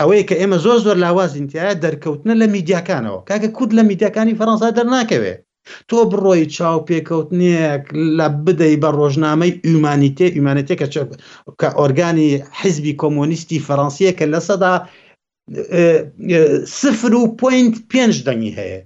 [0.00, 5.40] ئەوەیە کە ئێمە زۆر زۆر لاوازینتیایە دەرکەوتنە لە میدیاکانەوە کاکە کورد لە میدیاکانی فەەنسا دەرناکەوێت
[5.88, 7.82] تۆ بڕۆی چاو پێکەوتنێک
[8.18, 10.86] لە بدەی بە ڕۆژنامەی ئومانیتێ ئومانەتێکە
[11.60, 12.30] کە ئۆرگانی
[12.60, 14.74] حیزبی کۆمۆنیستی فەڕەنسیە کە لە سەدا
[16.80, 18.80] سفر و پوینت پێنج دەنگی هەیە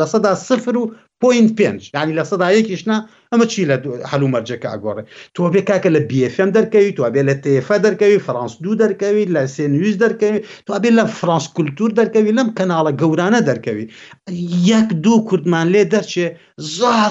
[0.00, 2.96] لە سەدا سفر و پوین پێنج ینی لە سەدا یەکیشنا
[3.32, 3.76] ئەمە چی لە
[4.10, 5.04] هەلومەرجەکە ئەگۆڕێ
[5.34, 9.42] تۆ بێ کاکە لە BFM دەرکەوی تو بێ لە تفە دەرکەوی فرانس دوو دەرکەوی لە
[9.56, 13.86] سێنویز دەرکەوی تو بێ لە فرانس کولتور دەرکەوی لەم کەناڵە گەورانە دەرکەوی
[14.72, 16.26] یەک دوو کوردمان لێ دەرچێ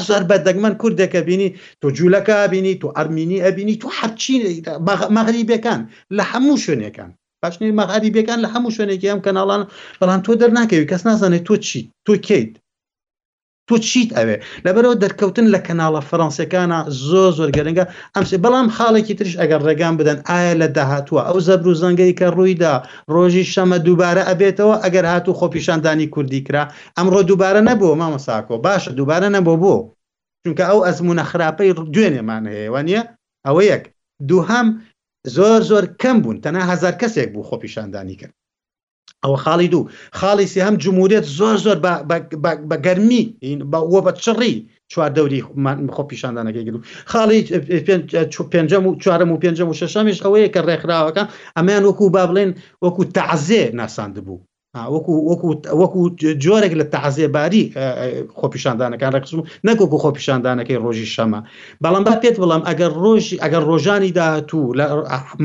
[0.07, 1.49] زار بە دەگمەن کوردەکە بینی
[1.81, 4.35] تۆ جوولەکە بینی تۆ ئەرمینی ئەبینی تو هەرچی
[5.15, 5.81] مەغری بەکان
[6.17, 7.11] لە هەموو شوێنەکان
[7.43, 9.61] پاشنی مەغاری بێکان لە هەموو شوێنێکی ئەم کەناڵان
[9.99, 12.51] بەڵام تۆ دەرناکەوی کەس نازانێت تۆ چیت تۆ کیت
[13.67, 17.85] تۆ چیت ئەوێ لەبەرەوە دەرکەوتن لە کەناڵە فەڕەنسیەکانە زۆ زۆر گەرنگە
[18.15, 22.27] ئەمس بەڵام خاڵێکی ترش ئەگەر ڕێگان بدەن ئایا لە داهاتووە ئەو زەبر و زەنگەی کە
[22.37, 22.73] ڕوویدا
[23.15, 26.63] ڕۆژی شەمە دووبارە ئەبێتەوە ئەگەر هاتوو خۆپیشاندانی کوردی کرا
[26.97, 29.75] ئەمڕۆ دووبارە نەبووە مامەساکۆ باشە دووبارە نەبوو بۆ
[30.43, 33.01] چونکە ئەو ئەزمونە خراپەی دوێنێمان هەیە وانە
[33.47, 33.83] ئەوە یەک
[34.29, 34.67] دووهام
[35.27, 38.33] زۆر زۆر کەم بوون تەنها هزار کەسێک بوو خۆپیشاندانی کرد
[39.23, 39.89] ئەوە خاڵی دوو
[40.19, 41.77] خاڵی سێ هەم جمهورێت زۆر زۆر
[42.69, 43.23] بە گەرمی
[43.71, 44.53] بەوە بە چڕی
[44.91, 45.45] چوار دەوری
[45.95, 46.79] خۆپیشاندانەکەی گرو
[47.11, 47.39] خاڵی
[48.53, 51.23] پێنجم و چوارم و پێنجم و شەشەمیش ئەوەیە کە ڕێکخراوەکە
[51.57, 52.51] ئەمیان وەکو با بڵێن
[52.83, 54.39] وەکو تەعزێ ناساند بوو
[54.93, 55.47] وەکو وەکو
[55.81, 56.01] وەکو
[56.43, 57.63] جۆرێک لە تەعزیێباری
[58.39, 61.39] خۆپیشاندانەکان ڕقسم نەکوکو خۆپیشاندانەکەی ڕۆژی شەمە
[61.83, 64.85] بەڵام با پێت بڵام ئەگەر ڕۆژی ئەگەر ڕۆژانی داهاتوو لە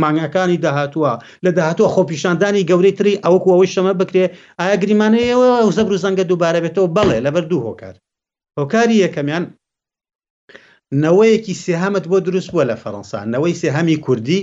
[0.03, 1.13] مانگەکانی داهاتووە
[1.45, 4.25] لە داهاتوە خۆپیشاندانی گەورەی تری ئەوەکو ئەوەی شەمە بکرێ
[4.61, 7.95] ئایا گریمانەیەوە زەبر و زەنگە دووبارە بێتەوە بەڵێ لەبەر دوو هۆکار
[8.59, 9.45] هۆکاری یەکەمیان
[11.03, 14.41] نەوەیەکی سێهامت بۆ دروست بووە لە فەڕەنسا نەوەی سێهامی کوردی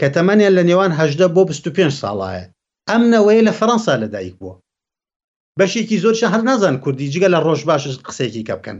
[0.00, 2.44] کە تەمەنیان لە نێوانهدە بۆ 25 ساڵایە
[2.90, 4.54] ئەم نەوەی لە فەەنسا لەدایک بووە
[5.58, 8.78] بەشێکی زۆر هەر نازان کوردی جگە لە ڕۆژ باش قسێکی کە بکەن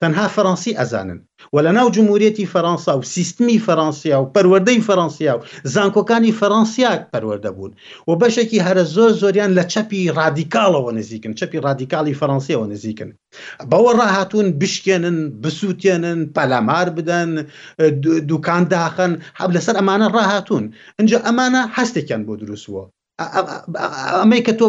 [0.00, 1.18] تەنها فەڕەنسی ئەزانن
[1.54, 5.40] و لە ناو جمهورەتی فەەنسا و سیستمی فەەنسیا و پەروەدەی فەەنسیا و
[5.74, 7.72] زانکۆکانی فەەنسیاک پەروەەردە بوون
[8.08, 13.10] و بەشێکی هەرە زۆر زۆریان لە چەپی رادیکالەوە نزیکن چەپی رادیکالی فەەنسیەوە نزیکن
[13.70, 17.30] بەوە ڕاهاتون بشکێنن بسووتێنن پەلامار بدەن
[18.30, 20.64] دوکان داخن هەب لەسەر ئەمانە ڕاهاتون
[20.98, 22.82] اینجا ئەمانە هەستێکیان بۆ دروستوە
[24.20, 24.66] ئەمەی کە تۆ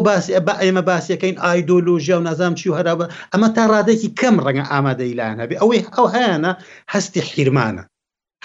[0.64, 5.56] ئێمە باسیەکەین ئایدۆلۆژیا و نازام چی و هەرابە ئەمە تا ڕادێکی کەم ڕەنگە ئامادەیلان هەبێ
[5.62, 6.52] ئەوەی ئەو هیانە
[6.94, 7.84] هەستی حیرمانە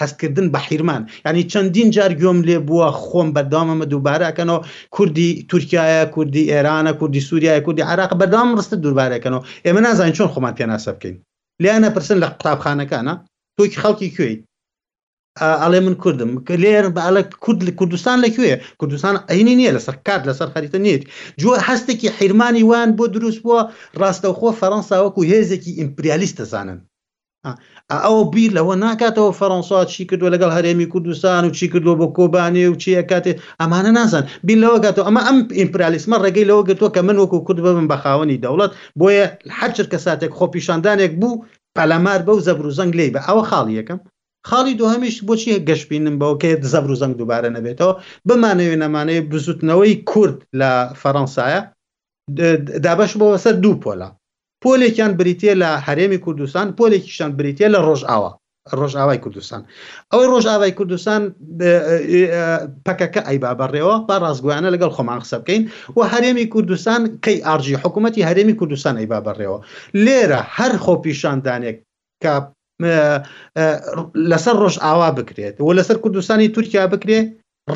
[0.01, 4.59] هەستکردن بە حیرمان ینی چەندین جار گوۆم لێ بووە خۆم بەدامەمە دووبارەکەنەوە
[4.95, 10.53] کوردی تورکایە کوردی ئێرانە کوردی سووریای کوردی عراق بەدام ڕستە دووربارەکەنەوە ئێمە نازانین چۆن خۆمان
[10.59, 11.15] پێناسە بکەین
[11.63, 13.13] لیانە پرسن لە قوتابخانەکانە
[13.57, 14.37] تۆکی خەڵکی کوێی
[15.61, 16.29] ئاڵێ من کوردم
[16.63, 21.01] لێر بەڵە کورد لە کوردستان لەکوێ کوردستان عینی نییە لەسەر کات لەسەر خەریتە نیت
[21.41, 23.61] جو هەستێکی حیرمانی وان بۆ دروست بووە
[24.01, 26.79] ڕاستەوخۆ فەەنسا وەکو هێزێکی ئیمپریالیستە زانن
[28.05, 32.65] ئەو بیر لەوە ناکاتەوە فەڕەنسا چی کردو لەگەڵ هەرێمی کوردستان و چی کردو بۆ کۆبانێ
[32.69, 37.01] و چی ئەکاتێ ئەمانە نازان بیر لەوە گاتەوە ئەمە ئەم ئیمپرالیسمە ڕێگەی لەوە گرتووە کە
[37.07, 39.25] من وەکو کورد ببم بە خاوەنی دەوڵەت بۆیە
[39.59, 41.41] هەرچر کە ساتێک خۆپیشاندانێک بوو
[41.77, 43.99] پەلەمار بەو زەبر و زەنگ لێ بە ئەوە خاڵی یەکەم
[44.49, 47.93] خاڵی دوهمیش بۆچی گەشتبینم بەوکێ زەبر و زەنگ دووبارە نەبێتەوە
[48.27, 50.71] بمانەوێ نەمانەیە بزوتنەوەی کورد لە
[51.01, 51.61] فەەنسایە
[52.85, 54.09] دابش بۆ سەر دوو پۆلا
[54.63, 58.31] پۆلێکیان بریتە لە هەرێمی کوردستان پۆلێکیشان بریتە لە ڕۆژاوە
[58.79, 59.61] ڕۆژاوای کوردستان
[60.11, 61.21] ئەوەی ڕۆژاوای کوردستان
[62.85, 65.63] پکەکە ئەیبا بەڕێەوە با ڕازگویانە لەگەڵ خۆمان قسە بکەین
[65.97, 69.59] و هەرێمی کوردستان کەی ئارجی حکوومەتتی هەرێمی کوردستان ئەیبا بەڕێەوە
[70.05, 71.77] لێرە هەر خۆپیشاندانێک
[72.23, 72.33] کە
[74.31, 77.19] لەسەر ڕۆژ ئاوا بکرێت و لەسەر کوردستانی تورکیا بکرێ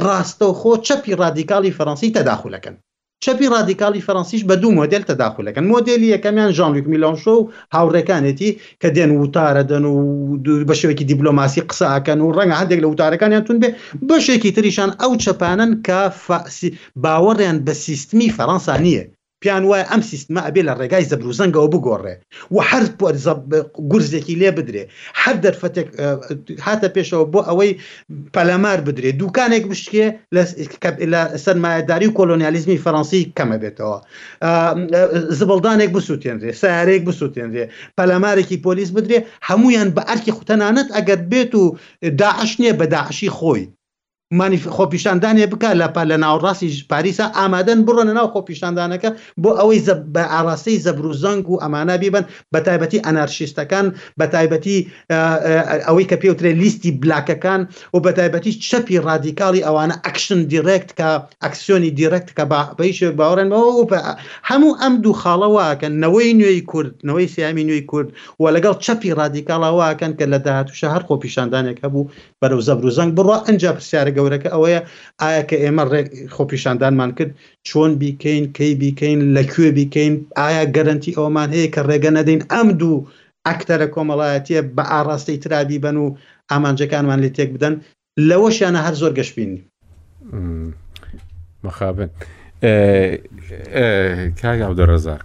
[0.03, 2.75] ڕاستە و خۆ چەپی رادیکالی فەەنسی تەداخولەکەن
[3.23, 8.49] چەپی رادیکالی فەەنسیش بە دوو مۆدل تەداخولەکەن مۆدلی یەکەمیان ژانلوک میلۆنشۆ و هاوڕەکانێتی
[8.81, 9.99] کە دێن وتارەدەن و
[10.67, 13.69] بە شوێکی دیبلۆماسی قساکەن و ڕەنگە هەندێک لە وتارەکانیان تون بێ
[14.09, 15.99] بەشێکی تریشان ئەو چەپانن کە
[17.03, 19.03] باوەڕیان بە سیستمی فەەنسا نییە
[19.43, 22.15] پیان وایە ئەم سیستما ئەبێ لە ڕێگای زەبروزەنگەوە بگۆڕێ
[22.55, 22.84] و هەر
[23.91, 24.84] گورزێکی لێ بدرێ
[25.22, 25.88] هەر دەرفەتێک
[26.65, 27.72] هاتە پێشەوە بۆ ئەوەی
[28.35, 30.07] پەلەمار بدرێ دوکانێک بشکێ
[31.13, 33.97] لە سەرمایەداری و کۆلۆنیالیزمی فەڕەنسی کەمە بێتەوە
[35.39, 37.65] زبڵدانێک بسووتێنرێ سارێک بسووتێنرێ
[37.97, 39.19] پەلەمارێکی پۆلیس بدرێ
[39.49, 41.63] هەمویان بە ئەرکی خوتەنانەت ئەگەر بێت و
[42.22, 43.63] داعش نییە بە داعشی خۆی
[44.31, 49.09] خۆپیشاندانێ بک لە پا لە ناوڕاستی پاریسا ئامادەن بڕۆنە ناو خۆپیشاندانەکە
[49.43, 49.79] بۆ ئەوەی
[50.15, 52.25] بە ئاراستەی زەبروزەنگ و ئەمانە بیبن
[52.55, 53.87] بە تایبەتی ئەنارشیستەکان
[54.19, 54.87] بە تایبەتی
[55.87, 57.61] ئەوەی کە پێوترێ لیستی بلاکەکان
[57.93, 61.09] و بە تایبەتی چەپی رادیکاڵی ئەوانە ئەکشن دیرێکت کە
[61.43, 62.43] ئەکسیۆنی دیرێکت کە
[62.79, 63.83] بەیشێک باوەڕێنەوە و
[64.49, 68.07] هەموو ئەم دوو خاڵەواکەن نەوەی نوێی کورد نەوەی سیامی نوێی کورد
[68.41, 72.09] و لەگەڵ چەپی رادیکاڵەواکەن کە لە داهاتوشە هەر خۆپیشاندانێک هەبوو
[72.41, 74.81] بەرەو زەبروزەنگ بڕە ئەنج پرسیارگە گەورەکە ئەوەیە
[75.22, 77.31] ئایا کە ئێمە ڕێک خۆپیشاندانمان کرد
[77.68, 82.98] چۆن بیکەین کەی بیکەین لەکوێ بیکەین ئایا گەرنی ئەومان هەیە کە ڕێگە نەدەین ئەم دوو
[83.48, 86.06] ئەکتەرە کۆمەڵایەتە بە ئاڕاستەی ترابی بن و
[86.52, 87.73] ئامانجەکانمان لێ تێک بدەن
[88.30, 89.61] لەوەشیانە هەر زۆر گەشتبینی
[91.65, 92.10] مەخابن
[94.41, 95.22] کاگااو دەڕزار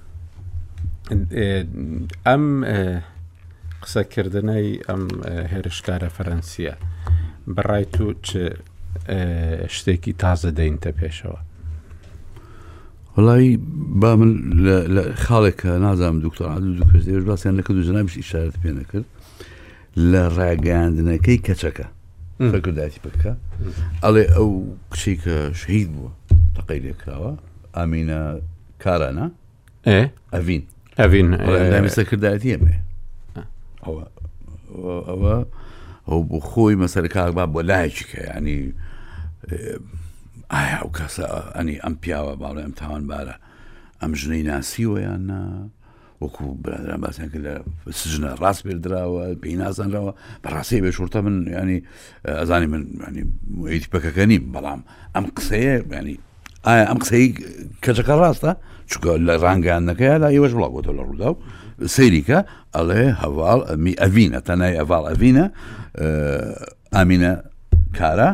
[2.29, 2.45] ئەم
[3.83, 5.03] قسەکردنەی ئەم
[5.53, 6.75] هێرشکارە فەرەنسیە
[7.57, 8.05] بڕای تو
[9.75, 11.39] شتێکی تازە دەینتە پێشەوە
[13.17, 13.57] وڵی
[14.01, 14.33] با من
[15.25, 19.05] خاڵێکە نازانم دکتۆر دوکەێش باسییان نەکە دوژنابش ئشارەت پێ نەکرد
[20.11, 21.87] لە ڕاگەاندنەکەی کەچەکە
[22.53, 23.33] فکرداتی پکە
[24.05, 24.49] ئەڵێ ئەو
[24.93, 26.11] کچی کە شید بووە
[26.57, 27.33] تەقەی لێکراوە
[27.77, 28.21] ئامینە
[28.85, 29.27] کارانە
[30.35, 30.63] ئەڤین
[31.01, 31.29] ئەڤین
[31.73, 32.75] دامێسە کردداتی ئەمێ
[33.85, 34.05] ئەوە
[35.11, 35.37] ئەوە
[36.09, 38.57] ئەو بۆ خۆی مەسەر کار با بۆ لایکی کە ینی
[39.53, 41.25] ئایا ئەو کەسە
[41.57, 43.35] ئەنی ئەم پیاوە باڵێ ئەم تاوانبارە
[44.03, 45.41] ئەم ژنەی ناسیوەیان نا
[46.23, 47.55] وەکو برادران باسیان کرد لە
[48.01, 50.13] سژنە ڕاست بێدراوە پێی نازانرەوە
[50.45, 51.79] بەڕاستی بێشورتە من ینی
[52.41, 52.83] ئەزانی من
[53.95, 54.81] پەکەکە نیم بەڵام
[55.15, 56.17] ئەم قسەیە ینی
[56.67, 57.27] ئایا ئەم قسەی
[57.85, 58.53] کەچەکە ڕاستە
[58.91, 61.35] چکە لە ڕنگیانەکە لا ئێوەش بڵاوەوە لە ڕوودا و
[61.97, 62.39] سەیریکە
[62.77, 65.45] ئەڵێ هەواڵ ئەمی ئەڤینە تەنای ئەڤال ئەڤینە
[66.95, 67.33] ئامینە
[67.99, 68.29] کارە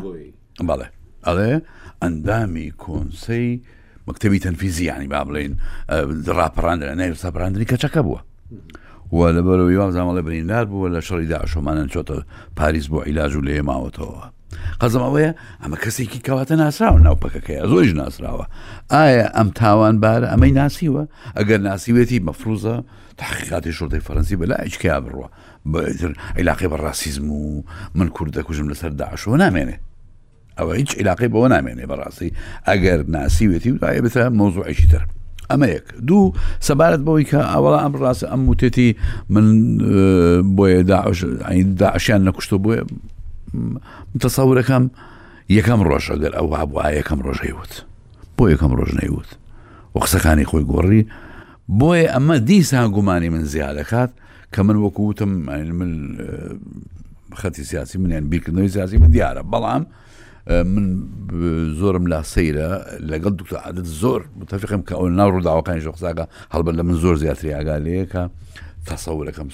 [0.69, 0.89] بەڵێ
[1.27, 1.53] ئەڵێ
[2.03, 3.61] ئەندامی کۆنسەی
[4.07, 5.55] مەکتتەبی تەنفیزیانی با بڵین
[6.39, 8.20] ڕاپەڕاندرە نەی ساپڕاندنی کەچەکە بووە.
[9.16, 12.16] وە لەبەرەوەی وازامەڵە بریندار بووە لە شەڕی داعشۆمانن چۆتە
[12.59, 14.24] پاریس بۆ عیلاج و لێ ماوەتەوە.
[14.81, 15.32] قەزمەوەیە
[15.62, 18.47] ئەمە کەسێکی کەواتە ناسراوە ناوپەکەکەی زۆیش ناسراوە.
[18.93, 21.05] ئایا ئەم تاوان بارە ئەمەی ناسیوە
[21.39, 22.77] ئەگەر ناسیوێتی مەفروزە
[23.20, 25.28] تحقیقاتی شوردەی فەرەنسی بە لای چکیا بڕوە
[26.39, 27.62] عیلاقی بە ڕاسیزم و
[27.94, 29.82] من کوردەکوژم لەسەر داعشەوە نامێنێت.
[30.59, 32.31] ئەوە هیچ علاقی بەوە نامێنێ بەڕاستی
[32.69, 35.03] ئەگەر ناسیوێتی وایە بتە مۆزوعشی تر.
[35.53, 36.35] ئەمە یەک دوو
[36.69, 38.89] سەبارەت بەوەی کە ئەوڵ ئەم ڕاستە ئەم وتێتی
[39.35, 39.47] من
[40.57, 40.81] بۆیە
[41.83, 42.77] داعشیان نەکوشتە بۆە
[44.23, 44.85] تەسەورەکەم
[45.59, 47.73] یەکەم ڕۆژە دەر ئەو هابوو یەکەم ڕۆژەیوت
[48.37, 49.29] بۆ یەکەم ڕۆژ نەیوت
[49.95, 51.03] و قسەکانی خۆی گۆڕی
[51.81, 54.11] بۆیە ئەمە دیسان گومانی من زیادەکات
[54.55, 55.29] کە من وەکووتم
[55.79, 55.93] من
[57.41, 59.83] خەتی سیاسی منیان بیرکردنەوەی سیاسی من دیارە بەڵام
[60.47, 60.86] من
[61.81, 62.70] زۆرم لا سەیرە
[63.10, 66.24] لەگەڵ دوکتە عادت زۆر متفقم کە ئەو ناو ڕووداوەکانی شخصاگە
[66.55, 68.23] هەڵبەر لە من زۆر زیاتری ئاگالەیەکە
[68.89, 69.48] تەسەورەکەم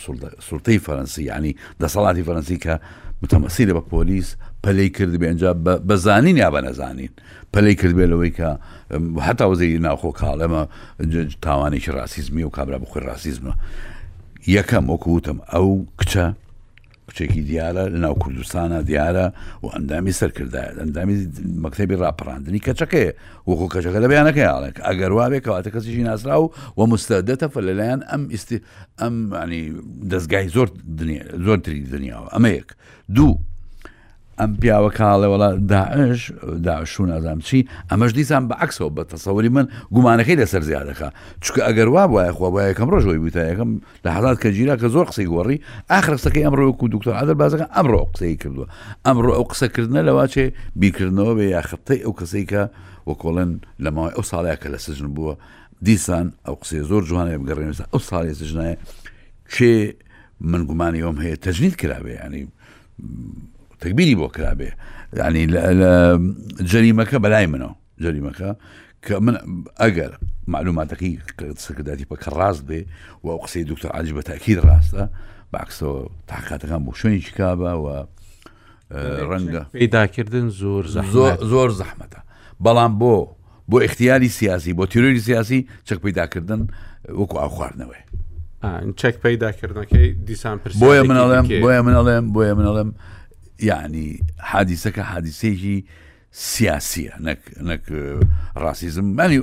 [0.46, 1.52] سوورتەی فەرەنسی ینی
[1.82, 2.74] دەسەڵاتی فەرەنسی کە
[3.22, 4.28] متەمەسیرە بە پۆلیس
[4.64, 5.52] پەلەی کردبێ ئەجا
[5.88, 7.12] بەزانین یا بە نەزانین
[7.52, 8.50] پەلەی کردبێ لەوەی کە
[9.26, 10.62] هەتا وزەی ناوخۆ کاڵەمە
[11.44, 13.52] تاوانێکی راسیزمی و کابرا بخۆی راسیزمە
[14.56, 15.68] یەکەم وەکووتم ئەو
[16.00, 16.26] کچە
[17.08, 19.26] کچێکی دیارە لە ناو کوردستانە دیارە
[19.62, 21.16] و ئەندامی سەرکردایە ئەندامی
[21.64, 23.08] مەکتتەبی ڕاپەڕاندنی کەچەکەی
[23.48, 26.46] وەکو کەچەکە لە بەیانەکە یاڵێک ئەگەر وابێ کەواتە کەسیشی ناسرا و
[26.78, 28.56] و مستەدەتە فەلەلایەن ئەم ئیستی
[29.00, 29.62] ئەم ینی
[30.12, 30.68] دەستگای زۆر
[31.46, 32.68] زۆر تری دنیاوە ئەمەیەک
[33.14, 33.34] دوو
[34.40, 36.32] ئەم پیاوە کاڵێوەڵا داعش
[36.66, 37.58] داشون ئازام چی
[37.90, 41.08] ئەمەش دیسان بە عکسەوە بە تەسەوەری من گومانەکەی لەسەر زیادەکە
[41.44, 43.70] چکە ئەگەر وا وایە خۆ بە یەکەم ڕۆژەوەی وتایەکەم
[44.04, 45.58] لە حزات کە جیرا کە زۆر قسەی گۆڕی
[45.92, 48.66] ئاخرستەکەی ئەمڕۆکو دکتۆر ئادر بازەکە ئەمڕۆ قسەی کردووە
[49.06, 50.46] ئەمڕۆ ئەو قسەکردنە لەواچێ
[50.80, 52.62] بیکردنەوە بێ یا خەتەی ئەو کەسەی کە
[53.10, 53.50] وەکۆڵەن
[53.84, 55.34] لەماوەی ئەو ساڵەیە کە لە سژن بووە
[55.86, 58.76] دیسان ئەو قسێ زۆر جوانەیە بگەڕێنێت ئەو ساڵی سژنایە
[59.52, 59.74] چێ
[60.50, 62.42] من گومانی ئەوم هەیە تەجنیت کراوێ ینی
[63.80, 64.70] تەکبیری بۆ کرابێ
[65.16, 65.46] ینی
[66.70, 67.74] جەریمەکە بەلای منەوە
[68.04, 68.50] جەریمەکە
[69.04, 69.36] کە من
[69.80, 70.12] ئەگەر
[70.54, 71.14] معلوماتەکەی
[71.66, 72.80] سەکرداتی پەکە ڕاست بێ
[73.22, 75.02] و ئەو قسەی دکتۆر عاج بە تاکیید ڕاستە
[75.54, 77.86] باکسەوە تااقاتەکان بۆ شوێنی چکابە و
[79.30, 80.84] ڕەنگە پیداکردن زۆر
[81.52, 82.20] زۆر زەحمەتە
[82.64, 83.16] بەڵام بۆ
[83.70, 86.60] بۆ اختیاری سیاسی بۆ تیرۆری سیاسی چەک پیداکردن
[87.18, 88.02] وەکو ئاو خواردنەوەی
[89.00, 92.90] چەک پیداکردنەکەی دیسان پر بۆیە منەڵێم بۆیە منەڵێم بۆیە منەڵێم
[93.58, 94.18] یعنی
[94.52, 95.84] حادیسەکە حادیسێکی
[96.32, 97.12] سیاسیە
[97.66, 97.84] نەک
[98.62, 99.40] ڕاستیزم مانی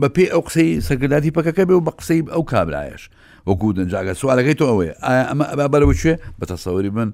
[0.00, 3.02] بە پێ ئەو قسەی سەرکرداتی پەکەکە بێ و بە قسەی ئەو کابراایش
[3.48, 7.08] وەکو دەنجاگە سوالەکەی تۆ ئەوەیە ئایا ئەمە ئەبا بەرەوە شوێ بەتەسەوەری من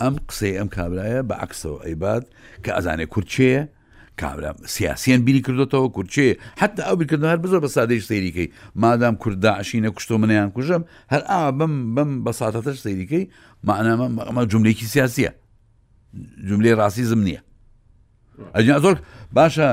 [0.00, 2.24] ئەم قسەی ئەم کابراایە بە عکسەوە ئەیبات
[2.64, 3.62] کە ئەزانێ کورچەیە
[4.20, 6.26] کابرا سیاسیان بینی کردوتەوە کورچێ
[6.62, 8.48] حتا ئەو بکردن هەر بزۆر بە سادەش سەیریکەی
[8.82, 10.82] مادام کوردداعشینە کوشتۆ منیان کوژم
[11.12, 13.24] هەر ئا بم بم بەساتەتەش سەیریکەی
[13.68, 15.30] معنامە ئەمە جملێکی سیاسیە
[16.48, 17.40] جملەی ڕاستیزم نییە
[18.54, 18.96] ئەجیا زۆر
[19.36, 19.68] باشە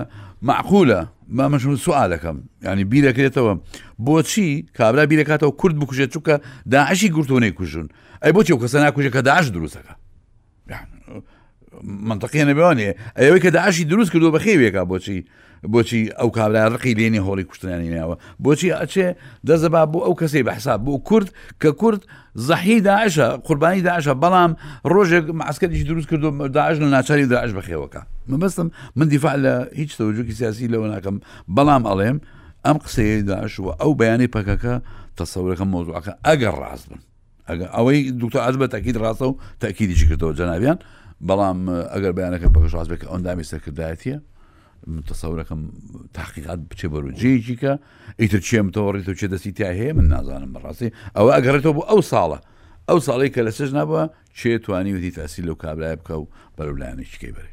[0.49, 0.99] معقولە
[1.37, 2.37] مامەش سوالەکەم
[2.67, 3.53] ینی بیرەکرێتەوە
[4.05, 6.35] بۆچی کابرا بیرەکاتەوە کورد بکوژێت چووکە
[6.73, 7.87] داعشی گرتوونەی کوژون
[8.23, 9.93] ئەی بۆچی و کەسە ناکوژێت کە داعش دروستەکە
[11.83, 15.19] منطقی نەبیوانێ ئەوەی کە داعشی دروست کردو بە خێوێکا بۆچی
[15.73, 19.07] بۆچی ئەو کابرا ڕقی لێنی هۆڵی کوشتیانی ناوە بۆچی ئەچێ
[19.47, 21.27] دەزەبا بۆ ئەو کەسی بەحساب بۆ کورد
[21.61, 22.01] کە کورد
[22.47, 24.51] زەحی داعشە قوربانی داعشە بەڵام
[24.93, 28.67] ڕۆژێک معسکەریش دروست کردو داعش لە ناچاری داعش بەخێوەکە مەبستم
[28.97, 31.15] من دیفاع لە هیچ تەوجوکی سیاسی لەوە ناکەم
[31.55, 32.17] بەڵام ئەڵێم
[32.65, 34.73] ئەم قسەیە داعشوە ئەو بەیانی پەکەکە
[35.17, 37.01] تەسەورەکە مۆزوعەکە ئەگەر ڕاست بن
[37.77, 40.77] ئەوەی دوکتۆ ئەز بە تاکیید ڕاستە و تاکیدیش کردەوە جەناویان
[41.21, 41.59] بەڵام
[41.93, 44.17] ئەگەر بەیانەکە پەکەشاز بێکە ئەندامی سەرکردایەتە
[45.09, 45.61] تەسەورەکەم
[46.17, 47.73] تاقیقات بچێ بەرو جێجیکە
[48.21, 52.01] ئیتر چێم تەوەڕیت و چێ دەستی تیا هەیە من نازانم بەڕاستی ئەوە ئەگەڕێتەوە بۆ ئەو
[52.11, 52.39] ساڵە
[52.89, 54.01] ئەو ساڵی کە لە سش نبە
[54.37, 56.25] چێ توانی وتی تاسی لەو کابرای بکە و
[56.57, 57.51] بەرەولایەنێکی بەرێ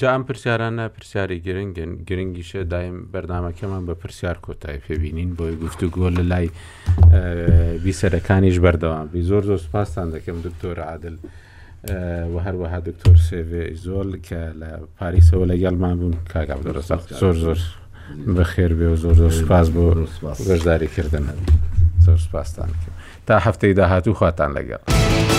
[0.00, 6.22] جا ئەم پرسیارانە پرسیاری گرنگن گرنگیشە دایم بەردامەکەمان بە پرسیار کۆتایی پێبینین بۆی گفتوگۆ لە
[6.30, 6.46] لای
[7.84, 11.16] بیسەرەکانیش بەردەوام بی زۆر زۆر سپاسان دەکەم دکتۆر عادل.
[12.34, 16.56] و هەروەها دکتۆر سێوێ زۆل کە لە پاریسەوە لە یەڵمان بوون کاگا
[17.20, 17.58] زۆر زۆر
[18.36, 19.82] بەخێر بێ و زۆر زۆر سپاس بۆ
[20.48, 21.24] بەشداری کردن
[22.06, 22.70] زۆر سپاسان
[23.26, 25.37] تا هەفتەی داهات و خواتان لەگەڵ.